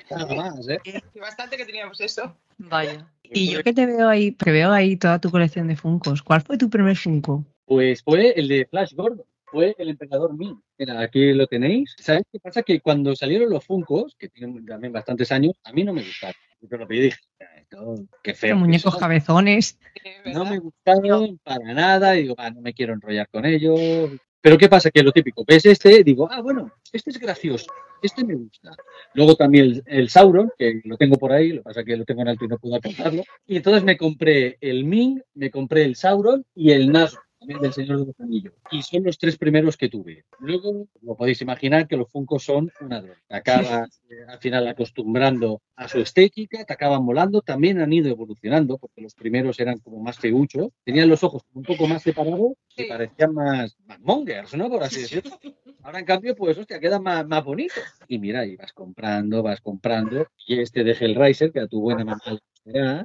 Nada 0.10 0.36
más, 0.36 0.67
¿eh? 0.67 0.80
y 1.13 1.19
bastante 1.19 1.58
que 1.58 1.65
teníamos 1.65 1.99
eso. 2.02 2.38
Vaya. 2.58 3.08
Y 3.24 3.52
yo 3.52 3.64
que 3.64 3.74
te 3.74 3.86
veo 3.86 4.08
ahí, 4.08 4.34
que 4.34 4.52
veo 4.52 4.72
ahí 4.72 4.98
toda 4.98 5.20
tu 5.20 5.32
colección 5.32 5.68
de 5.68 5.76
Funcos. 5.76 6.22
¿Cuál 6.22 6.42
fue 6.42 6.58
tu 6.58 6.70
primer 6.70 6.96
Funko? 6.96 7.46
Pues 7.66 8.04
fue 8.04 8.32
el 8.38 8.48
de 8.48 8.66
Flash 8.70 8.94
Gordon, 8.94 9.26
fue 9.46 9.76
el 9.78 9.90
emperador 9.90 10.38
Ming. 10.38 10.60
Mira, 10.78 11.00
aquí 11.00 11.34
lo 11.34 11.48
tenéis. 11.48 11.96
¿Sabes 11.98 12.24
qué 12.32 12.40
pasa? 12.40 12.64
Que 12.64 12.82
cuando 12.82 13.16
salieron 13.16 13.50
los 13.50 13.64
Funkos, 13.66 14.16
que 14.20 14.30
tienen 14.30 14.66
también 14.66 14.92
bastantes 14.92 15.32
años, 15.32 15.54
a 15.64 15.72
mí 15.72 15.84
no 15.84 15.94
me 15.94 16.04
gustaron. 16.04 16.36
Yo 16.62 16.78
lo 16.78 16.88
pedí 16.88 17.00
y 17.00 17.04
dije, 17.04 17.18
esto, 17.58 17.96
qué 18.22 18.34
feo. 18.34 18.56
Muñecos 18.56 18.94
son. 18.94 19.00
cabezones. 19.00 19.78
No 20.26 20.46
me 20.46 20.60
gustaron 20.60 21.40
para 21.44 21.74
nada, 21.74 22.16
y 22.18 22.24
digo, 22.24 22.36
"Ah, 22.38 22.52
no 22.52 22.62
me 22.62 22.74
quiero 22.74 22.94
enrollar 22.94 23.28
con 23.30 23.46
ellos. 23.46 24.12
Pero 24.43 24.58
¿qué 24.58 24.67
pasa? 24.67 24.91
Que 24.91 25.01
lo 25.01 25.13
típico, 25.13 25.45
ves 25.47 25.65
este, 25.65 26.03
digo, 26.03 26.27
ah, 26.29 26.41
bueno, 26.41 26.69
este 26.91 27.12
es 27.12 27.17
gracioso, 27.17 27.67
este 28.01 28.25
me 28.25 28.36
gusta. 28.36 28.75
Luego 29.13 29.36
también 29.36 29.82
el, 29.86 30.10
Sauron, 30.10 30.51
que 30.58 30.82
lo 30.84 30.97
tengo 30.97 31.15
por 31.15 31.32
ahí, 31.32 31.53
lo 31.53 31.60
que 31.60 31.63
pasa 31.63 31.79
es 31.79 31.86
que 31.86 31.95
lo 31.95 32.03
tengo 32.03 32.23
en 32.23 32.27
alto 32.27 32.43
y 32.43 32.49
no 32.49 32.58
puedo 32.58 32.75
alcanzarlo. 32.75 33.23
Y 33.47 33.56
entonces 33.56 33.86
me 33.86 33.95
compré 33.95 34.58
el 34.60 34.84
Ming, 34.84 35.21
me 35.36 35.49
compré 35.49 35.86
el 35.86 35.95
Sauron 35.95 36.45
y 36.53 36.71
el 36.71 36.89
Nazgûl, 36.91 37.21
también 37.43 37.62
del 37.62 37.73
Señor 37.73 37.99
de 37.99 38.06
los 38.06 38.19
Anillos. 38.19 38.53
Y 38.71 38.82
son 38.82 39.03
los 39.03 39.17
tres 39.17 39.38
primeros 39.38 39.75
que 39.75 39.89
tuve. 39.89 40.25
Luego, 40.39 40.88
lo 41.01 41.15
podéis 41.15 41.41
imaginar 41.41 41.88
que 41.88 41.97
los 41.97 42.10
Funkos 42.10 42.43
son 42.43 42.71
una 42.79 43.01
droga. 43.01 43.19
Te 43.27 43.36
acabas 43.36 44.01
eh, 44.10 44.25
al 44.27 44.39
final 44.39 44.67
acostumbrando 44.67 45.62
a 45.75 45.88
su 45.88 45.99
estética, 45.99 46.63
te 46.63 46.73
acaban 46.73 47.03
molando, 47.03 47.41
también 47.41 47.82
han 47.82 47.91
ido 47.91 48.10
evolucionando, 48.10 48.77
porque 48.77 49.01
los 49.01 49.13
primeros 49.13 49.60
eran 49.60 49.79
como 49.79 49.99
más 49.99 50.19
feuchos, 50.19 50.69
tenían 50.84 51.10
los 51.10 51.23
ojos 51.23 51.43
un 51.53 51.63
poco 51.63 51.88
más 51.88 52.03
separados 52.03 52.53
y 52.75 52.86
parecían 52.86 53.34
más, 53.34 53.75
más 53.86 53.99
mongers, 53.99 54.53
¿no? 54.56 54.69
Por 54.69 54.84
así 54.84 55.01
decirlo. 55.01 55.38
Ahora, 55.82 55.99
en 55.99 56.06
cambio, 56.06 56.36
pues, 56.36 56.58
hostia, 56.58 56.79
quedan 56.79 57.03
más, 57.03 57.27
más 57.27 57.43
bonitos. 57.43 57.84
Y 58.08 58.19
mira, 58.19 58.45
y 58.45 58.56
vas 58.56 58.71
comprando, 58.71 59.43
vas 59.43 59.60
comprando. 59.60 60.27
Y 60.47 60.60
este 60.60 60.84
de 60.84 60.91
Hellraiser, 60.91 61.51
que 61.51 61.60
a 61.60 61.67
tu 61.67 61.82
buena 61.82 62.06
mamá 62.06 62.21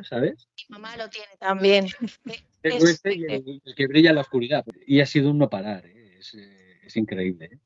¿sabes? 0.02 0.48
Mi 0.56 0.64
mamá 0.68 0.96
lo 0.96 1.08
tiene 1.08 1.36
también. 1.38 1.88
Es- 2.62 2.82
este 2.82 3.14
y 3.14 3.24
el, 3.24 3.60
el 3.64 3.74
que 3.74 3.86
brilla 3.86 4.10
en 4.10 4.16
la 4.16 4.22
oscuridad. 4.22 4.64
Y 4.86 5.00
ha 5.00 5.06
sido 5.06 5.30
un 5.30 5.38
no 5.38 5.48
parar, 5.48 5.86
¿eh? 5.86 6.16
es, 6.18 6.34
eh, 6.34 6.80
es 6.84 6.96
increíble. 6.96 7.50
¿eh? 7.52 7.58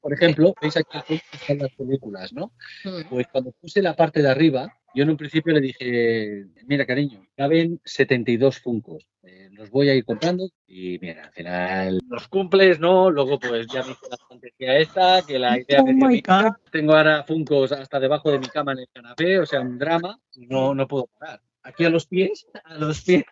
Por 0.00 0.12
ejemplo, 0.12 0.54
veis 0.60 0.76
aquí 0.76 0.98
que 1.06 1.20
están 1.32 1.58
las 1.58 1.74
películas, 1.74 2.32
¿no? 2.32 2.52
Mm. 2.84 3.08
Pues 3.10 3.26
cuando 3.28 3.52
puse 3.52 3.82
la 3.82 3.94
parte 3.94 4.22
de 4.22 4.28
arriba, 4.30 4.72
yo 4.94 5.02
en 5.04 5.10
un 5.10 5.16
principio 5.18 5.52
le 5.52 5.60
dije, 5.60 6.46
mira 6.66 6.86
cariño, 6.86 7.26
caben 7.36 7.78
72 7.84 8.58
funcos, 8.58 9.06
eh, 9.22 9.48
los 9.52 9.70
voy 9.70 9.90
a 9.90 9.94
ir 9.94 10.04
comprando 10.04 10.48
y 10.66 10.98
mira, 10.98 11.24
al 11.26 11.32
final 11.32 12.00
los 12.08 12.26
cumples, 12.28 12.80
¿no? 12.80 13.10
Luego 13.10 13.38
pues 13.38 13.66
ya 13.72 13.82
me 13.84 13.92
hice 13.92 14.06
la 14.08 14.16
estrategia 14.16 14.78
esta, 14.78 15.26
que 15.26 15.38
la 15.38 15.58
idea 15.60 15.82
Oh 15.82 16.08
vida. 16.08 16.42
God. 16.42 16.70
Tengo 16.72 16.94
ahora 16.96 17.22
funcos 17.24 17.70
hasta 17.72 18.00
debajo 18.00 18.30
de 18.32 18.38
mi 18.38 18.46
cama 18.46 18.72
en 18.72 18.78
el 18.80 18.88
canapé, 18.92 19.38
o 19.38 19.46
sea, 19.46 19.60
un 19.60 19.78
drama, 19.78 20.18
no, 20.36 20.74
no 20.74 20.88
puedo 20.88 21.06
parar. 21.18 21.40
Aquí 21.68 21.84
a 21.84 21.90
los 21.90 22.06
pies, 22.06 22.46
a 22.64 22.78
los 22.78 23.02
pies, 23.02 23.24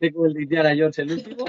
tengo 0.00 0.26
el 0.26 0.34
de 0.34 0.42
Indiana 0.42 0.70
Jones, 0.76 0.98
el 0.98 1.12
último. 1.12 1.44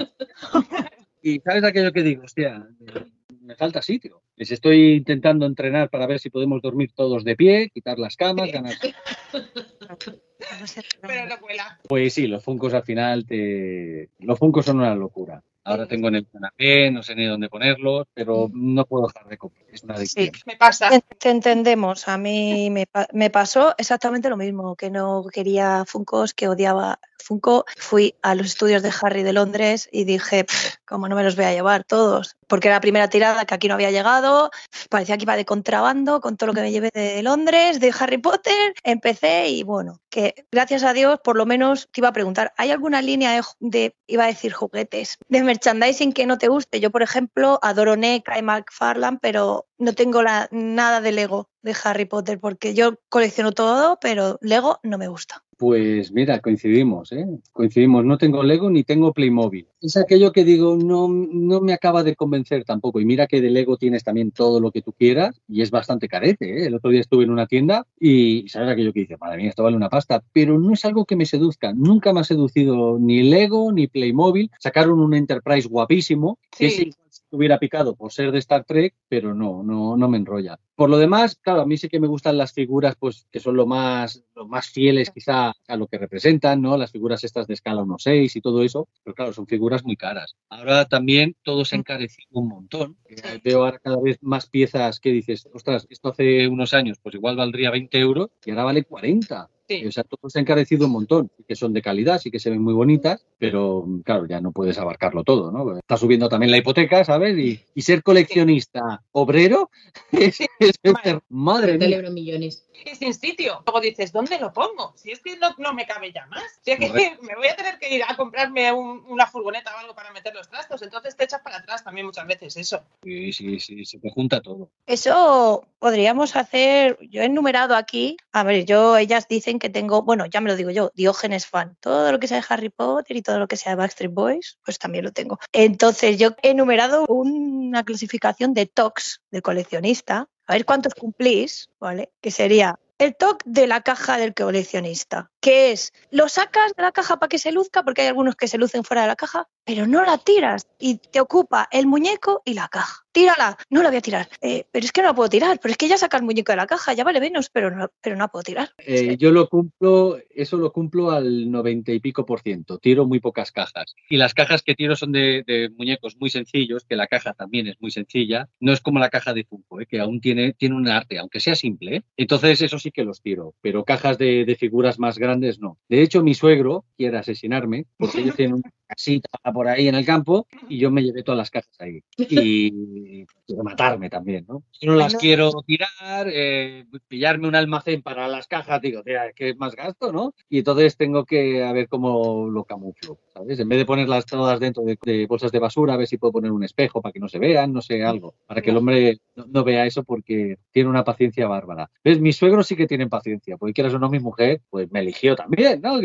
Y 1.22 1.40
sabes 1.40 1.64
aquello 1.64 1.92
que 1.92 2.02
digo, 2.02 2.22
hostia, 2.24 2.66
me- 2.78 3.10
me 3.42 3.56
falta 3.56 3.82
sitio. 3.82 4.22
Les 4.36 4.50
estoy 4.52 4.94
intentando 4.94 5.44
entrenar 5.44 5.90
para 5.90 6.06
ver 6.06 6.20
si 6.20 6.30
podemos 6.30 6.62
dormir 6.62 6.92
todos 6.94 7.24
de 7.24 7.36
pie, 7.36 7.70
quitar 7.74 7.98
las 7.98 8.16
camas, 8.16 8.50
ganar. 8.52 8.74
Pero 11.02 11.26
no 11.28 11.40
cuela. 11.40 11.78
Pues 11.88 12.14
sí, 12.14 12.26
los 12.26 12.42
funcos 12.44 12.72
al 12.74 12.84
final 12.84 13.26
te. 13.26 14.10
Los 14.20 14.38
funcos 14.38 14.64
son 14.66 14.78
una 14.78 14.94
locura. 14.94 15.42
Ahora 15.64 15.86
tengo 15.86 16.08
en 16.08 16.14
el 16.16 16.26
canapé, 16.26 16.90
no 16.90 17.02
sé 17.02 17.14
ni 17.14 17.26
dónde 17.26 17.48
ponerlos, 17.48 18.06
pero 18.14 18.48
no 18.52 18.86
puedo 18.86 19.06
dejar 19.08 19.28
de 19.28 19.36
comer. 19.38 19.66
Es 19.70 19.82
una 19.84 19.94
adicción. 19.94 20.26
Sí. 20.34 20.42
Me 20.46 20.56
pasa. 20.56 20.88
Te- 20.88 21.16
Te 21.16 21.30
entendemos. 21.30 22.08
A 22.08 22.16
mí 22.16 22.70
me, 22.70 22.86
me 23.12 23.30
pasó 23.30 23.74
exactamente 23.76 24.30
lo 24.30 24.36
mismo, 24.36 24.74
que 24.74 24.90
no 24.90 25.24
quería 25.32 25.84
Funkos, 25.86 26.32
que 26.34 26.48
odiaba 26.48 26.98
Funko. 27.20 27.64
Fui 27.76 28.14
a 28.22 28.34
los 28.34 28.46
estudios 28.46 28.82
de 28.82 28.92
Harry 29.00 29.22
de 29.22 29.32
Londres 29.32 29.88
y 29.92 30.04
dije, 30.04 30.44
"Pff, 30.44 30.76
¿cómo 30.84 31.08
no 31.08 31.16
me 31.16 31.22
los 31.22 31.36
voy 31.36 31.44
a 31.44 31.52
llevar 31.52 31.84
todos? 31.84 32.36
Porque 32.46 32.68
era 32.68 32.76
la 32.76 32.80
primera 32.80 33.08
tirada 33.08 33.44
que 33.44 33.54
aquí 33.54 33.68
no 33.68 33.74
había 33.74 33.90
llegado, 33.90 34.50
parecía 34.88 35.16
que 35.16 35.22
iba 35.22 35.36
de 35.36 35.44
contrabando 35.44 36.20
con 36.20 36.36
todo 36.36 36.48
lo 36.48 36.54
que 36.54 36.62
me 36.62 36.72
llevé 36.72 36.90
de 36.92 37.22
Londres, 37.22 37.80
de 37.80 37.94
Harry 37.98 38.18
Potter. 38.18 38.74
Empecé 38.82 39.48
y 39.48 39.62
bueno, 39.62 40.00
que 40.10 40.46
gracias 40.50 40.82
a 40.82 40.92
Dios, 40.92 41.20
por 41.22 41.36
lo 41.36 41.46
menos 41.46 41.88
te 41.92 42.00
iba 42.00 42.08
a 42.08 42.12
preguntar, 42.12 42.52
¿hay 42.56 42.70
alguna 42.70 43.02
línea 43.02 43.40
de, 43.60 43.94
iba 44.06 44.24
a 44.24 44.28
decir 44.28 44.52
juguetes, 44.52 45.18
de 45.28 45.42
merchandising 45.42 46.12
que 46.12 46.26
no 46.26 46.38
te 46.38 46.48
guste? 46.48 46.80
Yo, 46.80 46.90
por 46.90 47.02
ejemplo, 47.02 47.58
adoro 47.62 47.96
NECA 47.96 48.38
y 48.38 48.42
McFarlane, 48.42 49.18
pero 49.20 49.66
no 49.80 49.94
tengo 49.94 50.22
la, 50.22 50.48
nada 50.52 51.00
de 51.00 51.10
Lego 51.10 51.48
de 51.62 51.74
Harry 51.84 52.04
Potter 52.04 52.38
porque 52.38 52.74
yo 52.74 52.94
colecciono 53.08 53.52
todo, 53.52 53.98
pero 54.00 54.38
Lego 54.42 54.78
no 54.82 54.98
me 54.98 55.08
gusta. 55.08 55.42
Pues 55.56 56.10
mira, 56.12 56.40
coincidimos, 56.40 57.12
¿eh? 57.12 57.26
Coincidimos. 57.52 58.02
No 58.02 58.16
tengo 58.16 58.42
Lego 58.42 58.70
ni 58.70 58.82
tengo 58.82 59.12
Playmobil. 59.12 59.66
Es 59.82 59.98
aquello 59.98 60.32
que 60.32 60.42
digo, 60.42 60.76
no, 60.76 61.06
no 61.08 61.60
me 61.60 61.74
acaba 61.74 62.02
de 62.02 62.16
convencer 62.16 62.64
tampoco. 62.64 62.98
Y 62.98 63.04
mira 63.04 63.26
que 63.26 63.42
de 63.42 63.50
Lego 63.50 63.76
tienes 63.76 64.02
también 64.02 64.30
todo 64.30 64.58
lo 64.58 64.70
que 64.70 64.80
tú 64.80 64.94
quieras 64.94 65.42
y 65.48 65.60
es 65.60 65.70
bastante 65.70 66.08
carete, 66.08 66.62
¿eh? 66.62 66.66
El 66.66 66.76
otro 66.76 66.90
día 66.90 67.00
estuve 67.00 67.24
en 67.24 67.30
una 67.30 67.46
tienda 67.46 67.86
y 67.98 68.48
sabes 68.48 68.70
aquello 68.70 68.94
que 68.94 69.00
dices, 69.00 69.18
madre 69.20 69.36
mía, 69.36 69.50
esto 69.50 69.62
vale 69.62 69.76
una 69.76 69.90
pasta, 69.90 70.22
pero 70.32 70.58
no 70.58 70.72
es 70.72 70.84
algo 70.86 71.04
que 71.04 71.16
me 71.16 71.26
seduzca. 71.26 71.74
Nunca 71.74 72.14
me 72.14 72.20
ha 72.20 72.24
seducido 72.24 72.98
ni 72.98 73.22
Lego 73.24 73.70
ni 73.70 73.86
Playmobil. 73.86 74.50
Sacaron 74.58 74.98
un 74.98 75.12
Enterprise 75.12 75.68
guapísimo, 75.68 76.38
que 76.56 76.70
Sí. 76.70 76.90
Hubiera 77.30 77.58
picado 77.58 77.94
por 77.94 78.12
ser 78.12 78.32
de 78.32 78.38
Star 78.38 78.64
Trek, 78.64 78.94
pero 79.08 79.34
no, 79.34 79.62
no, 79.62 79.96
no 79.96 80.08
me 80.08 80.18
enrolla. 80.18 80.58
Por 80.74 80.88
lo 80.88 80.98
demás, 80.98 81.36
claro, 81.36 81.60
a 81.60 81.66
mí 81.66 81.76
sí 81.76 81.88
que 81.88 82.00
me 82.00 82.06
gustan 82.06 82.38
las 82.38 82.52
figuras, 82.52 82.96
pues, 82.98 83.26
que 83.30 83.40
son 83.40 83.56
lo 83.56 83.66
más, 83.66 84.24
lo 84.34 84.46
más 84.46 84.68
fieles 84.68 85.10
quizá 85.10 85.52
a 85.68 85.76
lo 85.76 85.86
que 85.86 85.98
representan, 85.98 86.62
¿no? 86.62 86.76
Las 86.76 86.92
figuras 86.92 87.22
estas 87.24 87.46
de 87.46 87.54
escala 87.54 87.82
1.6 87.82 88.34
y 88.36 88.40
todo 88.40 88.62
eso, 88.62 88.88
pero 89.04 89.14
claro, 89.14 89.32
son 89.32 89.46
figuras 89.46 89.84
muy 89.84 89.96
caras. 89.96 90.36
Ahora 90.48 90.86
también 90.86 91.36
todo 91.42 91.64
se 91.64 91.76
ha 91.76 91.78
encarecido 91.78 92.28
un 92.32 92.48
montón. 92.48 92.96
Eh, 93.08 93.40
Veo 93.44 93.64
ahora 93.64 93.78
cada 93.78 94.00
vez 94.00 94.18
más 94.22 94.48
piezas 94.48 95.00
que 95.00 95.10
dices, 95.10 95.48
ostras, 95.52 95.86
esto 95.90 96.08
hace 96.08 96.48
unos 96.48 96.72
años, 96.74 96.98
pues 97.02 97.14
igual 97.14 97.36
valdría 97.36 97.70
20 97.70 97.98
euros 97.98 98.30
y 98.44 98.50
ahora 98.50 98.64
vale 98.64 98.84
40. 98.84 99.50
Sí. 99.78 99.86
O 99.86 99.92
sea, 99.92 100.02
todo 100.04 100.28
se 100.28 100.38
ha 100.38 100.42
encarecido 100.42 100.86
un 100.86 100.92
montón, 100.92 101.30
y 101.38 101.44
que 101.44 101.54
son 101.54 101.72
de 101.72 101.80
calidad, 101.80 102.18
sí 102.20 102.30
que 102.30 102.40
se 102.40 102.50
ven 102.50 102.60
muy 102.60 102.74
bonitas, 102.74 103.24
pero 103.38 103.86
claro, 104.04 104.26
ya 104.26 104.40
no 104.40 104.50
puedes 104.50 104.76
abarcarlo 104.78 105.22
todo, 105.22 105.52
¿no? 105.52 105.78
Está 105.78 105.96
subiendo 105.96 106.28
también 106.28 106.50
la 106.50 106.56
hipoteca, 106.58 107.04
¿sabes? 107.04 107.38
Y, 107.38 107.60
y 107.74 107.82
ser 107.82 108.02
coleccionista 108.02 109.02
obrero 109.12 109.70
es, 110.12 110.40
es- 110.58 110.74
Vale. 110.82 111.20
madre 111.28 111.78
mía. 111.78 112.02
millones. 112.10 112.66
Y 112.84 112.94
sin 112.96 113.12
sitio. 113.14 113.62
Luego 113.66 113.80
dices, 113.80 114.10
¿dónde 114.10 114.38
lo 114.40 114.52
pongo? 114.54 114.94
Si 114.96 115.10
es 115.12 115.20
que 115.20 115.36
no, 115.36 115.54
no 115.58 115.74
me 115.74 115.86
cabe 115.86 116.12
ya 116.12 116.26
más. 116.26 116.42
Si 116.62 116.70
es 116.72 116.78
que 116.78 116.88
Correcto. 116.88 117.22
me 117.28 117.36
voy 117.36 117.46
a 117.48 117.54
tener 117.54 117.78
que 117.78 117.94
ir 117.94 118.02
a 118.08 118.16
comprarme 118.16 118.72
un- 118.72 119.04
una 119.06 119.26
furgoneta 119.26 119.70
o 119.76 119.78
algo 119.78 119.94
para 119.94 120.10
meter 120.12 120.34
los 120.34 120.48
trastos. 120.48 120.80
Entonces 120.82 121.14
te 121.14 121.24
echas 121.24 121.42
para 121.42 121.58
atrás 121.58 121.84
también 121.84 122.06
muchas 122.06 122.26
veces 122.26 122.56
eso. 122.56 122.80
Sí, 123.04 123.32
sí, 123.32 123.60
sí, 123.60 123.84
se 123.84 123.98
te 123.98 124.10
junta 124.10 124.40
todo. 124.40 124.70
Eso 124.86 125.64
podríamos 125.78 126.34
hacer, 126.36 126.98
yo 127.10 127.22
he 127.22 127.26
enumerado 127.26 127.76
aquí, 127.76 128.16
a 128.32 128.42
ver, 128.44 128.64
yo, 128.64 128.96
ellas 128.96 129.28
dicen 129.28 129.58
que 129.60 129.70
tengo, 129.70 130.02
bueno, 130.02 130.26
ya 130.26 130.40
me 130.40 130.50
lo 130.50 130.56
digo 130.56 130.70
yo, 130.70 130.90
Diógenes 130.96 131.46
fan, 131.46 131.76
todo 131.78 132.10
lo 132.10 132.18
que 132.18 132.26
sea 132.26 132.40
de 132.40 132.46
Harry 132.48 132.70
Potter 132.70 133.16
y 133.16 133.22
todo 133.22 133.38
lo 133.38 133.46
que 133.46 133.56
sea 133.56 133.72
de 133.72 133.76
Backstreet 133.76 134.12
Boys, 134.12 134.58
pues 134.64 134.80
también 134.80 135.04
lo 135.04 135.12
tengo. 135.12 135.38
Entonces 135.52 136.18
yo 136.18 136.30
he 136.42 136.50
enumerado 136.50 137.06
una 137.06 137.84
clasificación 137.84 138.52
de 138.54 138.66
TOCs 138.66 139.22
de 139.30 139.42
coleccionista, 139.42 140.28
a 140.46 140.52
ver 140.54 140.64
cuántos 140.64 140.94
cumplís, 140.94 141.68
¿vale? 141.78 142.10
Que 142.20 142.32
sería 142.32 142.80
el 142.98 143.16
TOC 143.16 143.42
de 143.44 143.66
la 143.66 143.80
caja 143.80 144.18
del 144.18 144.34
coleccionista, 144.34 145.30
que 145.40 145.72
es, 145.72 145.92
lo 146.10 146.28
sacas 146.28 146.74
de 146.76 146.82
la 146.82 146.92
caja 146.92 147.18
para 147.18 147.28
que 147.28 147.38
se 147.38 147.52
luzca, 147.52 147.82
porque 147.82 148.02
hay 148.02 148.08
algunos 148.08 148.36
que 148.36 148.48
se 148.48 148.58
lucen 148.58 148.84
fuera 148.84 149.02
de 149.02 149.08
la 149.08 149.16
caja, 149.16 149.48
pero 149.64 149.86
no 149.86 150.04
la 150.04 150.18
tiras 150.18 150.66
y 150.78 150.98
te 150.98 151.20
ocupa 151.20 151.68
el 151.70 151.86
muñeco 151.86 152.42
y 152.44 152.54
la 152.54 152.68
caja. 152.68 153.04
Tírala, 153.12 153.58
no 153.70 153.82
la 153.82 153.88
voy 153.88 153.98
a 153.98 154.02
tirar. 154.02 154.28
Eh, 154.40 154.66
pero 154.70 154.84
es 154.84 154.92
que 154.92 155.00
no 155.00 155.08
la 155.08 155.14
puedo 155.14 155.28
tirar, 155.28 155.58
pero 155.60 155.72
es 155.72 155.78
que 155.78 155.88
ya 155.88 155.98
saca 155.98 156.16
el 156.16 156.22
muñeco 156.22 156.52
de 156.52 156.56
la 156.56 156.66
caja, 156.66 156.92
ya 156.92 157.02
vale 157.02 157.20
menos, 157.20 157.50
pero 157.50 157.70
no, 157.70 157.88
pero 158.00 158.14
no 158.14 158.24
la 158.24 158.28
puedo 158.28 158.44
tirar. 158.44 158.70
Eh, 158.78 159.16
yo 159.18 159.32
lo 159.32 159.48
cumplo, 159.48 160.18
eso 160.30 160.58
lo 160.58 160.72
cumplo 160.72 161.10
al 161.10 161.50
90 161.50 161.92
y 161.92 162.00
pico 162.00 162.24
por 162.24 162.40
ciento. 162.40 162.78
Tiro 162.78 163.06
muy 163.06 163.18
pocas 163.18 163.50
cajas. 163.50 163.96
Y 164.08 164.16
las 164.16 164.34
cajas 164.34 164.62
que 164.62 164.76
tiro 164.76 164.94
son 164.94 165.10
de, 165.10 165.42
de 165.44 165.70
muñecos 165.76 166.16
muy 166.20 166.30
sencillos, 166.30 166.84
que 166.84 166.94
la 166.94 167.08
caja 167.08 167.32
también 167.32 167.66
es 167.66 167.80
muy 167.80 167.90
sencilla. 167.90 168.48
No 168.60 168.72
es 168.72 168.80
como 168.80 169.00
la 169.00 169.10
caja 169.10 169.34
de 169.34 169.44
Funko, 169.44 169.80
eh, 169.80 169.86
que 169.86 169.98
aún 169.98 170.20
tiene, 170.20 170.52
tiene 170.52 170.76
un 170.76 170.86
arte, 170.86 171.18
aunque 171.18 171.40
sea 171.40 171.56
simple. 171.56 171.96
¿eh? 171.96 172.02
Entonces, 172.16 172.62
eso 172.62 172.78
sí 172.78 172.92
que 172.92 173.04
los 173.04 173.22
tiro. 173.22 173.54
Pero 173.60 173.84
cajas 173.84 174.18
de, 174.18 174.44
de 174.44 174.54
figuras 174.54 175.00
más 175.00 175.18
grandes 175.18 175.29
no. 175.36 175.78
De 175.88 176.02
hecho, 176.02 176.22
mi 176.22 176.34
suegro 176.34 176.84
quiere 176.96 177.18
asesinarme, 177.18 177.86
porque 177.96 178.20
ellos 178.20 178.36
tienen 178.36 178.54
una 178.54 178.70
casita 178.90 179.28
por 179.54 179.68
ahí 179.68 179.88
en 179.88 179.94
el 179.94 180.04
campo 180.04 180.46
y 180.68 180.78
yo 180.78 180.90
me 180.90 181.02
llevé 181.02 181.22
todas 181.22 181.38
las 181.38 181.50
cajas 181.50 181.74
ahí. 181.78 182.02
Y 182.40 183.26
quiere 183.46 183.62
matarme 183.62 184.08
también, 184.08 184.46
¿no? 184.48 184.62
Yo 184.80 184.90
no 184.90 184.96
las 184.96 185.14
quiero 185.14 185.50
tirar, 185.66 186.28
eh, 186.32 186.84
pillarme 187.08 187.48
un 187.48 187.54
almacén 187.54 188.02
para 188.02 188.28
las 188.28 188.46
cajas, 188.46 188.80
digo, 188.80 189.02
tía, 189.02 189.26
es 189.26 189.34
que 189.34 189.50
es 189.50 189.56
más 189.56 189.74
gasto, 189.74 190.12
¿no? 190.12 190.34
Y 190.48 190.58
entonces 190.58 190.96
tengo 190.96 191.24
que 191.24 191.62
a 191.64 191.72
ver 191.72 191.88
cómo 191.88 192.48
lo 192.48 192.64
camuflo, 192.64 193.18
¿sabes? 193.32 193.58
En 193.58 193.68
vez 193.68 193.78
de 193.78 193.86
ponerlas 193.86 194.26
todas 194.26 194.60
dentro 194.60 194.84
de, 194.84 194.98
de 195.02 195.26
bolsas 195.26 195.52
de 195.52 195.58
basura, 195.58 195.94
a 195.94 195.96
ver 195.96 196.06
si 196.06 196.18
puedo 196.18 196.32
poner 196.32 196.52
un 196.52 196.64
espejo 196.64 197.02
para 197.02 197.12
que 197.12 197.20
no 197.20 197.28
se 197.28 197.38
vean, 197.38 197.72
no 197.72 197.82
sé, 197.82 198.04
algo, 198.04 198.34
para 198.46 198.62
que 198.62 198.70
el 198.70 198.76
hombre 198.76 199.18
no, 199.34 199.46
no 199.46 199.64
vea 199.64 199.86
eso 199.86 200.04
porque 200.04 200.56
tiene 200.70 200.88
una 200.88 201.04
paciencia 201.04 201.46
bárbara. 201.46 201.90
¿Ves? 202.04 202.20
Mis 202.20 202.36
suegros 202.36 202.66
sí 202.66 202.76
que 202.76 202.86
tienen 202.86 203.08
paciencia, 203.08 203.56
porque 203.56 203.72
quieras 203.72 203.94
o 203.94 203.98
no, 203.98 204.08
mi 204.08 204.20
mujer, 204.20 204.60
pues 204.70 204.90
me 204.90 205.00
eligió 205.00 205.36
también, 205.36 205.80
¿no? 205.80 206.00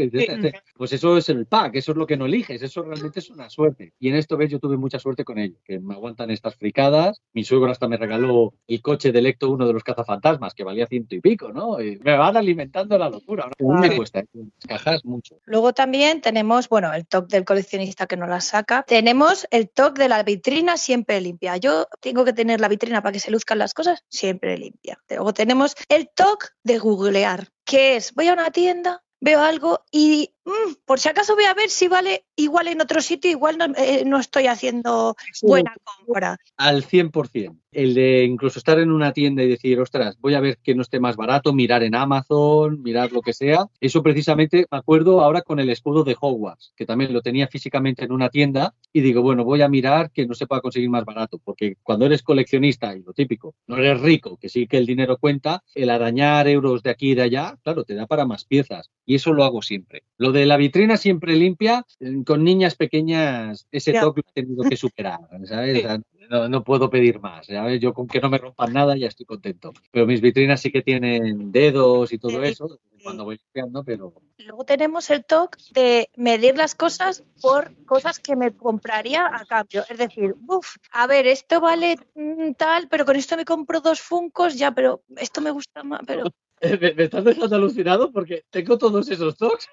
Pues 0.75 0.93
eso 0.93 1.17
es 1.17 1.29
el 1.29 1.45
pack, 1.45 1.75
eso 1.75 1.91
es 1.91 1.97
lo 1.97 2.07
que 2.07 2.17
no 2.17 2.25
eliges, 2.25 2.61
eso 2.61 2.74
realmente 2.83 3.19
es 3.19 3.29
una 3.29 3.49
suerte. 3.49 3.93
Y 3.99 4.09
en 4.09 4.15
esto, 4.15 4.37
ves, 4.37 4.51
yo 4.51 4.59
tuve 4.59 4.77
mucha 4.77 4.99
suerte 4.99 5.23
con 5.23 5.37
ellos, 5.37 5.59
que 5.63 5.79
me 5.79 5.93
aguantan 5.93 6.31
estas 6.31 6.55
fricadas. 6.55 7.21
Mi 7.33 7.43
suegro 7.43 7.71
hasta 7.71 7.87
me 7.87 7.97
regaló 7.97 8.53
el 8.67 8.81
coche 8.81 9.11
de 9.11 9.21
Lecto, 9.21 9.49
uno 9.49 9.67
de 9.67 9.73
los 9.73 9.83
cazafantasmas, 9.83 10.53
que 10.53 10.63
valía 10.63 10.87
ciento 10.87 11.15
y 11.15 11.21
pico, 11.21 11.51
¿no? 11.51 11.81
Y 11.81 11.97
me 11.97 12.17
van 12.17 12.37
alimentando 12.37 12.97
la 12.97 13.09
locura. 13.09 13.49
me 13.59 13.95
cuesta, 13.95 14.19
¿eh? 14.19 14.25
Cajas 14.67 15.05
mucho. 15.05 15.39
Luego 15.45 15.73
también 15.73 16.21
tenemos, 16.21 16.69
bueno, 16.69 16.93
el 16.93 17.05
TOC 17.07 17.29
del 17.29 17.45
coleccionista 17.45 18.07
que 18.07 18.17
no 18.17 18.27
la 18.27 18.41
saca. 18.41 18.83
Tenemos 18.87 19.47
el 19.51 19.69
TOC 19.69 19.97
de 19.97 20.09
la 20.09 20.23
vitrina 20.23 20.77
siempre 20.77 21.21
limpia. 21.21 21.57
Yo 21.57 21.87
tengo 22.01 22.25
que 22.25 22.33
tener 22.33 22.59
la 22.59 22.67
vitrina 22.67 23.01
para 23.01 23.13
que 23.13 23.19
se 23.19 23.31
luzcan 23.31 23.59
las 23.59 23.73
cosas 23.73 24.03
siempre 24.09 24.57
limpia. 24.57 24.99
Luego 25.09 25.33
tenemos 25.33 25.75
el 25.89 26.09
TOC 26.13 26.49
de 26.63 26.77
googlear, 26.77 27.49
que 27.63 27.95
es, 27.95 28.13
voy 28.13 28.27
a 28.27 28.33
una 28.33 28.51
tienda, 28.51 29.03
veo 29.19 29.41
algo 29.41 29.83
y 29.91 30.34
mm, 30.45 30.73
por 30.85 30.99
si 30.99 31.09
acaso 31.09 31.35
voy 31.35 31.45
a 31.45 31.53
ver 31.53 31.69
si 31.69 31.87
vale 31.87 32.25
igual 32.35 32.67
en 32.67 32.81
otro 32.81 33.01
sitio, 33.01 33.29
igual 33.29 33.57
no, 33.57 33.65
eh, 33.77 34.03
no 34.05 34.19
estoy 34.19 34.47
haciendo 34.47 35.15
buena 35.41 35.75
compra. 35.83 36.37
Al 36.57 36.83
100%. 36.83 37.57
El 37.71 37.93
de 37.93 38.23
incluso 38.23 38.57
estar 38.57 38.79
en 38.79 38.89
una 38.89 39.11
tienda 39.11 39.43
y 39.43 39.49
decir, 39.49 39.81
ostras, 39.81 40.17
voy 40.21 40.33
a 40.33 40.39
ver 40.39 40.59
que 40.63 40.75
no 40.75 40.81
esté 40.81 41.01
más 41.01 41.17
barato, 41.17 41.51
mirar 41.51 41.83
en 41.83 41.93
Amazon, 41.93 42.81
mirar 42.81 43.11
lo 43.11 43.21
que 43.21 43.33
sea. 43.33 43.65
Eso 43.81 44.01
precisamente 44.01 44.65
me 44.71 44.77
acuerdo 44.77 45.19
ahora 45.21 45.41
con 45.41 45.59
el 45.59 45.69
escudo 45.69 46.05
de 46.05 46.15
Hogwarts, 46.17 46.71
que 46.77 46.85
también 46.85 47.11
lo 47.11 47.21
tenía 47.21 47.49
físicamente 47.49 48.05
en 48.05 48.13
una 48.13 48.29
tienda 48.29 48.73
y 48.93 49.01
digo, 49.01 49.21
bueno, 49.21 49.43
voy 49.43 49.61
a 49.61 49.67
mirar 49.67 50.09
que 50.11 50.25
no 50.25 50.35
se 50.35 50.47
pueda 50.47 50.61
conseguir 50.61 50.89
más 50.89 51.03
barato, 51.03 51.37
porque 51.43 51.75
cuando 51.83 52.05
eres 52.05 52.23
coleccionista 52.23 52.95
y 52.95 53.01
lo 53.01 53.11
típico, 53.11 53.55
no 53.67 53.75
eres 53.75 53.99
rico, 53.99 54.37
que 54.37 54.47
sí 54.47 54.67
que 54.67 54.77
el 54.77 54.85
dinero 54.85 55.17
cuenta, 55.17 55.61
el 55.73 55.89
arañar 55.89 56.47
euros 56.47 56.81
de 56.81 56.91
aquí 56.91 57.11
y 57.11 57.15
de 57.15 57.23
allá, 57.23 57.57
claro, 57.61 57.83
te 57.83 57.95
da 57.95 58.07
para 58.07 58.25
más 58.25 58.45
piezas 58.45 58.89
y 59.05 59.15
eso 59.15 59.33
lo 59.33 59.43
hago 59.43 59.61
siempre. 59.61 60.03
Lo 60.17 60.31
de 60.35 60.45
la 60.45 60.57
vitrina 60.57 60.97
siempre 60.97 61.35
limpia, 61.35 61.85
eh, 61.99 62.23
con 62.25 62.43
niñas 62.43 62.75
pequeñas, 62.75 63.67
ese 63.71 63.93
toque 63.93 64.21
lo 64.23 64.29
he 64.29 64.43
tenido 64.43 64.63
que 64.63 64.77
superar, 64.77 65.19
¿sabes? 65.45 65.83
No, 66.29 66.49
no 66.49 66.63
puedo 66.63 66.89
pedir 66.89 67.19
más, 67.19 67.47
¿sabes? 67.47 67.79
Yo 67.79 67.93
con 67.93 68.07
que 68.07 68.19
no 68.19 68.29
me 68.29 68.37
rompan 68.37 68.73
nada 68.73 68.97
ya 68.97 69.07
estoy 69.07 69.25
contento. 69.25 69.73
Pero 69.91 70.05
mis 70.05 70.21
vitrinas 70.21 70.61
sí 70.61 70.71
que 70.71 70.81
tienen 70.81 71.51
dedos 71.51 72.13
y 72.13 72.17
todo 72.17 72.43
Sí, 72.43 72.49
eso, 72.49 72.79
cuando 73.05 73.23
voy 73.23 73.37
limpiando, 73.37 73.83
pero 73.83 74.13
Luego 74.37 74.65
tenemos 74.65 75.09
el 75.11 75.23
TOC 75.23 75.57
de 75.71 76.09
medir 76.15 76.57
las 76.57 76.75
cosas 76.75 77.23
por 77.41 77.73
cosas 77.85 78.19
que 78.19 78.35
me 78.35 78.51
compraría 78.51 79.27
a 79.27 79.45
cambio. 79.45 79.85
Es 79.87 79.97
decir, 79.97 80.35
uff, 80.47 80.75
a 80.91 81.07
ver, 81.07 81.27
esto 81.27 81.61
vale 81.61 81.97
mm, 82.15 82.53
tal, 82.53 82.87
pero 82.89 83.05
con 83.05 83.15
esto 83.15 83.37
me 83.37 83.45
compro 83.45 83.79
dos 83.79 84.01
funcos, 84.01 84.55
ya, 84.55 84.71
pero 84.71 85.03
esto 85.17 85.39
me 85.39 85.51
gusta 85.51 85.83
más, 85.83 86.01
pero 86.05 86.25
me, 86.81 86.93
me 86.93 87.03
estás 87.03 87.23
dejando 87.23 87.55
alucinado 87.55 88.11
porque 88.11 88.43
tengo 88.49 88.77
todos 88.77 89.09
esos 89.09 89.37
toques. 89.37 89.69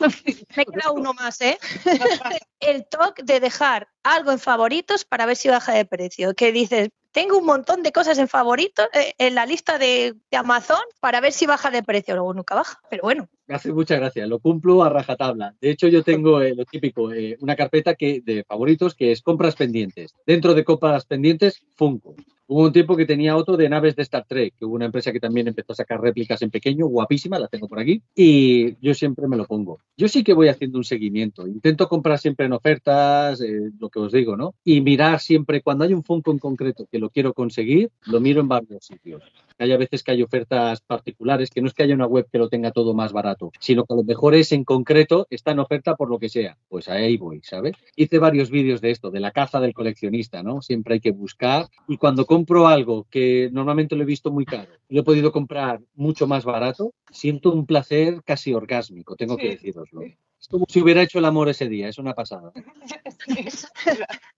me 0.56 0.64
queda 0.64 0.90
uno 0.92 1.12
más, 1.12 1.40
¿eh? 1.40 1.58
el 2.60 2.86
TOC 2.86 3.20
de 3.22 3.40
dejar 3.40 3.88
algo 4.02 4.32
en 4.32 4.38
favoritos 4.38 5.04
para 5.04 5.26
ver 5.26 5.36
si 5.36 5.48
baja 5.48 5.74
de 5.74 5.84
precio. 5.84 6.34
Que 6.34 6.50
dices, 6.50 6.88
tengo 7.12 7.38
un 7.38 7.46
montón 7.46 7.82
de 7.82 7.92
cosas 7.92 8.18
en 8.18 8.28
favoritos 8.28 8.88
eh, 8.92 9.14
en 9.18 9.34
la 9.34 9.46
lista 9.46 9.78
de, 9.78 10.16
de 10.30 10.36
Amazon 10.36 10.82
para 11.00 11.20
ver 11.20 11.32
si 11.32 11.46
baja 11.46 11.70
de 11.70 11.82
precio. 11.82 12.14
Luego 12.14 12.34
nunca 12.34 12.54
baja, 12.54 12.80
pero 12.88 13.02
bueno. 13.02 13.28
Me 13.50 13.56
hace 13.56 13.72
mucha 13.72 13.96
gracia, 13.96 14.28
lo 14.28 14.38
cumplo 14.38 14.84
a 14.84 14.88
rajatabla. 14.90 15.56
De 15.60 15.70
hecho, 15.70 15.88
yo 15.88 16.04
tengo 16.04 16.40
eh, 16.40 16.54
lo 16.54 16.64
típico, 16.64 17.12
eh, 17.12 17.36
una 17.40 17.56
carpeta 17.56 17.96
que, 17.96 18.20
de 18.24 18.44
favoritos 18.44 18.94
que 18.94 19.10
es 19.10 19.22
compras 19.22 19.56
pendientes. 19.56 20.14
Dentro 20.24 20.54
de 20.54 20.62
compras 20.62 21.04
pendientes, 21.04 21.60
Funko. 21.74 22.14
Hubo 22.46 22.62
un 22.62 22.72
tiempo 22.72 22.96
que 22.96 23.06
tenía 23.06 23.36
otro 23.36 23.56
de 23.56 23.68
naves 23.68 23.96
de 23.96 24.02
Star 24.02 24.24
Trek, 24.24 24.54
que 24.56 24.64
hubo 24.64 24.76
una 24.76 24.84
empresa 24.84 25.10
que 25.10 25.18
también 25.18 25.48
empezó 25.48 25.72
a 25.72 25.74
sacar 25.74 26.00
réplicas 26.00 26.40
en 26.42 26.50
pequeño, 26.50 26.86
guapísima, 26.86 27.40
la 27.40 27.48
tengo 27.48 27.66
por 27.66 27.80
aquí, 27.80 28.00
y 28.14 28.76
yo 28.80 28.94
siempre 28.94 29.26
me 29.26 29.36
lo 29.36 29.46
pongo. 29.46 29.80
Yo 29.96 30.06
sí 30.06 30.22
que 30.22 30.32
voy 30.32 30.46
haciendo 30.46 30.78
un 30.78 30.84
seguimiento, 30.84 31.48
intento 31.48 31.88
comprar 31.88 32.20
siempre 32.20 32.46
en 32.46 32.52
ofertas, 32.52 33.40
eh, 33.40 33.72
lo 33.80 33.88
que 33.88 33.98
os 33.98 34.12
digo, 34.12 34.36
¿no? 34.36 34.54
Y 34.62 34.80
mirar 34.80 35.18
siempre, 35.18 35.60
cuando 35.60 35.82
hay 35.82 35.92
un 35.92 36.04
Funko 36.04 36.30
en 36.30 36.38
concreto 36.38 36.86
que 36.88 37.00
lo 37.00 37.10
quiero 37.10 37.34
conseguir, 37.34 37.90
lo 38.06 38.20
miro 38.20 38.40
en 38.40 38.46
varios 38.46 38.84
sitios. 38.84 39.24
Hay 39.60 39.72
a 39.72 39.76
veces 39.76 40.02
que 40.02 40.12
hay 40.12 40.22
ofertas 40.22 40.80
particulares, 40.80 41.50
que 41.50 41.60
no 41.60 41.68
es 41.68 41.74
que 41.74 41.82
haya 41.82 41.94
una 41.94 42.06
web 42.06 42.26
que 42.32 42.38
lo 42.38 42.48
tenga 42.48 42.72
todo 42.72 42.94
más 42.94 43.12
barato, 43.12 43.52
sino 43.60 43.84
que 43.84 43.92
a 43.92 43.96
lo 43.96 44.04
mejor 44.04 44.34
es 44.34 44.52
en 44.52 44.64
concreto, 44.64 45.26
está 45.28 45.50
en 45.52 45.58
oferta 45.58 45.96
por 45.96 46.08
lo 46.08 46.18
que 46.18 46.28
sea. 46.30 46.56
Pues 46.68 46.88
ahí 46.88 47.16
voy, 47.16 47.40
¿sabes? 47.42 47.74
Hice 47.94 48.18
varios 48.18 48.50
vídeos 48.50 48.80
de 48.80 48.90
esto, 48.90 49.10
de 49.10 49.20
la 49.20 49.32
caza 49.32 49.60
del 49.60 49.74
coleccionista, 49.74 50.42
¿no? 50.42 50.62
Siempre 50.62 50.94
hay 50.94 51.00
que 51.00 51.12
buscar. 51.12 51.68
Y 51.86 51.98
cuando 51.98 52.24
compro 52.24 52.68
algo 52.68 53.06
que 53.10 53.50
normalmente 53.52 53.96
lo 53.96 54.02
he 54.02 54.06
visto 54.06 54.30
muy 54.30 54.46
caro, 54.46 54.70
lo 54.88 55.00
he 55.00 55.04
podido 55.04 55.30
comprar 55.30 55.80
mucho 55.94 56.26
más 56.26 56.44
barato, 56.44 56.94
siento 57.10 57.52
un 57.52 57.66
placer 57.66 58.22
casi 58.24 58.54
orgásmico, 58.54 59.14
tengo 59.14 59.36
que 59.36 59.50
deciroslo. 59.50 60.02
Es 60.40 60.48
como 60.48 60.64
si 60.68 60.80
hubiera 60.80 61.02
hecho 61.02 61.18
el 61.18 61.26
amor 61.26 61.50
ese 61.50 61.68
día, 61.68 61.88
es 61.88 61.98
una 61.98 62.14
pasada. 62.14 62.50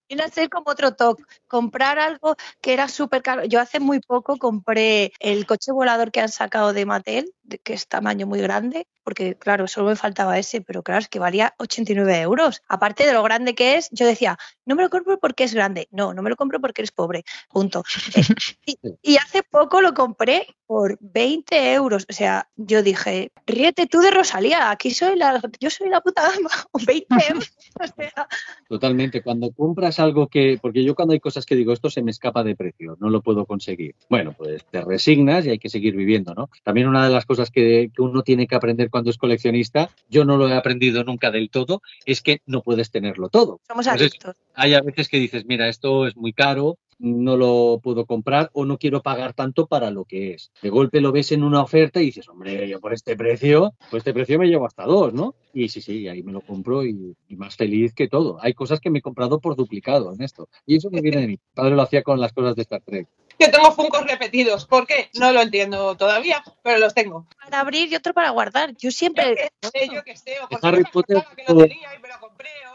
Viene 0.09 0.24
a 0.24 0.28
ser 0.28 0.50
como 0.50 0.70
otro 0.70 0.94
toque, 0.94 1.22
comprar 1.46 1.98
algo 2.00 2.34
que 2.61 2.72
era 2.72 2.88
súper 2.88 3.22
caro. 3.22 3.44
Yo 3.44 3.61
hace 3.61 3.78
muy 3.78 4.00
poco 4.00 4.36
compré 4.36 5.12
el 5.20 5.46
coche 5.46 5.70
volador 5.70 6.11
que 6.11 6.20
han 6.20 6.28
sacado 6.28 6.72
de 6.72 6.86
Mattel, 6.86 7.32
de- 7.43 7.59
que 7.59 7.74
es 7.74 7.86
tamaño 7.88 8.26
muy 8.26 8.40
grande, 8.40 8.86
porque 9.05 9.36
claro, 9.36 9.66
solo 9.66 9.88
me 9.88 9.97
faltaba 9.97 10.38
ese, 10.38 10.61
pero 10.61 10.82
claro, 10.82 11.01
es 11.01 11.09
que 11.09 11.18
valía 11.18 11.55
89 11.59 12.20
euros. 12.20 12.62
Aparte 12.68 13.05
de 13.05 13.12
lo 13.12 13.22
grande 13.22 13.55
que 13.55 13.76
es, 13.76 13.88
yo 13.90 14.07
decía, 14.07 14.38
no 14.64 14.74
me 14.76 14.82
lo 14.82 14.90
compro 14.90 15.18
porque 15.18 15.45
es 15.45 15.55
grande. 15.55 15.88
No, 15.90 16.14
no 16.14 16.22
me 16.22 16.30
lo 16.30 16.36
compro 16.36 16.61
porque 16.61 16.82
eres 16.82 16.93
pobre. 16.93 17.24
Punto. 17.51 17.82
Eh, 18.14 18.22
y, 18.66 18.78
y 19.03 19.16
hace 19.16 19.43
poco 19.43 19.80
lo 19.80 19.93
compré 19.95 20.47
por 20.66 20.97
20 21.01 21.72
euros. 21.74 22.07
O 22.09 22.12
sea, 22.12 22.49
yo 22.57 22.82
dije, 22.82 23.32
ríete 23.47 23.86
tú 23.86 23.99
de 24.01 24.11
Rosalía, 24.12 24.70
aquí 24.70 24.90
soy 24.93 25.16
la, 25.16 25.40
yo 25.61 25.68
soy 25.68 25.88
la 25.90 26.01
puta 26.01 26.22
dama. 26.22 26.51
20 26.86 27.07
euros. 27.30 27.53
O 27.80 27.86
sea, 27.86 28.28
Totalmente. 28.68 29.22
Cuando 29.22 29.51
compras 29.53 29.99
algo 29.99 30.28
que, 30.28 30.59
porque 30.62 30.84
yo 30.84 30.95
cuando 30.95 31.12
hay 31.12 31.20
cosas 31.20 31.45
que 31.45 31.57
digo, 31.57 31.72
esto 31.72 31.90
se 31.90 32.03
me 32.03 32.11
escapa 32.12 32.43
de 32.45 32.55
precio, 32.57 32.97
no 33.01 33.11
lo 33.11 33.20
puedo 33.20 33.45
conseguir. 33.47 33.97
Bueno, 34.09 34.32
pues 34.32 34.64
te 34.66 34.80
resignas 34.80 35.45
y 35.47 35.51
hay 35.51 35.59
que 35.59 35.68
seguir 35.68 35.97
viviendo, 35.97 36.34
¿no? 36.34 36.49
También 36.62 36.88
una 36.88 37.05
de 37.05 37.12
las 37.12 37.26
cosas 37.33 37.51
que, 37.51 37.91
que 37.95 38.03
uno 38.03 38.22
tiene 38.22 38.47
que 38.47 38.55
aprender 38.55 38.91
cuando 38.91 39.09
es 39.09 39.16
coleccionista, 39.16 39.89
yo 40.11 40.26
no 40.26 40.37
lo 40.37 40.51
he 40.51 40.55
aprendido 40.55 41.03
nunca 41.03 41.30
del 41.30 41.49
todo, 41.49 41.80
es 42.05 42.20
que 42.20 42.43
no 42.45 42.61
puedes 42.61 42.91
tenerlo 42.91 43.30
todo. 43.30 43.59
somos 43.66 43.87
Entonces, 43.87 44.18
hay 44.55 44.74
a 44.74 44.83
veces 44.83 45.09
que 45.09 45.18
dices, 45.18 45.47
mira, 45.47 45.66
esto 45.68 46.07
es 46.07 46.14
muy 46.14 46.35
caro, 46.35 46.76
no 46.99 47.39
lo 47.39 47.80
puedo 47.83 48.05
comprar 48.05 48.51
o 48.53 48.66
no 48.66 48.76
quiero 48.76 49.03
pagar 49.03 49.33
tanto 49.33 49.66
para 49.66 49.91
lo 49.91 50.05
que 50.05 50.35
es. 50.35 50.53
De 50.61 50.68
golpe 50.68 51.01
lo 51.01 51.11
ves 51.11 51.33
en 51.33 51.43
una 51.43 51.62
oferta 51.62 52.03
y 52.03 52.07
dices, 52.07 52.28
hombre, 52.28 52.68
yo 52.68 52.80
por 52.80 52.93
este 52.93 53.16
precio, 53.16 53.72
por 53.91 53.99
este 53.99 54.12
precio 54.12 54.39
me 54.39 54.47
llevo 54.47 54.66
hasta 54.66 54.85
dos, 54.85 55.14
¿no? 55.14 55.35
Y 55.55 55.70
sí, 55.70 55.80
sí, 55.80 56.07
ahí 56.09 56.22
me 56.22 56.33
lo 56.33 56.43
compro 56.43 56.85
y, 56.85 57.16
y 57.28 57.37
más 57.37 57.57
feliz 57.57 57.95
que 57.95 58.09
todo. 58.09 58.39
Hay 58.43 58.53
cosas 58.53 58.78
que 58.78 58.91
me 58.91 58.99
he 58.99 59.03
comprado 59.03 59.41
por 59.41 59.57
duplicado 59.57 60.12
en 60.12 60.22
esto. 60.22 60.49
Y 60.66 60.76
eso 60.76 60.91
me 60.91 61.01
viene 61.01 61.22
de 61.22 61.26
mí. 61.26 61.33
Mi 61.33 61.55
padre 61.55 61.74
lo 61.74 61.83
hacía 61.83 62.03
con 62.03 62.20
las 62.20 62.35
cosas 62.35 62.55
de 62.57 62.62
Star 62.62 62.83
Trek. 62.83 63.09
Yo 63.39 63.51
tengo 63.51 63.72
funcos 63.72 64.07
repetidos. 64.07 64.66
¿Por 64.66 64.87
qué? 64.87 65.11
No 65.14 65.33
lo 65.33 65.41
entiendo 65.41 65.97
todavía, 65.97 66.43
pero 66.62 66.78
los 66.78 66.95
tengo. 66.95 67.26
Para 67.43 67.61
abrir 67.61 67.93
y 67.93 67.97
otro 67.97 68.14
para 68.14 68.30
guardar. 68.30 68.76
Yo 68.76 68.91
siempre. 68.91 69.51
Yo 69.62 69.70
qué 69.70 69.80
sé, 69.80 69.89
yo 69.95 70.05
qué 70.05 70.16
sé. 70.16 70.41
O 70.41 70.49
porque 70.49 70.66
Harry 70.66 70.85
Potter, 70.85 71.24
que 71.37 71.53
lo 71.53 71.61
tenía 71.62 71.95
y 71.95 71.99
me 71.99 72.09
lo 72.09 72.20
compré 72.20 72.51
o 72.68 72.72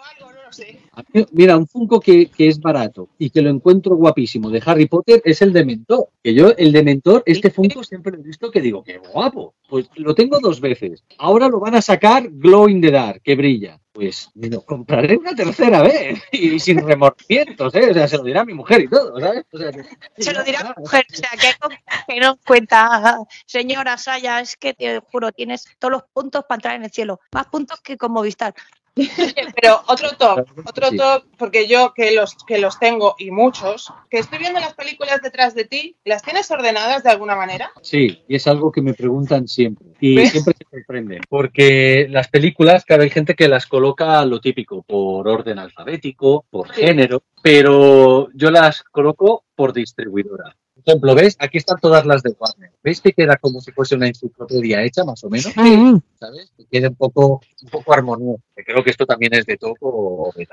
no 0.47 0.53
sé. 0.53 0.79
Mira, 1.31 1.57
un 1.57 1.67
Funko 1.67 1.99
que, 1.99 2.27
que 2.29 2.47
es 2.47 2.59
barato 2.59 3.09
y 3.19 3.29
que 3.29 3.41
lo 3.41 3.49
encuentro 3.49 3.95
guapísimo 3.95 4.49
de 4.49 4.61
Harry 4.65 4.85
Potter 4.87 5.21
es 5.25 5.41
el 5.41 5.51
Dementor. 5.53 6.07
Que 6.23 6.33
yo, 6.33 6.51
el 6.57 6.71
Dementor, 6.71 7.21
este 7.25 7.51
Funko 7.51 7.83
siempre 7.83 8.13
lo 8.13 8.19
he 8.19 8.23
visto 8.23 8.49
que 8.49 8.61
digo, 8.61 8.83
qué 8.83 8.97
guapo. 8.97 9.53
Pues 9.69 9.89
lo 9.95 10.15
tengo 10.15 10.39
dos 10.39 10.61
veces. 10.61 11.03
Ahora 11.17 11.49
lo 11.49 11.59
van 11.59 11.75
a 11.75 11.81
sacar 11.81 12.29
Glow 12.29 12.69
in 12.69 12.81
the 12.81 12.89
Dark, 12.91 13.21
que 13.21 13.35
brilla. 13.35 13.79
Pues 13.91 14.29
me 14.35 14.47
lo 14.49 14.61
compraré 14.61 15.17
una 15.17 15.33
tercera 15.35 15.81
vez 15.81 16.21
y 16.31 16.59
sin 16.59 16.85
remordimientos, 16.87 17.73
¿eh? 17.75 17.89
O 17.89 17.93
sea, 17.93 18.07
se 18.07 18.17
lo 18.17 18.23
dirá 18.23 18.45
mi 18.45 18.53
mujer 18.53 18.81
y 18.81 18.87
todo, 18.87 19.19
¿sabes? 19.19 19.43
O 19.51 19.57
sea, 19.57 19.71
que- 19.71 19.83
Se 20.23 20.33
lo 20.33 20.43
dirá 20.43 20.63
mi 20.77 20.81
mujer. 20.83 21.05
O 21.11 21.15
sea, 21.15 21.29
que, 21.31 21.47
no- 21.61 22.05
que 22.07 22.19
no 22.21 22.37
cuenta, 22.45 23.17
señora 23.45 23.97
Saya, 23.97 24.39
es 24.39 24.55
que 24.55 24.73
te 24.73 24.99
juro, 24.99 25.31
tienes 25.31 25.65
todos 25.79 25.91
los 25.91 26.03
puntos 26.13 26.45
para 26.47 26.57
entrar 26.57 26.75
en 26.75 26.83
el 26.83 26.91
cielo. 26.91 27.19
Más 27.33 27.47
puntos 27.47 27.81
que 27.81 27.97
con 27.97 28.11
Movistar. 28.13 28.53
Pero 29.61 29.81
otro 29.87 30.09
top, 30.17 30.45
otro 30.65 30.89
Sí. 30.89 30.97
top, 30.97 31.23
porque 31.37 31.67
yo 31.67 31.93
que 31.93 32.11
los, 32.11 32.35
que 32.45 32.57
los 32.57 32.79
tengo 32.79 33.15
y 33.17 33.31
muchos, 33.31 33.91
que 34.09 34.17
estoy 34.19 34.39
viendo 34.39 34.59
las 34.59 34.73
películas 34.73 35.21
detrás 35.21 35.55
de 35.55 35.65
ti, 35.65 35.95
¿las 36.05 36.21
tienes 36.23 36.49
ordenadas 36.51 37.03
de 37.03 37.09
alguna 37.11 37.35
manera? 37.35 37.71
Sí, 37.81 38.23
y 38.27 38.35
es 38.35 38.47
algo 38.47 38.71
que 38.71 38.81
me 38.81 38.93
preguntan 38.93 39.47
siempre. 39.47 39.87
Y 39.99 40.15
¿Ves? 40.15 40.31
siempre 40.31 40.53
se 40.57 40.65
sorprenden. 40.77 41.21
Porque 41.29 42.07
las 42.09 42.27
películas, 42.27 42.85
claro, 42.85 43.03
hay 43.03 43.09
gente 43.09 43.35
que 43.35 43.47
las 43.47 43.65
coloca 43.65 44.23
lo 44.25 44.39
típico, 44.39 44.83
por 44.83 45.27
orden 45.27 45.59
alfabético, 45.59 46.45
por 46.49 46.73
Sí. 46.73 46.81
género, 46.81 47.23
pero 47.41 48.29
yo 48.33 48.51
las 48.51 48.83
coloco 48.83 49.45
por 49.55 49.73
distribuidora. 49.73 50.55
Por 50.87 50.93
ejemplo, 50.93 51.15
¿ves? 51.15 51.35
Aquí 51.39 51.57
están 51.57 51.77
todas 51.81 52.05
las 52.05 52.23
de 52.23 52.33
Warner. 52.39 52.71
¿Veis 52.81 53.01
que 53.01 53.11
queda 53.11 53.35
como 53.35 53.59
si 53.59 53.73
fuese 53.73 53.95
una 53.95 54.07
enciclopedia 54.07 54.81
hecha, 54.83 55.03
más 55.03 55.21
o 55.21 55.29
menos? 55.29 55.51
¿Sabes? 56.17 56.49
Que 56.55 56.65
quede 56.71 56.87
un 56.87 56.95
poco, 56.95 57.41
un 57.61 57.69
poco 57.69 57.93
armonioso. 57.93 58.41
Creo 58.55 58.81
que 58.85 58.91
esto 58.91 59.05
también 59.05 59.33
es 59.33 59.45
de 59.45 59.57
Toco 59.57 59.89
o 59.89 60.31
de. 60.33 60.47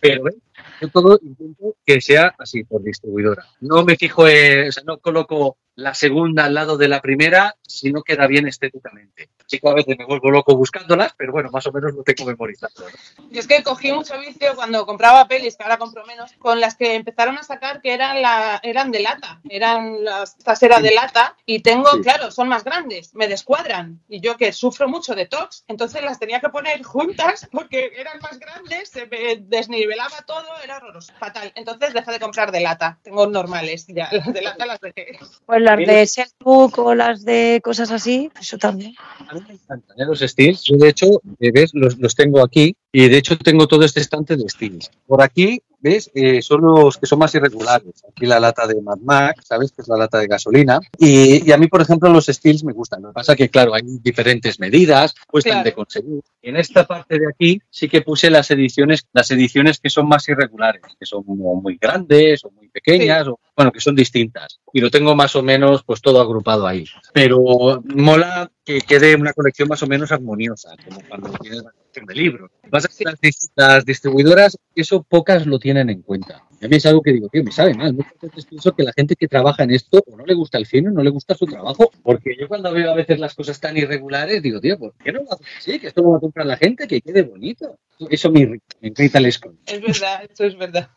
Pero 0.00 0.24
¿ves? 0.24 0.38
yo 0.80 0.88
todo 0.88 1.20
intento 1.22 1.76
que 1.86 2.00
sea 2.00 2.34
así 2.36 2.64
por 2.64 2.82
distribuidora. 2.82 3.46
No 3.60 3.84
me 3.84 3.94
fijo, 3.94 4.26
en, 4.26 4.70
o 4.70 4.72
sea, 4.72 4.82
no 4.84 4.98
coloco 4.98 5.56
la 5.76 5.94
segunda 5.94 6.46
al 6.46 6.54
lado 6.54 6.76
de 6.76 6.88
la 6.88 7.00
primera 7.00 7.56
si 7.66 7.92
no 7.92 8.02
queda 8.02 8.26
bien 8.26 8.48
estéticamente. 8.48 9.28
Sí 9.46 9.60
que 9.60 9.68
a 9.68 9.74
veces 9.74 9.96
me 9.98 10.06
vuelvo 10.06 10.30
loco 10.30 10.56
buscándolas, 10.56 11.14
pero 11.16 11.30
bueno, 11.30 11.50
más 11.52 11.66
o 11.66 11.72
menos 11.72 11.94
lo 11.94 12.02
tengo 12.02 12.24
memorizado. 12.24 12.72
¿no? 12.80 13.30
Yo 13.30 13.40
es 13.40 13.46
que 13.46 13.62
cogí 13.62 13.92
mucho 13.92 14.18
vicio 14.18 14.54
cuando 14.56 14.84
compraba 14.86 15.28
pelis, 15.28 15.56
que 15.56 15.62
ahora 15.62 15.76
compro 15.78 16.04
menos, 16.04 16.32
con 16.38 16.58
las 16.60 16.74
que 16.74 16.94
empezaron 16.94 17.38
a 17.38 17.42
sacar 17.44 17.80
que 17.80 17.94
eran 17.94 18.22
la, 18.22 18.58
eran 18.64 18.90
de 18.90 19.00
lata, 19.00 19.40
eran 19.48 20.02
las 20.02 20.36
estas 20.38 20.62
eran 20.62 20.82
de 20.82 20.94
lata 20.94 21.36
y 21.44 21.60
tengo, 21.60 21.90
Sí. 21.92 22.00
claro, 22.00 22.30
son 22.30 22.48
más 22.48 22.64
grandes, 22.64 23.14
me 23.14 23.28
descuadran 23.28 24.00
y 24.08 24.20
yo 24.20 24.36
que 24.36 24.52
sufro 24.52 24.88
mucho 24.88 25.14
de 25.14 25.26
TOX, 25.26 25.64
entonces 25.68 26.02
las 26.02 26.18
tenía 26.18 26.40
que 26.40 26.48
poner 26.48 26.82
juntas 26.82 27.48
porque 27.52 27.92
eran 27.96 28.18
más 28.20 28.38
grandes, 28.40 28.88
se 28.88 29.06
me 29.06 29.36
desnivelaba 29.36 30.22
todo, 30.26 30.46
era 30.64 30.78
horroroso, 30.78 31.12
fatal. 31.20 31.52
Entonces 31.54 31.92
dejé 31.94 32.10
de 32.12 32.20
comprar 32.20 32.50
de 32.50 32.60
lata, 32.60 32.98
tengo 33.02 33.26
normales 33.26 33.86
ya, 33.88 34.08
las 34.12 34.32
de 34.32 34.42
lata 34.42 34.66
las 34.66 34.80
dejé. 34.80 35.18
Pues 35.44 35.60
las 35.66 35.78
de 35.78 36.06
Selbook 36.06 36.78
o 36.78 36.94
las 36.94 37.24
de 37.24 37.60
cosas 37.62 37.90
así, 37.90 38.30
eso 38.40 38.56
también. 38.56 38.94
A 39.28 39.34
mí 39.34 39.40
me 39.46 39.54
encantan 39.54 40.00
¿eh? 40.00 40.04
los 40.06 40.20
Steels. 40.20 40.62
Yo, 40.64 40.76
de 40.76 40.88
hecho, 40.88 41.06
¿ves? 41.38 41.70
Los, 41.74 41.98
los 41.98 42.14
tengo 42.14 42.42
aquí 42.42 42.76
y 42.98 43.08
de 43.10 43.18
hecho 43.18 43.36
tengo 43.36 43.66
todo 43.66 43.84
este 43.84 44.00
estante 44.00 44.36
de 44.36 44.48
Steels. 44.48 44.90
Por 45.06 45.22
aquí, 45.22 45.60
¿ves? 45.80 46.10
Eh, 46.14 46.40
son 46.40 46.62
los 46.62 46.96
que 46.96 47.04
son 47.06 47.18
más 47.18 47.34
irregulares. 47.34 48.02
Aquí 48.08 48.24
la 48.24 48.40
lata 48.40 48.66
de 48.66 48.80
Mad 48.80 48.98
Max, 49.02 49.44
¿sabes? 49.46 49.70
Que 49.70 49.82
es 49.82 49.88
la 49.88 49.98
lata 49.98 50.18
de 50.18 50.26
gasolina. 50.26 50.80
Y, 50.98 51.46
y 51.46 51.52
a 51.52 51.58
mí, 51.58 51.66
por 51.68 51.82
ejemplo, 51.82 52.08
los 52.08 52.24
Steels 52.26 52.64
me 52.64 52.72
gustan. 52.72 53.02
Lo 53.02 53.08
que 53.08 53.14
pasa 53.14 53.36
que, 53.36 53.50
claro, 53.50 53.74
hay 53.74 53.82
diferentes 54.02 54.58
medidas, 54.58 55.14
cuestan 55.26 55.52
Claro. 55.56 55.64
de 55.64 55.72
conseguir. 55.74 56.20
En 56.40 56.56
esta 56.56 56.86
parte 56.86 57.18
de 57.18 57.26
aquí 57.28 57.60
sí 57.68 57.86
que 57.88 58.00
puse 58.00 58.30
las 58.30 58.50
ediciones, 58.50 59.06
las 59.12 59.30
ediciones 59.30 59.78
que 59.78 59.90
son 59.90 60.08
más 60.08 60.26
irregulares, 60.28 60.82
que 60.98 61.04
son 61.04 61.22
muy 61.26 61.76
grandes 61.78 62.44
o 62.46 62.50
muy 62.50 62.68
pequeñas, 62.70 63.28
o, 63.28 63.38
bueno, 63.54 63.72
que 63.72 63.80
son 63.80 63.94
distintas. 63.94 64.58
Y 64.72 64.80
lo 64.80 64.90
tengo 64.90 65.14
más 65.14 65.36
o 65.36 65.42
menos 65.42 65.82
pues 65.84 66.00
todo 66.00 66.20
agrupado 66.20 66.66
ahí. 66.66 66.84
Pero 67.12 67.82
mola 67.94 68.50
que 68.66 68.80
quede 68.80 69.14
una 69.14 69.32
colección 69.32 69.68
más 69.68 69.80
o 69.84 69.86
menos 69.86 70.10
armoniosa, 70.10 70.74
como 70.84 71.00
cuando 71.08 71.30
tienes 71.38 71.62
la 71.62 71.70
colección 71.70 72.06
de 72.06 72.14
libros. 72.14 72.50
Pasa 72.68 72.88
que 72.88 73.04
las, 73.04 73.20
dis- 73.20 73.50
las 73.54 73.84
distribuidoras, 73.86 74.58
eso 74.74 75.04
pocas 75.04 75.46
lo 75.46 75.60
tienen 75.60 75.88
en 75.88 76.02
cuenta. 76.02 76.42
Y 76.60 76.64
a 76.64 76.68
mí 76.68 76.76
es 76.76 76.86
algo 76.86 77.00
que 77.00 77.12
digo, 77.12 77.28
tío, 77.28 77.44
me 77.44 77.52
sabe 77.52 77.74
mal. 77.74 77.94
Muchas 77.94 78.18
veces 78.20 78.46
pienso 78.46 78.74
que 78.74 78.82
la 78.82 78.92
gente 78.92 79.14
que 79.14 79.28
trabaja 79.28 79.62
en 79.62 79.70
esto 79.70 80.02
o 80.04 80.16
no 80.16 80.26
le 80.26 80.34
gusta 80.34 80.58
el 80.58 80.66
cine 80.66 80.88
o 80.88 80.92
no 80.92 81.02
le 81.02 81.10
gusta 81.10 81.34
su 81.36 81.46
trabajo. 81.46 81.90
Porque 82.02 82.34
yo 82.38 82.48
cuando 82.48 82.72
veo 82.72 82.90
a 82.90 82.94
veces 82.96 83.20
las 83.20 83.34
cosas 83.34 83.60
tan 83.60 83.76
irregulares, 83.76 84.42
digo, 84.42 84.60
tío, 84.60 84.76
¿por 84.78 84.94
qué 84.94 85.12
no 85.12 85.22
lo 85.22 85.32
haces 85.32 85.46
así? 85.58 85.78
Que 85.78 85.86
esto 85.86 86.02
lo 86.02 86.10
va 86.10 86.16
a 86.16 86.20
comprar 86.20 86.46
la 86.46 86.56
gente, 86.56 86.88
que 86.88 87.00
quede 87.00 87.22
bonito. 87.22 87.78
Eso 88.10 88.32
me 88.32 88.40
irrita, 88.40 88.76
me 88.80 88.88
irrita 88.88 89.18
el 89.18 89.26
escondo. 89.26 89.58
Es 89.66 89.80
verdad, 89.80 90.28
eso 90.28 90.44
es 90.44 90.58
verdad. 90.58 90.90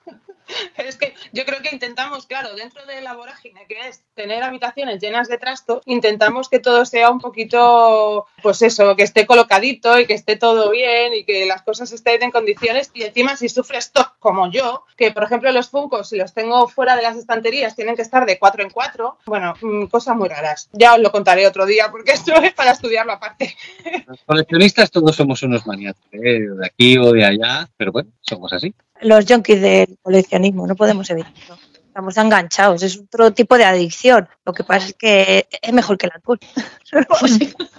Es 0.77 0.97
que 0.97 1.13
yo 1.33 1.45
creo 1.45 1.61
que 1.61 1.69
intentamos, 1.71 2.25
claro, 2.25 2.55
dentro 2.55 2.85
de 2.85 3.01
la 3.01 3.13
vorágine 3.13 3.65
que 3.67 3.87
es 3.87 4.03
tener 4.15 4.43
habitaciones 4.43 5.01
llenas 5.01 5.27
de 5.27 5.37
trasto, 5.37 5.81
intentamos 5.85 6.49
que 6.49 6.59
todo 6.59 6.85
sea 6.85 7.09
un 7.09 7.19
poquito, 7.19 8.25
pues 8.41 8.61
eso, 8.61 8.95
que 8.95 9.03
esté 9.03 9.25
colocadito 9.25 9.99
y 9.99 10.07
que 10.07 10.13
esté 10.13 10.35
todo 10.35 10.69
bien 10.71 11.13
y 11.13 11.25
que 11.25 11.45
las 11.45 11.61
cosas 11.61 11.91
estén 11.91 12.23
en 12.23 12.31
condiciones. 12.31 12.91
Y 12.93 13.03
encima, 13.03 13.35
si 13.35 13.49
sufres 13.49 13.85
stock 13.85 14.17
como 14.19 14.51
yo, 14.51 14.83
que 14.97 15.11
por 15.11 15.23
ejemplo 15.23 15.51
los 15.51 15.69
Funcos, 15.69 16.09
si 16.09 16.17
los 16.17 16.33
tengo 16.33 16.67
fuera 16.67 16.95
de 16.95 17.03
las 17.03 17.17
estanterías, 17.17 17.75
tienen 17.75 17.95
que 17.95 18.01
estar 18.01 18.25
de 18.25 18.39
cuatro 18.39 18.63
en 18.63 18.69
cuatro, 18.69 19.17
bueno, 19.25 19.53
mm, 19.61 19.85
cosas 19.85 20.15
muy 20.15 20.29
raras. 20.29 20.69
Ya 20.73 20.93
os 20.93 20.99
lo 20.99 21.11
contaré 21.11 21.47
otro 21.47 21.65
día 21.65 21.89
porque 21.91 22.11
esto 22.13 22.33
es 22.35 22.53
para 22.53 22.71
estudiarlo 22.71 23.13
aparte. 23.13 23.55
Los 24.07 24.21
coleccionistas 24.25 24.91
todos 24.91 25.15
somos 25.15 25.41
unos 25.43 25.65
maniatos, 25.65 26.03
¿eh? 26.11 26.39
de 26.39 26.65
aquí 26.65 26.97
o 26.97 27.11
de 27.11 27.25
allá, 27.25 27.69
pero 27.77 27.91
bueno, 27.91 28.11
somos 28.21 28.51
así. 28.53 28.73
Los 29.01 29.25
junkies 29.25 29.61
del 29.61 29.97
coleccionismo, 30.01 30.67
no 30.67 30.75
podemos 30.75 31.09
evitarlo. 31.09 31.57
Estamos 31.87 32.17
enganchados, 32.17 32.83
es 32.83 32.97
otro 32.97 33.31
tipo 33.33 33.57
de 33.57 33.65
adicción. 33.65 34.27
Lo 34.45 34.53
que 34.53 34.63
pasa 34.63 34.87
es 34.87 34.93
que 34.93 35.47
es 35.61 35.73
mejor 35.73 35.97
que 35.97 36.05
el 36.07 36.11
alcohol. 36.15 36.39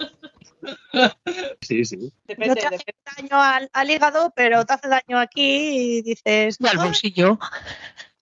Sí, 1.61 1.85
sí. 1.85 2.13
Depende, 2.27 2.47
No 2.49 2.55
te 2.55 2.67
hace 2.67 2.77
depende. 2.77 3.01
daño 3.17 3.41
al, 3.41 3.69
al 3.73 3.89
hígado, 3.89 4.31
pero 4.35 4.63
te 4.65 4.73
hace 4.73 4.87
daño 4.87 5.17
aquí 5.19 5.97
y 5.97 6.01
dices, 6.03 6.57
Y 6.59 6.67
al 6.67 6.77
"Ay, 6.79 6.85
bolsillo. 6.85 7.39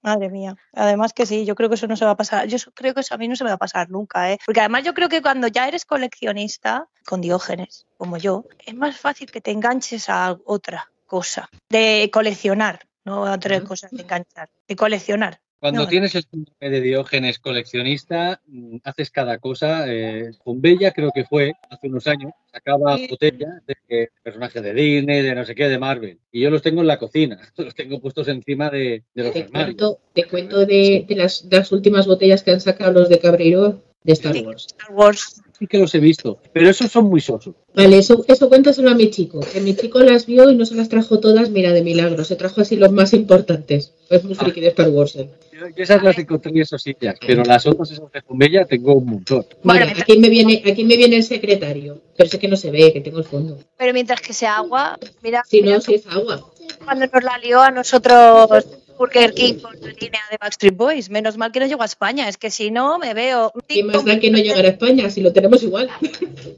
Madre 0.02 0.30
mía. 0.30 0.56
Además 0.74 1.12
que 1.12 1.26
sí, 1.26 1.44
yo 1.46 1.56
creo 1.56 1.68
que 1.68 1.76
eso 1.76 1.88
no 1.88 1.98
se 1.98 2.06
va 2.06 2.12
a 2.12 2.16
pasar. 2.18 2.48
Yo 2.48 2.58
creo 2.74 2.94
que 2.94 3.02
eso 3.02 3.14
a 3.14 3.18
mí 3.18 3.28
no 3.28 3.36
se 3.36 3.44
me 3.44 3.50
va 3.50 3.56
a 3.56 3.60
pasar 3.60 3.90
nunca, 3.90 4.32
¿eh? 4.32 4.40
Porque 4.46 4.62
además 4.62 4.84
yo 4.86 4.94
creo 4.94 5.10
que 5.10 5.22
cuando 5.22 5.48
ya 5.48 5.68
eres 5.68 5.84
coleccionista, 5.84 6.88
con 7.06 7.20
Diógenes, 7.20 7.86
como 7.98 8.16
yo, 8.18 8.46
es 8.66 8.74
más 8.76 8.96
fácil 8.96 9.30
que 9.30 9.42
te 9.42 9.52
enganches 9.52 10.08
a 10.10 10.38
otra 10.46 10.90
cosa. 11.06 11.50
De 11.70 12.10
coleccionar, 12.14 12.86
no 13.10 13.26
a 13.26 13.34
otra 13.36 13.58
Ajá. 13.58 13.66
cosa 13.66 13.88
de 13.92 14.02
enganchar. 14.04 14.50
De 14.68 14.76
coleccionar. 14.76 15.40
Cuando 15.60 15.82
No. 15.82 15.88
tienes 15.90 16.16
el 16.16 16.24
síndrome 16.24 16.70
de 16.70 16.80
Diógenes 16.80 17.38
coleccionista, 17.40 18.40
mm, 18.48 18.78
haces 18.86 19.12
cada 19.12 19.40
cosa. 19.40 19.84
Eh, 19.88 20.32
con 20.42 20.62
Bella 20.62 20.92
creo 20.92 21.12
que 21.14 21.26
fue 21.26 21.52
hace 21.70 21.88
unos 21.88 22.08
años, 22.08 22.32
sacaba 22.50 22.96
Sí. 22.96 23.08
botellas 23.10 23.66
de 23.68 24.10
personajes 24.24 24.64
de 24.64 24.74
Disney, 24.74 25.22
de 25.22 25.36
no 25.36 25.44
sé 25.44 25.56
qué, 25.56 25.68
de 25.68 25.78
Marvel. 25.78 26.18
Y 26.32 26.42
yo 26.42 26.50
los 26.50 26.62
tengo 26.62 26.80
en 26.80 26.88
la 26.88 26.98
cocina, 26.98 27.38
los 27.58 27.76
tengo 27.76 28.00
puestos 28.00 28.30
encima 28.30 28.70
de, 28.70 29.04
de 29.14 29.24
los 29.24 29.34
Te 29.34 29.44
armarios. 29.44 29.76
cuento, 29.76 30.00
te 30.14 30.24
cuento 30.30 30.66
de, 30.66 31.06
de 31.08 31.16
las, 31.16 31.50
de 31.50 31.58
las 31.58 31.72
últimas 31.74 32.08
botellas 32.08 32.42
que 32.44 32.52
han 32.52 32.62
sacado 32.62 32.94
los 32.94 33.10
de 33.10 33.20
Cabreiro 33.20 33.84
de 34.04 34.14
Star. 34.14 34.36
Wars. 34.46 34.68
Star 34.68 34.92
Wars. 34.96 35.42
Sí 35.58 35.68
que 35.68 35.78
los 35.78 35.94
he 35.94 36.00
visto, 36.00 36.40
pero 36.54 36.70
esos 36.70 36.90
son 36.90 37.10
muy 37.10 37.20
sosos. 37.20 37.54
Vale, 37.76 37.98
eso, 37.98 38.24
eso 38.30 38.48
cuéntaselo 38.48 38.90
a 38.90 38.96
mi 38.96 39.10
chico. 39.10 39.42
Que 39.42 39.60
mi 39.60 39.76
chico 39.76 40.00
las 40.00 40.26
vio 40.26 40.50
y 40.50 40.56
no 40.56 40.66
se 40.66 40.74
las 40.76 40.88
trajo 40.88 41.20
todas, 41.20 41.50
mira, 41.50 41.74
de 41.74 41.84
milagro. 41.84 42.24
Se 42.24 42.38
trajo 42.38 42.62
así 42.62 42.78
los 42.78 42.94
más 42.94 43.12
importantes. 43.14 43.94
Es 44.10 44.24
muy 44.24 44.36
friki 44.36 44.62
de 44.62 44.68
Star 44.70 44.88
Wars. 44.90 45.18
él. 45.18 45.30
Yo, 45.52 45.66
esas 45.84 46.02
las 46.02 46.18
encontré 46.18 46.52
en 46.52 46.60
esos 46.62 46.82
sillas, 46.82 47.16
pero 47.20 47.44
las 47.44 47.66
otras, 47.68 47.92
esas 47.92 48.10
de 48.10 48.22
Bella, 48.30 48.64
tengo 48.66 48.94
un 48.94 49.06
montón. 49.06 49.46
Bueno, 49.64 49.86
Mira, 49.86 50.02
aquí 50.02 50.18
me 50.18 50.30
viene, 50.30 50.64
aquí 50.66 50.86
me 50.86 50.96
viene 50.96 51.18
el 51.18 51.24
secretario. 51.24 52.00
Pero 52.16 52.30
sé 52.30 52.40
que 52.40 52.48
no 52.48 52.56
se 52.56 52.72
ve, 52.72 52.94
que 52.94 53.02
tengo 53.02 53.18
el 53.18 53.26
fondo. 53.26 53.60
Pero 53.78 53.92
mientras 53.94 54.22
que 54.22 54.32
sea 54.32 54.56
agua, 54.60 54.98
mira, 55.22 55.44
Si 55.46 55.62
mira 55.62 55.76
no, 55.76 55.82
si 55.82 55.96
es 55.96 56.08
agua. 56.08 56.50
cuando 56.86 57.06
nos 57.06 57.22
la 57.24 57.38
lió 57.40 57.60
a 57.62 57.72
nosotros 57.72 58.66
Burger 59.00 59.34
King 59.34 59.60
con 59.62 59.80
la 59.80 59.94
línea 59.94 60.20
de 60.30 60.38
Backstreet 60.38 60.76
Boys. 60.76 61.10
Menos 61.10 61.38
mal 61.38 61.54
que 61.54 61.62
no 61.62 61.66
llegó 61.66 61.84
a 61.84 61.86
España, 61.86 62.28
es 62.28 62.38
que 62.38 62.52
si 62.52 62.70
no 62.70 63.00
me 63.00 63.14
veo. 63.14 63.54
¿Qué 63.66 63.82
más 63.82 64.04
da 64.04 64.20
que 64.20 64.30
no 64.30 64.38
llegar 64.38 64.66
a 64.66 64.68
España 64.68 65.10
si 65.10 65.22
lo 65.22 65.32
tenemos 65.32 65.64
igual? 65.64 65.90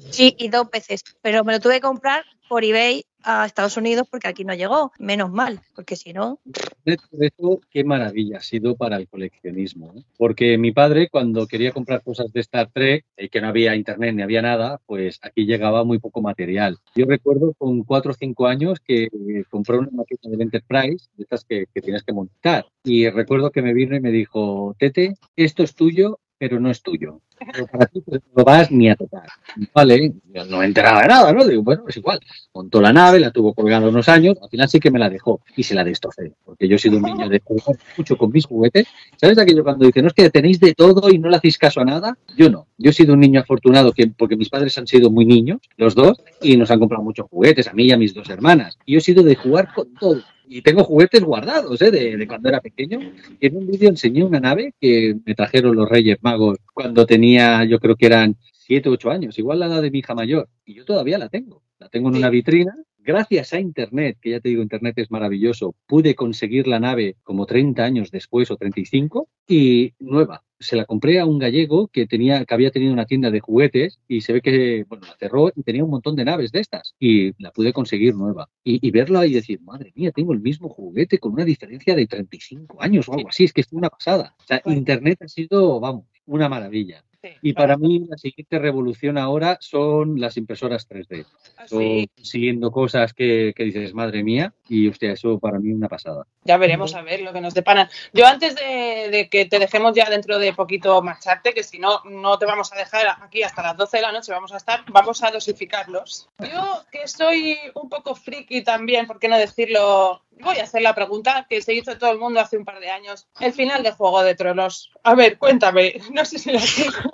Sí, 0.10 0.36
y 0.40 0.50
dos 0.50 0.70
veces. 0.72 1.04
Pero 1.22 1.44
me 1.44 1.54
lo 1.54 1.60
tuve 1.60 1.76
que 1.76 1.82
comprar 1.82 2.26
por 2.50 2.66
eBay 2.66 3.06
a 3.24 3.46
Estados 3.46 3.78
Unidos 3.78 4.08
porque 4.10 4.28
aquí 4.28 4.44
no 4.44 4.54
llegó. 4.54 4.92
Menos 5.00 5.32
mal, 5.32 5.60
porque 5.76 5.96
si 5.96 6.14
no. 6.14 6.40
De 6.86 6.98
eso, 7.20 7.62
qué 7.70 7.84
maravilla 7.84 8.38
ha 8.38 8.42
sido 8.42 8.76
para 8.76 8.98
el 8.98 9.08
coleccionismo. 9.08 9.94
¿eh? 9.96 10.04
Porque 10.18 10.58
mi 10.58 10.72
padre, 10.72 11.10
cuando 11.10 11.48
quería 11.48 11.72
comprar 11.72 12.04
cosas 12.04 12.32
de 12.34 12.42
Star 12.42 12.70
Trek 12.72 13.06
y 13.18 13.30
que 13.30 13.42
no 13.42 13.48
había 13.48 13.76
internet 13.76 14.16
ni 14.16 14.22
había 14.22 14.42
nada, 14.42 14.80
pues 14.86 15.20
aquí 15.22 15.46
llegaba 15.46 15.84
muy 15.84 16.00
poco 16.00 16.22
material. 16.22 16.78
Yo 16.96 17.06
recuerdo 17.06 17.54
con 17.58 17.84
cuatro 17.84 18.12
o 18.12 18.16
cinco 18.16 18.48
años 18.48 18.80
que 18.80 19.10
compré 19.50 19.78
una 19.78 19.92
máquina 19.92 20.20
del 20.24 20.42
Enterprise, 20.42 21.08
de 21.16 21.24
estas 21.24 21.46
que, 21.46 21.66
que 21.74 21.82
tienes 21.82 22.04
que 22.04 22.14
montar. 22.14 22.66
Y 22.84 23.10
recuerdo 23.10 23.52
que 23.52 23.62
me 23.62 23.74
vino 23.74 23.96
y 23.96 24.02
me 24.02 24.12
dijo, 24.12 24.76
Tete, 24.80 25.16
esto 25.36 25.64
es 25.64 25.76
tuyo, 25.76 26.20
pero 26.42 26.60
no 26.60 26.72
es 26.72 26.82
tuyo. 26.82 27.22
Pero 27.54 27.68
para 27.68 27.86
ti 27.86 28.02
pues, 28.02 28.20
no 28.36 28.44
vas 28.44 28.72
ni 28.72 28.90
a 28.90 28.96
tocar. 28.96 29.28
Vale, 29.76 30.12
yo 30.34 30.44
no 30.46 30.64
enteraba 30.64 31.04
de 31.04 31.08
nada, 31.08 31.32
¿no? 31.32 31.62
Bueno, 31.62 31.84
es 31.88 31.98
igual. 31.98 32.20
Montó 32.52 32.82
la 32.82 32.92
nave, 32.92 33.20
la 33.20 33.30
tuvo 33.30 33.54
colgada 33.54 33.88
unos 33.88 34.10
años, 34.10 34.40
al 34.42 34.50
final 34.50 34.68
sí 34.68 34.80
que 34.80 34.90
me 34.90 34.98
la 34.98 35.08
dejó 35.08 35.42
y 35.56 35.62
se 35.62 35.76
la 35.76 35.84
destrocé, 35.84 36.34
porque 36.44 36.68
yo 36.68 36.78
he 36.78 36.80
sido 36.80 36.98
un 36.98 37.04
niño 37.04 37.30
de 37.30 37.42
jugar 37.46 37.78
mucho 37.96 38.18
con 38.18 38.32
mis 38.32 38.48
juguetes. 38.48 38.88
¿Sabes 39.18 39.38
aquello 39.38 39.64
cuando 39.64 39.86
dicen, 39.86 40.02
no 40.02 40.08
es 40.08 40.16
que 40.16 40.32
tenéis 40.32 40.60
de 40.60 40.74
todo 40.74 41.12
y 41.12 41.20
no 41.20 41.30
le 41.30 41.38
hacéis 41.38 41.60
caso 41.60 41.80
a 41.80 41.86
nada? 41.86 42.18
Yo 42.36 42.50
no. 42.50 42.66
Yo 42.80 42.90
he 42.90 42.94
sido 42.94 43.14
un 43.14 43.20
niño 43.20 43.42
afortunado 43.42 43.92
que, 43.92 44.08
porque 44.08 44.36
mis 44.36 44.50
padres 44.50 44.76
han 44.80 44.88
sido 44.88 45.12
muy 45.12 45.28
niños, 45.28 45.60
los 45.78 45.94
dos, 45.94 46.24
y 46.42 46.58
nos 46.58 46.72
han 46.72 46.80
comprado 46.80 47.04
muchos 47.04 47.28
juguetes, 47.30 47.68
a 47.68 47.74
mí 47.74 47.86
y 47.86 47.92
a 47.92 47.98
mis 47.98 48.16
dos 48.16 48.32
hermanas. 48.32 48.80
Y 48.84 48.94
yo 48.94 48.98
he 48.98 49.02
sido 49.02 49.22
de 49.22 49.36
jugar 49.36 49.72
con 49.76 49.94
todo. 49.94 50.24
Y 50.54 50.62
tengo 50.64 50.84
juguetes 50.84 51.24
guardados, 51.24 51.82
¿eh? 51.82 51.92
de, 51.92 52.18
de 52.18 52.28
cuando 52.28 52.50
era 52.50 52.60
pequeño. 52.60 53.00
En 53.40 53.56
un 53.56 53.68
vídeo 53.68 53.88
enseñé 53.88 54.26
una 54.26 54.42
nave 54.42 54.74
que 54.82 55.16
me 55.26 55.34
trajeron 55.34 55.78
los 55.78 55.88
Reyes 55.88 56.18
Magos 56.20 56.58
cuando 56.74 57.06
tenía, 57.06 57.64
yo 57.64 57.80
creo 57.80 57.96
que 57.96 58.08
eran 58.08 58.36
7 58.52 58.90
o 58.90 58.92
8 58.92 59.12
años, 59.12 59.40
igual 59.40 59.60
la 59.60 59.68
edad 59.68 59.82
de 59.82 59.92
mi 59.92 60.00
hija 60.00 60.14
mayor. 60.14 60.50
Y 60.66 60.74
yo 60.74 60.84
todavía 60.84 61.18
la 61.18 61.30
tengo. 61.30 61.64
La 61.80 61.88
tengo 61.88 62.10
en 62.10 62.18
una 62.18 62.30
vitrina. 62.30 62.76
Gracias 62.98 63.54
a 63.54 63.62
Internet, 63.62 64.18
que 64.22 64.32
ya 64.32 64.42
te 64.42 64.50
digo, 64.50 64.62
Internet 64.62 64.98
es 64.98 65.10
maravilloso, 65.10 65.74
pude 65.88 66.16
conseguir 66.16 66.68
la 66.68 66.82
nave 66.82 67.16
como 67.24 67.46
30 67.46 67.82
años 67.82 68.12
después 68.12 68.52
o 68.52 68.58
35 68.58 69.30
y 69.48 69.94
nueva. 70.00 70.44
Se 70.62 70.76
la 70.76 70.86
compré 70.86 71.20
a 71.20 71.26
un 71.26 71.40
gallego 71.40 71.88
que, 71.88 72.08
tenía, 72.08 72.46
que 72.46 72.54
había 72.54 72.72
tenido 72.72 72.94
una 72.94 73.06
tienda 73.06 73.32
de 73.32 73.42
juguetes 73.42 74.00
y 74.08 74.22
se 74.22 74.34
ve 74.34 74.42
que, 74.42 74.86
bueno, 74.88 75.06
la 75.08 75.16
cerró 75.18 75.52
y 75.56 75.64
tenía 75.64 75.84
un 75.84 75.90
montón 75.90 76.16
de 76.16 76.24
naves 76.24 76.52
de 76.52 76.62
estas 76.62 76.96
y 77.00 77.34
la 77.42 77.52
pude 77.52 77.74
conseguir 77.74 78.16
nueva. 78.16 78.50
Y, 78.64 78.86
y 78.86 78.92
verla 78.92 79.26
y 79.26 79.34
decir, 79.34 79.60
madre 79.62 79.92
mía, 79.96 80.12
tengo 80.12 80.34
el 80.34 80.40
mismo 80.40 80.70
juguete 80.70 81.18
con 81.18 81.34
una 81.34 81.44
diferencia 81.46 81.96
de 81.96 82.08
35 82.08 82.82
años 82.82 83.10
o 83.10 83.14
algo 83.14 83.30
así, 83.30 83.44
es 83.44 83.54
que 83.54 83.62
es 83.62 83.68
una 83.72 83.90
pasada. 83.90 84.36
O 84.40 84.44
sea. 84.46 84.62
Internet 84.66 85.20
ha 85.22 85.28
sido, 85.28 85.80
vamos, 85.80 86.06
una 86.26 86.48
maravilla. 86.48 87.04
Y 87.42 87.54
para 87.54 87.78
mí 87.78 88.06
la 88.10 88.18
siguiente 88.18 88.60
revolución 88.60 89.18
ahora 89.18 89.58
son 89.62 90.20
las 90.20 90.38
impresoras 90.38 90.88
3D. 90.90 91.26
Sí, 91.26 91.26
Estoy 91.64 92.12
siguiendo 92.24 92.72
cosas 92.72 93.14
que, 93.14 93.54
que 93.56 93.64
dices, 93.64 93.94
madre 93.94 94.24
mía, 94.24 94.54
y 94.68 94.88
hostia, 94.88 95.12
eso 95.14 95.40
para 95.40 95.60
mí 95.60 95.70
es 95.70 95.76
una 95.76 95.90
pasada. 95.90 96.26
ya 96.44 96.58
veremos 96.58 96.96
a 96.96 97.02
ver 97.02 97.22
lo 97.22 97.34
que 97.34 97.42
nos 97.42 97.54
deparan. 97.54 97.90
Yo 98.14 98.26
antes 98.26 98.56
de, 98.56 99.10
de 99.12 99.30
que 99.30 99.46
te 99.46 99.60
dejemos 99.60 99.94
ya 99.96 100.10
dentro 100.10 100.40
de 100.40 100.54
poquito 100.54 101.02
marcharte, 101.02 101.54
que 101.54 101.64
si 101.64 101.80
no, 101.80 102.02
no 102.06 102.38
te 102.38 102.46
vamos 102.46 102.72
a 102.74 102.78
dejar 102.78 103.06
aquí 103.22 103.44
hasta 103.44 103.62
las 103.62 103.78
12 103.78 103.98
de 103.98 104.04
la 104.04 104.12
noche, 104.12 104.32
vamos 104.32 104.52
a 104.54 104.58
estar, 104.58 104.84
vamos 104.92 105.24
a 105.24 105.32
dosificarlos. 105.32 106.30
Yo 106.40 106.84
que 106.92 107.08
soy 107.08 107.58
un 107.76 107.90
poco 107.90 108.16
friki 108.16 108.64
también, 108.64 109.08
¿por 109.08 109.20
qué 109.20 109.28
no 109.28 109.38
decirlo? 109.38 110.22
Voy 110.40 110.58
a 110.58 110.64
hacer 110.64 110.82
la 110.82 110.96
pregunta 110.96 111.46
que 111.48 111.62
se 111.62 111.74
hizo 111.74 111.98
todo 111.98 112.12
el 112.12 112.18
mundo 112.18 112.40
hace 112.40 112.58
un 112.58 112.66
par 112.66 112.80
de 112.80 112.90
años. 112.90 113.28
El 113.40 113.54
final 113.54 113.84
de 113.84 113.92
Juego 113.92 114.24
de 114.24 114.34
Tronos. 114.34 114.92
A 115.04 115.14
ver, 115.14 115.38
cuéntame. 115.38 115.96
No 116.12 116.26
sé 116.26 116.40
si 116.40 116.52
la 116.52 116.60
tengo. 116.60 117.11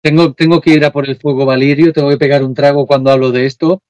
Tengo, 0.00 0.32
tengo 0.32 0.60
que 0.60 0.74
ir 0.74 0.84
a 0.84 0.92
por 0.92 1.08
el 1.08 1.16
fuego 1.16 1.44
Valirio, 1.44 1.92
tengo 1.92 2.08
que 2.08 2.16
pegar 2.16 2.44
un 2.44 2.54
trago 2.54 2.86
cuando 2.86 3.10
hablo 3.10 3.32
de 3.32 3.46
esto. 3.46 3.82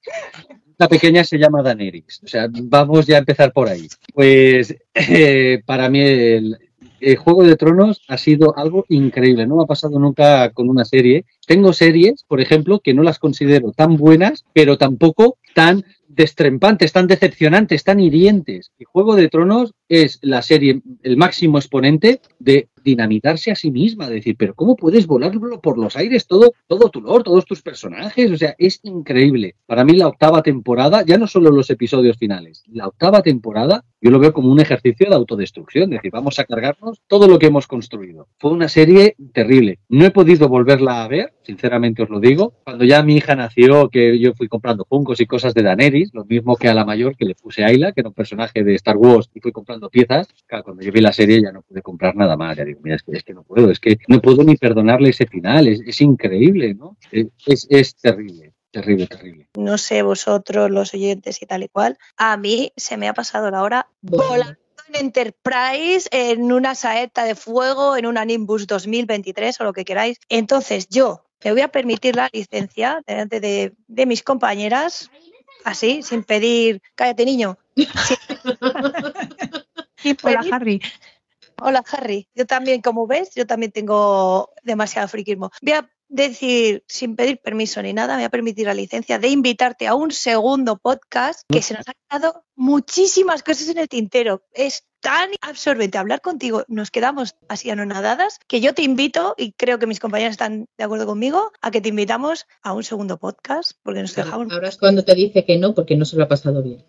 La 0.78 0.88
pequeña 0.88 1.24
se 1.24 1.38
llama 1.38 1.62
Daenerys, 1.62 2.20
o 2.24 2.28
sea, 2.28 2.48
vamos 2.50 3.06
ya 3.06 3.16
a 3.16 3.18
empezar 3.18 3.52
por 3.52 3.68
ahí. 3.68 3.88
Pues 4.14 4.74
eh, 4.94 5.60
para 5.66 5.90
mí 5.90 6.00
el, 6.00 6.56
el 7.00 7.16
Juego 7.16 7.44
de 7.44 7.56
Tronos 7.56 8.02
ha 8.08 8.18
sido 8.18 8.56
algo 8.56 8.84
increíble, 8.88 9.46
no 9.46 9.56
me 9.56 9.62
ha 9.64 9.66
pasado 9.66 9.98
nunca 9.98 10.50
con 10.50 10.68
una 10.68 10.84
serie. 10.84 11.24
Tengo 11.46 11.72
series, 11.72 12.24
por 12.26 12.40
ejemplo, 12.40 12.80
que 12.80 12.94
no 12.94 13.02
las 13.02 13.18
considero 13.18 13.72
tan 13.72 13.96
buenas, 13.96 14.44
pero 14.52 14.78
tampoco 14.78 15.38
tan 15.54 15.84
destrempantes, 16.08 16.92
tan 16.92 17.06
decepcionantes, 17.06 17.84
tan 17.84 18.00
hirientes. 18.00 18.72
Y 18.78 18.84
Juego 18.84 19.14
de 19.14 19.28
Tronos 19.28 19.72
es 19.88 20.18
la 20.22 20.42
serie, 20.42 20.82
el 21.02 21.16
máximo 21.16 21.58
exponente 21.58 22.20
de 22.38 22.68
dinamitarse 22.84 23.50
a 23.50 23.56
sí 23.56 23.70
misma, 23.70 24.08
de 24.08 24.16
decir, 24.16 24.36
pero 24.38 24.54
¿cómo 24.54 24.76
puedes 24.76 25.06
volarlo 25.06 25.60
por 25.60 25.78
los 25.78 25.96
aires 25.96 26.26
todo, 26.26 26.52
todo 26.66 26.90
tu 26.90 27.00
lore, 27.00 27.24
todos 27.24 27.44
tus 27.44 27.62
personajes? 27.62 28.30
O 28.30 28.36
sea, 28.36 28.54
es 28.58 28.80
increíble. 28.82 29.56
Para 29.66 29.84
mí 29.84 29.94
la 29.94 30.08
octava 30.08 30.42
temporada, 30.42 31.04
ya 31.04 31.18
no 31.18 31.26
solo 31.26 31.50
los 31.50 31.70
episodios 31.70 32.16
finales, 32.16 32.62
la 32.68 32.86
octava 32.86 33.22
temporada 33.22 33.84
yo 34.00 34.10
lo 34.12 34.20
veo 34.20 34.32
como 34.32 34.52
un 34.52 34.60
ejercicio 34.60 35.08
de 35.08 35.16
autodestrucción, 35.16 35.92
es 35.92 35.98
decir, 35.98 36.12
vamos 36.12 36.38
a 36.38 36.44
cargarnos 36.44 37.02
todo 37.08 37.26
lo 37.26 37.38
que 37.38 37.46
hemos 37.46 37.66
construido. 37.66 38.28
Fue 38.38 38.52
una 38.52 38.68
serie 38.68 39.16
terrible. 39.32 39.80
No 39.88 40.04
he 40.04 40.12
podido 40.12 40.48
volverla 40.48 41.02
a 41.02 41.08
ver, 41.08 41.32
sinceramente 41.42 42.04
os 42.04 42.08
lo 42.08 42.20
digo. 42.20 42.54
Cuando 42.64 42.84
ya 42.84 43.02
mi 43.02 43.16
hija 43.16 43.34
nació, 43.34 43.88
que 43.88 44.18
yo 44.20 44.34
fui 44.34 44.46
comprando 44.46 44.84
funcos 44.84 45.20
y 45.20 45.26
cosas 45.26 45.52
de 45.52 45.62
Daenerys, 45.62 46.14
lo 46.14 46.24
mismo 46.24 46.56
que 46.56 46.68
a 46.68 46.74
la 46.74 46.84
mayor 46.84 47.16
que 47.16 47.24
le 47.24 47.34
puse 47.34 47.64
Ayla, 47.64 47.92
que 47.92 48.02
era 48.02 48.10
un 48.10 48.14
personaje 48.14 48.62
de 48.62 48.74
Star 48.76 48.96
Wars, 48.96 49.30
y 49.34 49.40
fui 49.40 49.50
comprando 49.50 49.77
piezas. 49.90 50.28
Claro, 50.46 50.64
cuando 50.64 50.82
yo 50.82 50.92
vi 50.92 51.00
la 51.00 51.12
serie 51.12 51.42
ya 51.42 51.52
no 51.52 51.62
pude 51.62 51.82
comprar 51.82 52.16
nada 52.16 52.36
más. 52.36 52.56
Ya 52.56 52.64
digo, 52.64 52.80
mira, 52.82 52.96
es 52.96 53.02
que, 53.02 53.12
es 53.12 53.22
que 53.22 53.34
no 53.34 53.44
puedo, 53.44 53.70
es 53.70 53.80
que 53.80 53.98
no 54.08 54.20
puedo 54.20 54.42
ni 54.42 54.56
perdonarle 54.56 55.10
ese 55.10 55.26
final, 55.26 55.68
es, 55.68 55.80
es 55.86 56.00
increíble, 56.00 56.74
¿no? 56.74 56.96
Es, 57.12 57.66
es 57.70 57.96
terrible. 57.96 58.54
Terrible, 58.70 59.06
terrible. 59.06 59.48
No 59.54 59.78
sé 59.78 60.02
vosotros, 60.02 60.70
los 60.70 60.92
oyentes 60.92 61.40
y 61.40 61.46
tal 61.46 61.62
y 61.62 61.68
cual. 61.68 61.96
A 62.16 62.36
mí 62.36 62.72
se 62.76 62.96
me 62.96 63.08
ha 63.08 63.14
pasado 63.14 63.50
la 63.50 63.62
hora 63.62 63.88
volando 64.02 64.58
en 64.88 65.06
Enterprise, 65.06 66.08
en 66.10 66.52
una 66.52 66.74
saeta 66.74 67.24
de 67.24 67.34
fuego, 67.34 67.96
en 67.96 68.06
una 68.06 68.24
Nimbus 68.24 68.66
2023 68.66 69.60
o 69.60 69.64
lo 69.64 69.72
que 69.72 69.84
queráis. 69.84 70.18
Entonces 70.28 70.88
yo 70.88 71.24
me 71.44 71.52
voy 71.52 71.60
a 71.62 71.68
permitir 71.68 72.16
la 72.16 72.28
licencia 72.32 73.02
delante 73.06 73.40
de, 73.40 73.72
de 73.86 74.06
mis 74.06 74.22
compañeras, 74.22 75.10
así, 75.64 76.02
sin 76.02 76.24
pedir, 76.24 76.82
cállate 76.94 77.24
niño. 77.24 77.58
Sin 77.76 78.87
Hola, 80.22 80.44
Harry. 80.50 80.80
Hola, 81.60 81.84
Harry. 81.90 82.28
Yo 82.34 82.46
también, 82.46 82.80
como 82.80 83.06
ves, 83.06 83.30
yo 83.34 83.46
también 83.46 83.72
tengo 83.72 84.52
demasiado 84.62 85.08
friquismo. 85.08 85.50
Voy 85.60 85.72
a 85.72 85.90
decir, 86.08 86.84
sin 86.86 87.16
pedir 87.16 87.38
permiso 87.38 87.82
ni 87.82 87.92
nada, 87.92 88.14
me 88.14 88.22
voy 88.22 88.26
a 88.26 88.30
permitir 88.30 88.66
la 88.66 88.74
licencia 88.74 89.18
de 89.18 89.28
invitarte 89.28 89.86
a 89.86 89.94
un 89.94 90.10
segundo 90.10 90.78
podcast 90.78 91.42
que 91.48 91.62
se 91.62 91.74
nos 91.74 91.86
han 91.88 91.94
quedado 92.08 92.44
muchísimas 92.58 93.42
cosas 93.42 93.68
en 93.68 93.78
el 93.78 93.88
tintero. 93.88 94.42
Es 94.52 94.84
tan 95.00 95.30
absorbente 95.40 95.96
hablar 95.96 96.20
contigo, 96.20 96.64
nos 96.66 96.90
quedamos 96.90 97.36
así 97.48 97.70
anonadadas, 97.70 98.40
que 98.48 98.60
yo 98.60 98.74
te 98.74 98.82
invito, 98.82 99.34
y 99.38 99.52
creo 99.52 99.78
que 99.78 99.86
mis 99.86 100.00
compañeros 100.00 100.32
están 100.32 100.66
de 100.76 100.84
acuerdo 100.84 101.06
conmigo, 101.06 101.52
a 101.62 101.70
que 101.70 101.80
te 101.80 101.90
invitamos 101.90 102.46
a 102.62 102.72
un 102.72 102.82
segundo 102.82 103.16
podcast, 103.16 103.72
porque 103.84 104.00
nos 104.00 104.14
dejamos... 104.16 104.52
Ahora 104.52 104.68
es 104.68 104.76
cuando 104.76 105.04
te 105.04 105.14
dice 105.14 105.44
que 105.44 105.56
no, 105.56 105.72
porque 105.72 105.96
no 105.96 106.04
se 106.04 106.16
lo 106.16 106.24
ha 106.24 106.28
pasado 106.28 106.62
bien. 106.62 106.84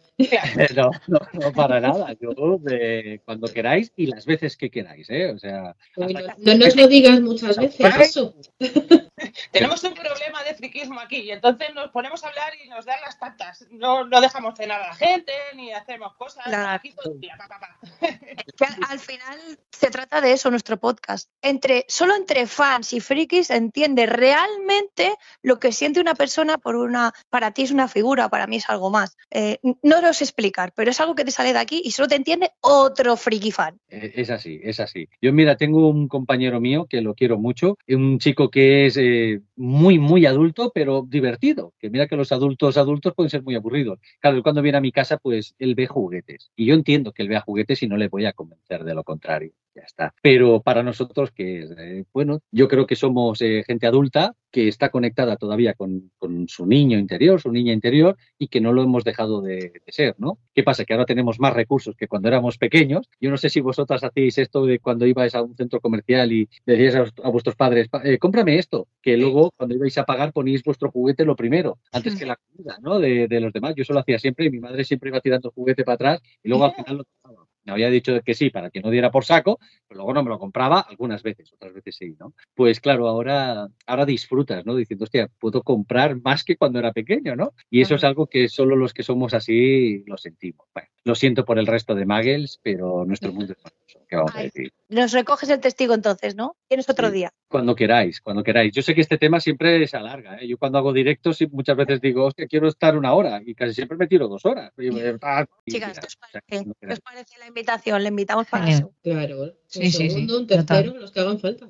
No, 0.76 0.91
no, 1.07 1.20
no 1.34 1.53
para 1.53 1.80
nada. 1.80 2.13
Yo 2.20 2.57
de 2.59 3.22
cuando 3.24 3.47
queráis 3.47 3.93
y 3.95 4.07
las 4.07 4.26
veces 4.26 4.57
que 4.57 4.70
queráis, 4.70 5.09
¿eh? 5.09 5.32
O 5.32 5.39
sea, 5.39 5.76
Uy, 5.95 6.13
no, 6.13 6.22
no 6.38 6.55
nos 6.55 6.76
lo 6.76 6.88
digas 6.88 7.22
muchas 7.22 7.57
veces 7.57 7.93
eso. 8.01 8.36
Tenemos 9.51 9.84
un 9.84 9.93
problema 9.93 10.43
de 10.43 10.55
friquismo 10.55 10.99
aquí 10.99 11.17
y 11.17 11.32
entonces 11.32 11.74
nos 11.74 11.89
ponemos 11.91 12.24
a 12.24 12.30
hablar 12.30 12.51
y 12.63 12.67
nos 12.70 12.86
dan 12.86 12.99
las 13.01 13.17
tantas. 13.17 13.65
No, 13.72 14.05
no 14.05 14.20
dejamos 14.20 14.55
cenar 14.57 14.82
a 14.82 14.88
la 14.88 14.95
gente 14.95 15.32
ni 15.60 15.72
hacemos 15.72 16.16
cosas. 16.16 16.45
Claro. 16.45 16.70
Aquí 16.70 16.93
todo 16.93 17.14
el 17.14 17.20
día, 17.20 17.36
pa, 17.38 17.47
pa, 17.47 17.60
pa. 17.60 17.80
Es 18.01 18.53
que 18.57 18.66
al, 18.66 18.76
al 18.89 18.99
final 18.99 19.39
se 19.72 19.89
trata 19.89 20.22
de 20.22 20.32
eso 20.32 20.49
nuestro 20.49 20.78
podcast. 20.78 21.30
Entre, 21.41 21.86
solo 21.88 22.16
entre 22.16 22.47
fans 22.47 22.93
y 22.93 22.99
frikis 22.99 23.47
se 23.47 23.55
entiende 23.55 24.05
realmente 24.05 25.14
lo 25.41 25.60
que 25.60 25.72
siente 25.72 25.99
una 25.99 26.16
persona 26.16 26.57
por 26.57 26.76
una. 26.76 27.14
Para 27.30 27.51
ti 27.51 27.64
es 27.64 27.72
una 27.72 27.88
figura, 27.88 28.30
para 28.30 28.47
mí 28.47 28.57
es 28.57 28.70
algo 28.70 28.89
más. 28.89 29.18
Eh, 29.32 29.60
no 29.84 30.01
lo 30.01 30.14
sé 30.14 30.24
explicar, 30.24 30.72
pero 30.76 30.91
es 30.91 30.99
algo 30.99 31.16
que 31.16 31.26
te 31.26 31.32
sale 31.32 31.53
de 31.53 31.60
aquí 31.60 31.82
y 31.84 31.91
solo 31.91 32.07
te 32.07 32.16
entiende 32.16 32.51
otro 32.62 33.16
friki 33.18 33.51
fan. 33.51 33.80
Eh, 33.89 34.14
Es 34.16 34.30
así, 34.30 34.60
es 34.64 34.80
así. 34.80 35.07
Yo, 35.22 35.34
mira, 35.34 35.55
tengo 35.57 35.88
un 35.88 36.07
compañero 36.07 36.60
mío 36.60 36.88
que 36.89 37.01
lo 37.01 37.14
quiero 37.16 37.38
mucho, 37.38 37.78
un 37.88 38.20
chico 38.20 38.49
que 38.49 38.88
es 38.88 38.97
eh, 38.97 39.41
muy, 39.60 39.99
muy 39.99 40.26
adulto, 40.26 40.72
pero 40.74 41.03
divertido. 41.07 41.74
Que 41.80 41.89
mira 41.89 42.07
que 42.07 42.16
los 42.16 42.32
adultos 42.32 42.78
adultos 42.78 43.14
pueden 43.16 43.30
ser 43.30 43.43
muy 43.43 43.55
aburridos. 43.55 43.99
Claro, 44.22 44.41
cuando 44.43 44.62
viene 44.62 44.78
a 44.78 44.82
mi 44.82 44.91
casa, 44.93 45.18
pues 45.18 45.53
él 45.60 45.76
ve 45.76 45.86
juguetes. 45.88 46.51
Y 46.55 46.66
yo 46.68 46.74
entiendo 46.76 47.12
que 47.12 47.24
él 47.24 47.30
vea 47.30 47.41
juguetes 47.41 47.84
y 47.84 47.88
no 47.88 47.97
le 47.97 48.07
voy 48.07 48.26
a 48.26 48.34
convencer 48.34 48.84
de 48.86 48.95
lo 48.95 49.03
contrario. 49.03 49.51
Ya 49.80 49.86
está. 49.86 50.13
Pero 50.21 50.59
para 50.61 50.84
nosotros, 50.84 51.32
que? 51.32 51.61
Eh, 51.77 52.03
bueno, 52.13 52.39
yo 52.51 52.67
creo 52.67 52.86
que 52.86 52.97
somos 52.97 53.41
eh, 53.41 53.63
gente 53.65 53.88
adulta 53.88 54.34
que 54.51 54.67
está 54.67 54.89
conectada 54.89 55.38
todavía 55.38 55.73
con, 55.73 56.11
con 56.17 56.49
su 56.49 56.65
niño 56.65 56.97
interior, 56.97 57.39
su 57.39 57.49
niña 57.51 57.71
interior, 57.71 58.17
y 58.38 58.47
que 58.49 58.59
no 58.59 58.73
lo 58.73 58.82
hemos 58.84 59.03
dejado 59.05 59.41
de, 59.41 59.55
de 59.86 59.91
ser, 59.91 60.15
¿no? 60.17 60.39
¿Qué 60.53 60.63
pasa? 60.63 60.84
Que 60.84 60.93
ahora 60.93 61.05
tenemos 61.05 61.39
más 61.39 61.53
recursos 61.53 61.95
que 61.95 62.07
cuando 62.09 62.27
éramos 62.27 62.57
pequeños. 62.57 63.07
Yo 63.21 63.30
no 63.30 63.38
sé 63.38 63.49
si 63.49 63.61
vosotras 63.61 64.03
hacéis 64.03 64.38
esto 64.38 64.65
de 64.65 64.80
cuando 64.80 65.05
ibais 65.05 65.34
a 65.36 65.43
un 65.43 65.55
centro 65.55 65.80
comercial 65.80 66.32
y 66.34 66.49
decíais 66.65 66.95
a, 66.95 67.05
a 67.23 67.30
vuestros 67.30 67.55
padres, 67.55 67.88
"Pa- 67.88 68.01
eh, 68.03 68.17
cómprame 68.17 68.57
esto, 68.57 68.88
que 69.01 69.15
luego 69.15 69.51
cuando 69.55 69.75
ibais 69.75 69.97
a 69.97 70.03
pagar 70.03 70.34
poníais 70.34 70.63
vuestro 70.63 70.91
juguete 70.91 71.23
lo 71.23 71.36
primero, 71.38 71.77
antes 71.93 72.15
que 72.19 72.25
la 72.25 72.36
comida, 72.36 72.77
¿no? 72.82 72.99
De, 72.99 73.27
de 73.30 73.39
los 73.39 73.53
demás. 73.53 73.75
Yo 73.75 73.84
eso 73.84 73.93
lo 73.93 73.99
hacía 74.01 74.19
siempre 74.19 74.47
y 74.47 74.49
mi 74.49 74.59
madre 74.59 74.84
siempre 74.84 75.09
iba 75.09 75.21
tirando 75.21 75.51
juguete 75.51 75.86
para 75.86 75.95
atrás 75.95 76.21
y 76.43 76.49
luego 76.49 76.65
al 76.65 76.73
final 76.73 76.97
lo 76.97 77.03
tomaba. 77.21 77.38
Me 77.70 77.74
había 77.74 77.91
dicho 77.91 78.20
que 78.22 78.34
sí 78.34 78.49
para 78.49 78.72
que 78.72 78.82
no 78.82 78.89
diera 78.89 79.11
por 79.11 79.26
saco, 79.26 79.59
pero 79.88 79.99
luego 79.99 80.13
no 80.15 80.24
me 80.24 80.30
lo 80.30 80.39
compraba 80.39 80.80
algunas 80.80 81.22
veces, 81.22 81.53
otras 81.53 81.72
veces 81.72 81.95
sí, 81.95 82.15
¿no? 82.20 82.34
Pues 82.55 82.80
claro, 82.80 83.07
ahora, 83.07 83.67
ahora 83.86 84.05
disfrutas, 84.07 84.65
¿no? 84.65 84.76
Diciendo, 84.76 85.03
hostia, 85.03 85.30
puedo 85.39 85.61
comprar 85.61 86.20
más 86.20 86.43
que 86.43 86.57
cuando 86.57 86.80
era 86.80 86.93
pequeño, 86.93 87.36
¿no? 87.36 87.53
Y 87.70 87.82
eso 87.82 87.93
es 87.93 88.03
algo 88.03 88.26
que 88.26 88.49
solo 88.49 88.76
los 88.76 88.91
que 88.93 89.03
somos 89.03 89.36
así 89.36 90.03
lo 90.07 90.17
sentimos. 90.17 90.67
Bueno, 90.74 90.89
lo 91.03 91.13
siento 91.13 91.45
por 91.45 91.59
el 91.59 91.67
resto 91.67 91.93
de 91.93 92.07
Muggles, 92.07 92.59
pero 92.63 93.05
nuestro 93.05 93.32
mundo 93.32 93.53
es 93.53 93.63
maravilloso. 93.63 93.98
¿Qué 94.10 94.16
vamos 94.16 94.34
a 94.36 94.39
Ay. 94.39 94.45
decir? 94.45 94.74
Nos 94.89 95.12
recoges 95.12 95.49
el 95.49 95.60
testigo 95.60 95.93
entonces, 95.93 96.36
¿no? 96.36 96.55
Tienes 96.68 96.89
otro 96.89 97.07
Sí. 97.10 97.14
día. 97.14 97.32
Cuando 97.47 97.76
queráis, 97.76 98.20
cuando 98.22 98.43
queráis. 98.43 98.74
Yo 98.74 98.82
sé 98.82 98.95
que 98.95 99.01
este 99.01 99.20
tema 99.20 99.39
siempre 99.39 99.88
se 99.88 99.97
alarga. 99.97 100.38
¿eh? 100.41 100.47
Yo 100.47 100.57
cuando 100.57 100.80
hago 100.80 100.91
directos 100.93 101.38
muchas 101.51 101.78
veces 101.78 102.01
digo, 102.01 102.26
hostia, 102.26 102.47
quiero 102.47 102.68
estar 102.68 102.97
una 102.97 103.14
hora 103.14 103.39
y 103.45 103.53
casi 103.53 103.76
siempre 103.76 103.97
me 103.97 104.07
tiro 104.07 104.28
dos 104.28 104.45
horas. 104.45 104.74
Y, 104.80 104.88
eh, 104.88 105.18
y 105.66 105.72
Chicas, 105.72 105.99
¿qué 105.99 106.07
os 106.07 106.16
o 106.16 106.28
sea, 106.32 106.41
parece? 106.41 106.41
cuando 106.49 106.74
¿Qué 106.74 106.80
queráis. 106.80 106.97
os 106.97 107.01
parece 107.03 107.38
la 107.39 107.47
invitación? 107.47 108.01
Le 108.03 108.10
invitamos 108.10 108.47
para 108.47 108.64
Genial. 108.66 108.80
eso. 108.82 108.93
Claro. 109.03 109.41
Un 109.43 109.53
Sí, 109.68 109.82
sí, 109.84 109.91
sí, 109.91 110.10
segundo, 110.10 110.39
un 110.39 110.47
total. 110.47 110.66
tercero, 110.66 110.97
los 110.99 111.12
que 111.12 111.20
hagan 111.20 111.39
falta. 111.39 111.68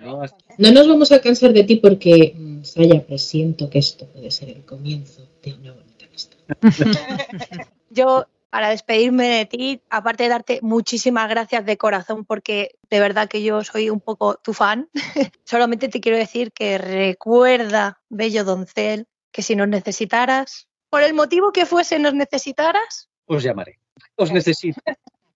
No, 0.00 0.22
hasta- 0.22 0.36
No 0.58 0.70
nos 0.72 0.86
vamos 0.86 1.10
a 1.10 1.20
cansar 1.20 1.52
de 1.52 1.64
ti 1.64 1.76
porque, 1.76 2.34
mm, 2.36 2.62
Saya, 2.62 3.04
presiento 3.04 3.68
que 3.68 3.78
esto 3.80 4.06
puede 4.06 4.30
ser 4.30 4.50
el 4.50 4.64
comienzo 4.64 5.26
de 5.42 5.54
una 5.54 5.72
bonita 5.72 6.04
amistad. 6.06 6.38
Yo, 7.90 8.26
para 8.50 8.70
despedirme 8.70 9.28
de 9.28 9.46
ti, 9.46 9.82
aparte 9.90 10.24
de 10.24 10.28
darte 10.28 10.58
muchísimas 10.62 11.28
gracias 11.28 11.64
de 11.64 11.78
corazón, 11.78 12.24
porque 12.24 12.76
de 12.90 13.00
verdad 13.00 13.28
que 13.28 13.42
yo 13.42 13.62
soy 13.64 13.90
un 13.90 14.00
poco 14.00 14.34
tu 14.34 14.52
fan, 14.52 14.88
solamente 15.44 15.88
te 15.88 16.00
quiero 16.00 16.18
decir 16.18 16.52
que 16.52 16.76
recuerda, 16.76 18.00
bello 18.08 18.44
doncel, 18.44 19.06
que 19.32 19.42
si 19.42 19.56
nos 19.56 19.68
necesitaras, 19.68 20.68
por 20.90 21.02
el 21.02 21.14
motivo 21.14 21.52
que 21.52 21.66
fuese 21.66 21.98
nos 21.98 22.14
necesitaras, 22.14 23.08
os 23.26 23.44
llamaré. 23.44 23.78
Os 24.16 24.32
necesito. 24.32 24.80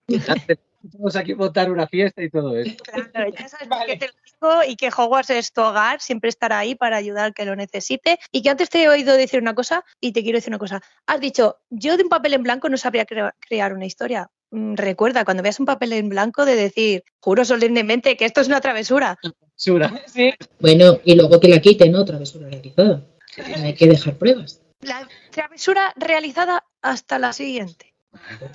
Vamos 0.92 1.16
aquí 1.16 1.32
a 1.32 1.36
montar 1.36 1.70
una 1.72 1.86
fiesta 1.86 2.22
y 2.22 2.28
todo 2.28 2.58
eso. 2.58 2.76
claro, 3.10 3.30
ya 3.32 3.48
sabes 3.48 3.68
Vale. 3.68 3.92
qué 3.98 3.98
te 3.98 4.06
lo 4.08 4.12
digo 4.62 4.70
y 4.70 4.76
que 4.76 4.88
Hogwarts 4.94 5.30
es 5.30 5.50
tu 5.52 5.62
hogar, 5.62 6.00
siempre 6.02 6.28
estará 6.28 6.58
ahí 6.58 6.74
para 6.74 6.98
ayudar 6.98 7.24
al 7.24 7.34
que 7.34 7.46
lo 7.46 7.56
necesite. 7.56 8.18
Y 8.30 8.42
que 8.42 8.50
antes 8.50 8.68
te 8.68 8.82
he 8.82 8.88
oído 8.88 9.16
decir 9.16 9.40
una 9.40 9.54
cosa 9.54 9.82
y 9.98 10.12
te 10.12 10.22
quiero 10.22 10.36
decir 10.36 10.50
una 10.50 10.58
cosa. 10.58 10.82
Has 11.06 11.20
dicho, 11.20 11.56
yo 11.70 11.96
de 11.96 12.02
un 12.02 12.10
papel 12.10 12.34
en 12.34 12.42
blanco 12.42 12.68
no 12.68 12.76
sabría 12.76 13.06
crea- 13.06 13.34
crear 13.40 13.72
una 13.72 13.86
historia. 13.86 14.30
Mm, 14.50 14.74
Recuerda, 14.74 15.24
cuando 15.24 15.42
veas 15.42 15.58
un 15.58 15.64
papel 15.66 15.94
en 15.94 16.10
blanco, 16.10 16.44
de 16.44 16.54
decir, 16.54 17.02
juro 17.18 17.44
solemnemente 17.46 18.16
que 18.18 18.26
esto 18.26 18.42
es 18.42 18.48
una 18.48 18.60
travesura. 18.60 19.18
Sura. 19.56 19.90
Sí, 20.06 20.34
Bueno, 20.60 20.98
y 21.04 21.14
luego 21.14 21.40
que 21.40 21.48
la 21.48 21.60
quiten, 21.60 21.94
otra 21.94 22.06
travesura 22.16 22.48
realizada. 22.50 23.00
Hay 23.62 23.74
que 23.74 23.86
dejar 23.86 24.14
pruebas. 24.16 24.60
La 24.82 25.08
travesura 25.30 25.94
realizada 25.96 26.64
hasta 26.82 27.18
la 27.18 27.32
siguiente. 27.32 27.94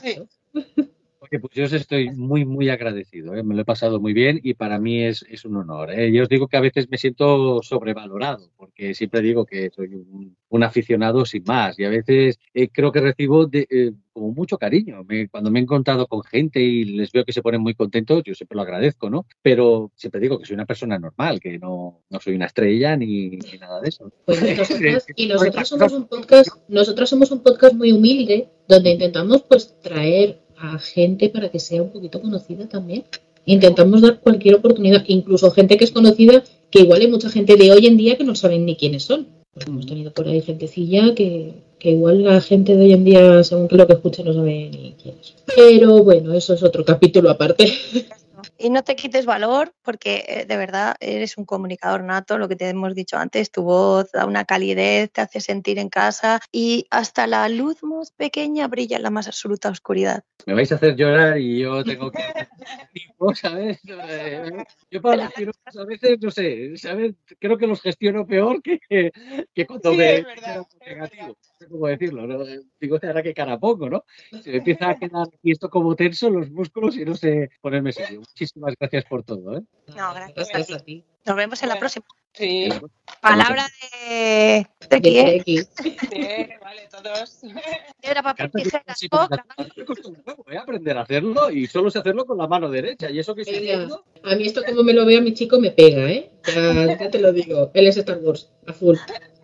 sí. 0.03 0.21
Oye, 1.31 1.39
pues 1.39 1.53
yo 1.53 1.65
os 1.65 1.73
estoy 1.73 2.09
muy, 2.09 2.43
muy 2.43 2.69
agradecido. 2.69 3.35
¿eh? 3.35 3.43
Me 3.43 3.53
lo 3.53 3.61
he 3.61 3.65
pasado 3.65 3.99
muy 3.99 4.13
bien 4.13 4.39
y 4.41 4.55
para 4.55 4.79
mí 4.79 5.03
es, 5.03 5.23
es 5.29 5.45
un 5.45 5.57
honor. 5.57 5.91
¿eh? 5.91 6.11
Yo 6.11 6.23
os 6.23 6.29
digo 6.29 6.47
que 6.47 6.57
a 6.57 6.61
veces 6.61 6.89
me 6.89 6.97
siento 6.97 7.61
sobrevalorado, 7.61 8.49
porque 8.57 8.95
siempre 8.95 9.21
digo 9.21 9.45
que 9.45 9.69
soy 9.69 9.93
un, 9.93 10.63
aficionado 10.63 11.25
sin 11.25 11.43
más 11.45 11.79
y 11.79 11.85
a 11.85 11.89
veces 11.89 12.37
eh, 12.53 12.67
creo 12.69 12.91
que 12.91 12.99
recibo 12.99 13.45
de, 13.45 13.93
como 14.11 14.31
mucho 14.31 14.57
cariño. 14.57 15.05
Cuando 15.31 15.51
me 15.51 15.59
he 15.59 15.61
encontrado 15.61 16.07
con 16.07 16.23
gente 16.23 16.59
y 16.59 16.83
les 16.83 17.11
veo 17.11 17.23
que 17.23 17.31
se 17.31 17.41
ponen 17.41 17.61
muy 17.61 17.75
contentos, 17.75 18.23
yo 18.25 18.33
siempre 18.33 18.55
lo 18.55 18.63
agradezco, 18.63 19.09
¿no? 19.09 19.25
Pero 19.41 19.91
siempre 19.95 20.19
digo 20.19 20.39
que 20.39 20.45
soy 20.45 20.55
una 20.55 20.65
persona 20.65 20.97
normal, 20.97 21.39
que 21.39 21.59
no, 21.59 22.01
no 22.09 22.19
soy 22.19 22.35
una 22.35 22.47
estrella 22.47 22.97
ni, 22.97 23.29
ni 23.29 23.57
nada 23.59 23.79
de 23.79 23.89
eso. 23.89 24.11
Pues 24.25 24.41
nosotros, 24.41 25.05
y 25.15 25.27
nosotros 25.27 25.69
somos 25.69 25.93
un 25.93 26.07
podcast, 26.07 26.49
nosotros 26.67 27.09
somos 27.09 27.31
un 27.31 27.43
podcast 27.43 27.75
muy 27.75 27.91
humilde, 27.91 28.49
donde 28.67 28.91
intentamos 28.91 29.43
pues 29.43 29.79
traer 29.81 30.41
a 30.59 30.79
gente 30.79 31.29
para 31.29 31.49
que 31.49 31.59
sea 31.59 31.81
un 31.81 31.89
poquito 31.89 32.21
conocida 32.21 32.67
también. 32.67 33.03
Intentamos 33.45 34.01
dar 34.01 34.19
cualquier 34.19 34.55
oportunidad, 34.55 35.03
incluso 35.07 35.49
gente 35.51 35.77
que 35.77 35.85
es 35.85 35.91
conocida, 35.91 36.43
que 36.69 36.81
igual 36.81 37.01
hay 37.01 37.07
mucha 37.07 37.29
gente 37.29 37.55
de 37.55 37.71
hoy 37.71 37.87
en 37.87 37.97
día 37.97 38.17
que 38.17 38.23
no 38.23 38.35
saben 38.35 38.65
ni 38.65 38.75
quiénes 38.75 39.03
son. 39.03 39.27
Pues 39.53 39.65
hemos 39.67 39.85
tenido 39.87 40.11
por 40.11 40.27
ahí 40.27 40.41
gentecilla 40.41 41.15
que, 41.15 41.53
que 41.79 41.91
igual 41.91 42.23
la 42.23 42.41
gente 42.41 42.75
de 42.75 42.83
hoy 42.83 42.93
en 42.93 43.05
día, 43.05 43.43
según 43.43 43.67
que 43.67 43.75
lo 43.75 43.87
que 43.87 43.93
escuche, 43.93 44.23
no 44.23 44.33
sabe 44.33 44.69
ni 44.69 44.95
quiénes 45.01 45.27
son. 45.27 45.37
Pero 45.55 46.03
bueno, 46.03 46.33
eso 46.33 46.53
es 46.53 46.61
otro 46.61 46.85
capítulo 46.85 47.29
aparte. 47.29 47.71
Y 48.61 48.69
no 48.69 48.83
te 48.83 48.97
quites 48.97 49.25
valor 49.25 49.73
porque 49.81 50.25
eh, 50.27 50.45
de 50.45 50.57
verdad 50.57 50.95
eres 50.99 51.37
un 51.37 51.45
comunicador 51.45 52.03
nato, 52.03 52.37
lo 52.37 52.49
que 52.49 52.57
te 52.57 52.67
hemos 52.67 52.93
dicho 52.93 53.17
antes, 53.17 53.51
tu 53.51 53.63
voz 53.63 54.11
da 54.11 54.25
una 54.25 54.43
calidez, 54.43 55.09
te 55.11 55.21
hace 55.21 55.39
sentir 55.39 55.79
en 55.79 55.87
casa 55.87 56.41
y 56.51 56.85
hasta 56.89 57.25
la 57.25 57.47
luz 57.47 57.81
más 57.83 58.11
pequeña 58.11 58.67
brilla 58.67 58.97
en 58.97 59.03
la 59.03 59.11
más 59.11 59.27
absoluta 59.27 59.69
oscuridad. 59.69 60.23
Me 60.45 60.53
vais 60.53 60.71
a 60.73 60.75
hacer 60.75 60.97
llorar 60.97 61.39
y 61.39 61.59
yo 61.59 61.83
tengo 61.85 62.11
que... 62.11 62.19
tipo, 63.19 63.35
¿sabes? 63.35 63.79
Eh, 63.85 64.63
Yo 64.89 65.01
para 65.01 65.15
los 65.23 65.33
piropos 65.33 65.77
a 65.77 65.85
veces, 65.85 66.19
no 66.21 66.31
sé, 66.31 66.77
¿sabes? 66.77 67.15
Creo 67.39 67.57
que 67.57 67.67
los 67.67 67.81
gestiono 67.81 68.25
peor 68.25 68.61
que, 68.61 68.79
que 69.53 69.65
cuando 69.65 69.91
Sí, 69.91 69.97
me... 69.97 70.15
es 70.15 70.25
verdad, 70.25 70.65
negativo. 70.85 71.27
No 71.27 71.35
sé 71.59 71.67
cómo 71.67 71.87
decirlo, 71.87 72.27
¿no? 72.27 72.43
Digo, 72.79 72.99
ahora 73.01 73.23
que 73.23 73.33
cara 73.33 73.59
pongo, 73.59 73.89
¿no? 73.89 74.03
Se 74.43 74.51
me 74.51 74.57
empieza 74.57 74.89
a 74.89 74.95
quedar 74.95 75.27
aquí 75.27 75.51
esto 75.51 75.69
como 75.69 75.95
tenso, 75.95 76.29
los 76.29 76.49
músculos 76.51 76.95
y 76.95 77.05
no 77.05 77.15
sé 77.15 77.49
ponerme 77.61 77.91
serio. 77.91 78.19
Muchísimas 78.19 78.73
gracias 78.79 79.05
por 79.05 79.23
todo, 79.23 79.57
¿eh? 79.57 79.61
No, 79.95 80.13
gracias 80.13 80.71
a 80.71 80.79
ti. 80.79 81.03
Nos 81.29 81.37
vemos 81.37 81.61
en 81.61 81.69
la 81.69 81.77
próxima. 81.77 82.07
Sí, 82.33 82.69
Palabra 83.21 83.67
de, 84.01 84.65
de 84.89 84.99
De 84.99 84.99
quién? 84.99 85.27
X. 85.27 85.69
sí, 85.77 85.95
vale, 86.59 86.89
todos. 86.89 87.41
Piedra, 88.01 88.23
papel, 88.23 88.49
tijeras, 88.51 88.97
sí, 88.97 89.07
huevo, 89.11 90.45
¿eh? 90.49 90.57
aprender 90.57 90.97
a 90.97 91.01
hacerlo 91.01 91.51
y 91.51 91.67
solo 91.67 91.91
sé 91.91 91.99
hacerlo 91.99 92.25
con 92.25 92.39
la 92.39 92.47
mano 92.47 92.67
derecha. 92.67 93.11
Y 93.11 93.19
eso 93.19 93.35
que 93.35 93.43
estoy 93.43 93.59
viendo, 93.59 94.03
a 94.23 94.35
mí 94.35 94.47
esto 94.47 94.63
como 94.67 94.81
me 94.81 94.93
lo 94.93 95.05
veo 95.05 95.19
a 95.19 95.21
mi 95.21 95.35
chico 95.35 95.59
me 95.59 95.69
pega, 95.69 96.09
¿eh? 96.09 96.31
Ya, 96.47 96.97
ya 96.97 97.11
te 97.11 97.19
lo 97.19 97.31
digo. 97.31 97.69
Él 97.75 97.85
es 97.85 97.97
Star 97.97 98.17
Wars, 98.17 98.49
a 98.65 98.73
full. 98.73 98.97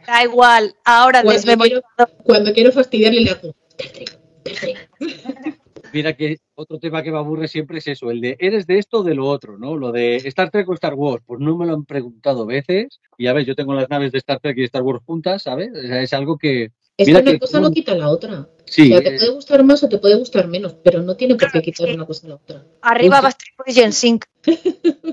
Da 0.07 0.23
igual, 0.23 0.73
ahora 0.85 1.21
Cuando. 1.21 1.83
Cuando 2.23 2.51
quiero 2.51 2.71
fastidiarle 2.71 3.21
le 3.21 3.29
hago. 3.29 3.55
Mira 5.93 6.13
que 6.17 6.39
otro 6.55 6.79
tema 6.79 7.03
que 7.03 7.11
me 7.11 7.17
aburre 7.17 7.47
siempre 7.47 7.77
es 7.79 7.87
eso, 7.87 8.09
el 8.11 8.21
de 8.21 8.37
¿eres 8.39 8.65
de 8.67 8.77
esto 8.79 8.99
o 8.99 9.03
de 9.03 9.13
lo 9.15 9.27
otro? 9.27 9.57
¿no? 9.57 9.75
Lo 9.75 9.91
de 9.91 10.15
Star 10.17 10.49
Trek 10.51 10.67
o 10.69 10.73
Star 10.73 10.93
Wars, 10.93 11.23
pues 11.25 11.39
no 11.39 11.57
me 11.57 11.65
lo 11.65 11.73
han 11.73 11.85
preguntado 11.85 12.45
veces. 12.45 12.99
Y 13.17 13.27
a 13.27 13.33
ver, 13.33 13.45
yo 13.45 13.55
tengo 13.55 13.73
las 13.73 13.89
naves 13.89 14.11
de 14.11 14.17
Star 14.19 14.39
Trek 14.39 14.57
y 14.57 14.63
Star 14.63 14.81
Wars 14.83 15.01
juntas, 15.05 15.43
¿sabes? 15.43 15.71
O 15.73 15.81
sea, 15.81 16.01
es 16.01 16.13
algo 16.13 16.37
que... 16.37 16.71
Es 16.97 17.07
Mira 17.07 17.19
que 17.19 17.23
una 17.23 17.31
que- 17.33 17.39
cosa 17.39 17.59
no 17.59 17.71
quita 17.71 17.93
la 17.93 18.09
otra. 18.09 18.39
O 18.41 18.47
Sí, 18.67 18.87
sea, 18.87 19.01
te 19.01 19.09
eh, 19.15 19.17
puede 19.19 19.31
gustar 19.31 19.63
más 19.65 19.83
o 19.83 19.89
te 19.89 19.97
puede 19.97 20.15
gustar 20.15 20.47
menos, 20.47 20.73
pero 20.81 21.01
no 21.01 21.15
tiene 21.17 21.35
por 21.35 21.51
qué 21.51 21.61
quitar 21.61 21.93
una 21.93 22.05
cosa 22.05 22.25
a 22.25 22.29
la 22.29 22.35
otra. 22.35 22.63
Arriba. 22.81 23.19
Backstreet 23.21 23.57
Boys 23.57 23.77
y 23.77 23.85
NSYNC. 23.85 24.25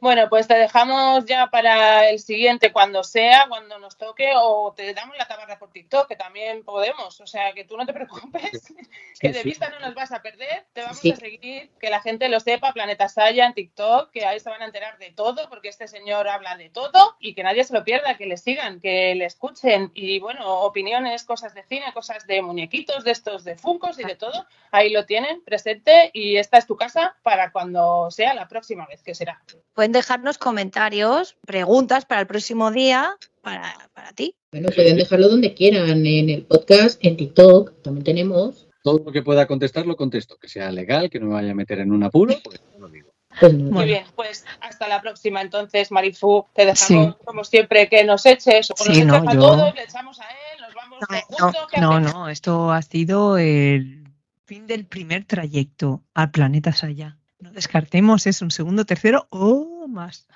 Bueno, 0.00 0.28
pues 0.28 0.46
te 0.46 0.54
dejamos 0.54 1.24
ya 1.26 1.48
para 1.48 2.08
el 2.10 2.18
siguiente 2.18 2.72
cuando 2.72 3.02
sea, 3.04 3.46
cuando 3.48 3.78
nos 3.78 3.96
toque, 3.96 4.30
o 4.36 4.72
te 4.76 4.92
damos 4.94 5.16
la 5.16 5.26
tabarra 5.26 5.58
por 5.58 5.70
TikTok, 5.72 6.06
que 6.08 6.16
también 6.16 6.64
podemos. 6.64 7.20
O 7.20 7.26
sea, 7.26 7.52
que 7.52 7.64
tú 7.64 7.76
no 7.76 7.86
te 7.86 7.92
preocupes, 7.92 8.74
que 9.20 9.28
de 9.30 9.40
sí. 9.42 9.48
vista 9.48 9.68
no 9.70 9.80
nos 9.80 9.94
vas 9.94 10.12
a 10.12 10.22
perder. 10.22 10.66
Te 10.72 10.82
vamos 10.82 10.98
Sí. 10.98 11.12
a 11.12 11.16
seguir, 11.16 11.70
que 11.80 11.90
la 11.90 12.00
gente 12.00 12.28
lo 12.28 12.40
sepa, 12.40 12.72
Planeta 12.72 13.08
Saya 13.08 13.46
en 13.46 13.54
TikTok, 13.54 14.10
que 14.10 14.26
ahí 14.26 14.38
se 14.40 14.50
van 14.50 14.62
a 14.62 14.66
enterar 14.66 14.98
de 14.98 15.10
todo, 15.12 15.48
porque 15.48 15.68
este 15.68 15.88
señor 15.88 16.28
habla 16.28 16.56
de 16.56 16.68
todo 16.70 17.16
y 17.20 17.34
que 17.34 17.42
nadie 17.42 17.64
se 17.64 17.72
lo 17.74 17.84
pierda, 17.84 18.16
que 18.16 18.26
le 18.26 18.36
sigan, 18.36 18.80
que 18.80 19.14
le 19.14 19.24
escuchen. 19.24 19.90
Y 19.94 20.18
bueno, 20.20 20.60
opiniones, 20.60 21.24
cosas 21.24 21.54
de 21.54 21.62
cine, 21.64 21.86
cosas 21.94 22.26
de 22.26 22.42
muñequitos, 22.42 23.04
de 23.04 23.10
estos 23.12 23.44
de 23.44 23.56
Funcos 23.56 23.98
y 23.98 24.04
de 24.04 24.16
todo. 24.16 24.46
Ahí 24.70 24.90
lo 24.90 25.06
tienen 25.06 25.42
presente 25.42 26.10
y 26.12 26.36
esta 26.36 26.58
es 26.58 26.66
tu 26.66 26.76
casa 26.76 27.16
para 27.22 27.50
cuando 27.52 28.10
sea 28.10 28.34
la 28.34 28.48
próxima 28.48 28.86
vez, 28.86 29.02
que 29.02 29.14
será. 29.14 29.42
Pueden 29.86 29.92
dejarnos 30.02 30.36
comentarios, 30.36 31.36
preguntas 31.46 32.06
para 32.06 32.20
el 32.22 32.26
próximo 32.26 32.72
día 32.72 33.14
para, 33.40 33.72
para 33.94 34.10
ti. 34.10 34.34
Bueno, 34.50 34.70
pueden 34.74 34.96
dejarlo 34.96 35.28
donde 35.28 35.54
quieran, 35.54 36.04
en 36.04 36.28
el 36.28 36.42
podcast, 36.42 36.98
en 37.04 37.16
TikTok, 37.16 37.82
también 37.82 38.02
tenemos. 38.02 38.66
todo 38.82 38.98
lo 39.06 39.12
que 39.12 39.22
pueda 39.22 39.46
contestar 39.46 39.86
lo 39.86 39.94
contesto, 39.94 40.38
que 40.38 40.48
sea 40.48 40.72
legal, 40.72 41.08
que 41.08 41.20
no 41.20 41.26
me 41.26 41.34
vaya 41.34 41.52
a 41.52 41.54
meter 41.54 41.78
en 41.78 41.92
un 41.92 42.02
apuro, 42.02 42.34
porque 42.42 42.58
no 42.72 42.80
lo 42.80 42.88
digo. 42.92 43.12
Pues 43.38 43.54
no. 43.54 43.70
Muy 43.70 43.84
bien, 43.84 44.02
pues 44.16 44.44
hasta 44.60 44.88
la 44.88 45.00
próxima 45.00 45.40
entonces, 45.40 45.92
Marifu. 45.92 46.46
Te 46.52 46.66
dejamos, 46.66 47.14
Sí. 47.14 47.22
como 47.24 47.44
siempre, 47.44 47.88
que 47.88 48.02
nos 48.02 48.26
eches 48.26 48.68
o 48.72 48.74
Sí, 48.76 49.04
nos 49.04 49.06
no, 49.06 49.16
echas 49.18 49.28
a 49.28 49.34
yo- 49.34 49.40
todos, 49.40 49.74
le 49.76 49.82
echamos 49.84 50.18
a 50.18 50.24
él, 50.24 50.62
nos 50.62 50.74
vamos 50.74 50.98
No, 51.00 51.16
no, 51.16 51.22
juntos. 51.52 51.66
¿qué 51.72 51.80
No, 51.80 52.00
no, 52.00 52.28
esto 52.28 52.72
ha 52.72 52.82
sido 52.82 53.38
el 53.38 54.02
fin 54.46 54.66
del 54.66 54.84
primer 54.86 55.24
trayecto 55.26 56.02
al 56.12 56.32
planeta 56.32 56.72
Saya. 56.72 57.18
No 57.38 57.52
descartemos 57.52 58.26
es 58.26 58.42
un 58.42 58.50
segundo, 58.50 58.84
tercero 58.84 59.26
o 59.30 59.86
más. 59.88 60.26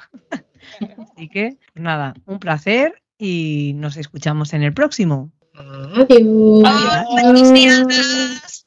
Así 1.17 1.29
que, 1.29 1.59
nada, 1.75 2.15
un 2.27 2.39
placer 2.39 3.03
y 3.19 3.73
nos 3.77 3.97
escuchamos 3.97 4.53
en 4.53 4.63
el 4.63 4.75
próximo. 4.75 5.31
Adiós. 5.55 6.65
Adiós. 6.65 8.67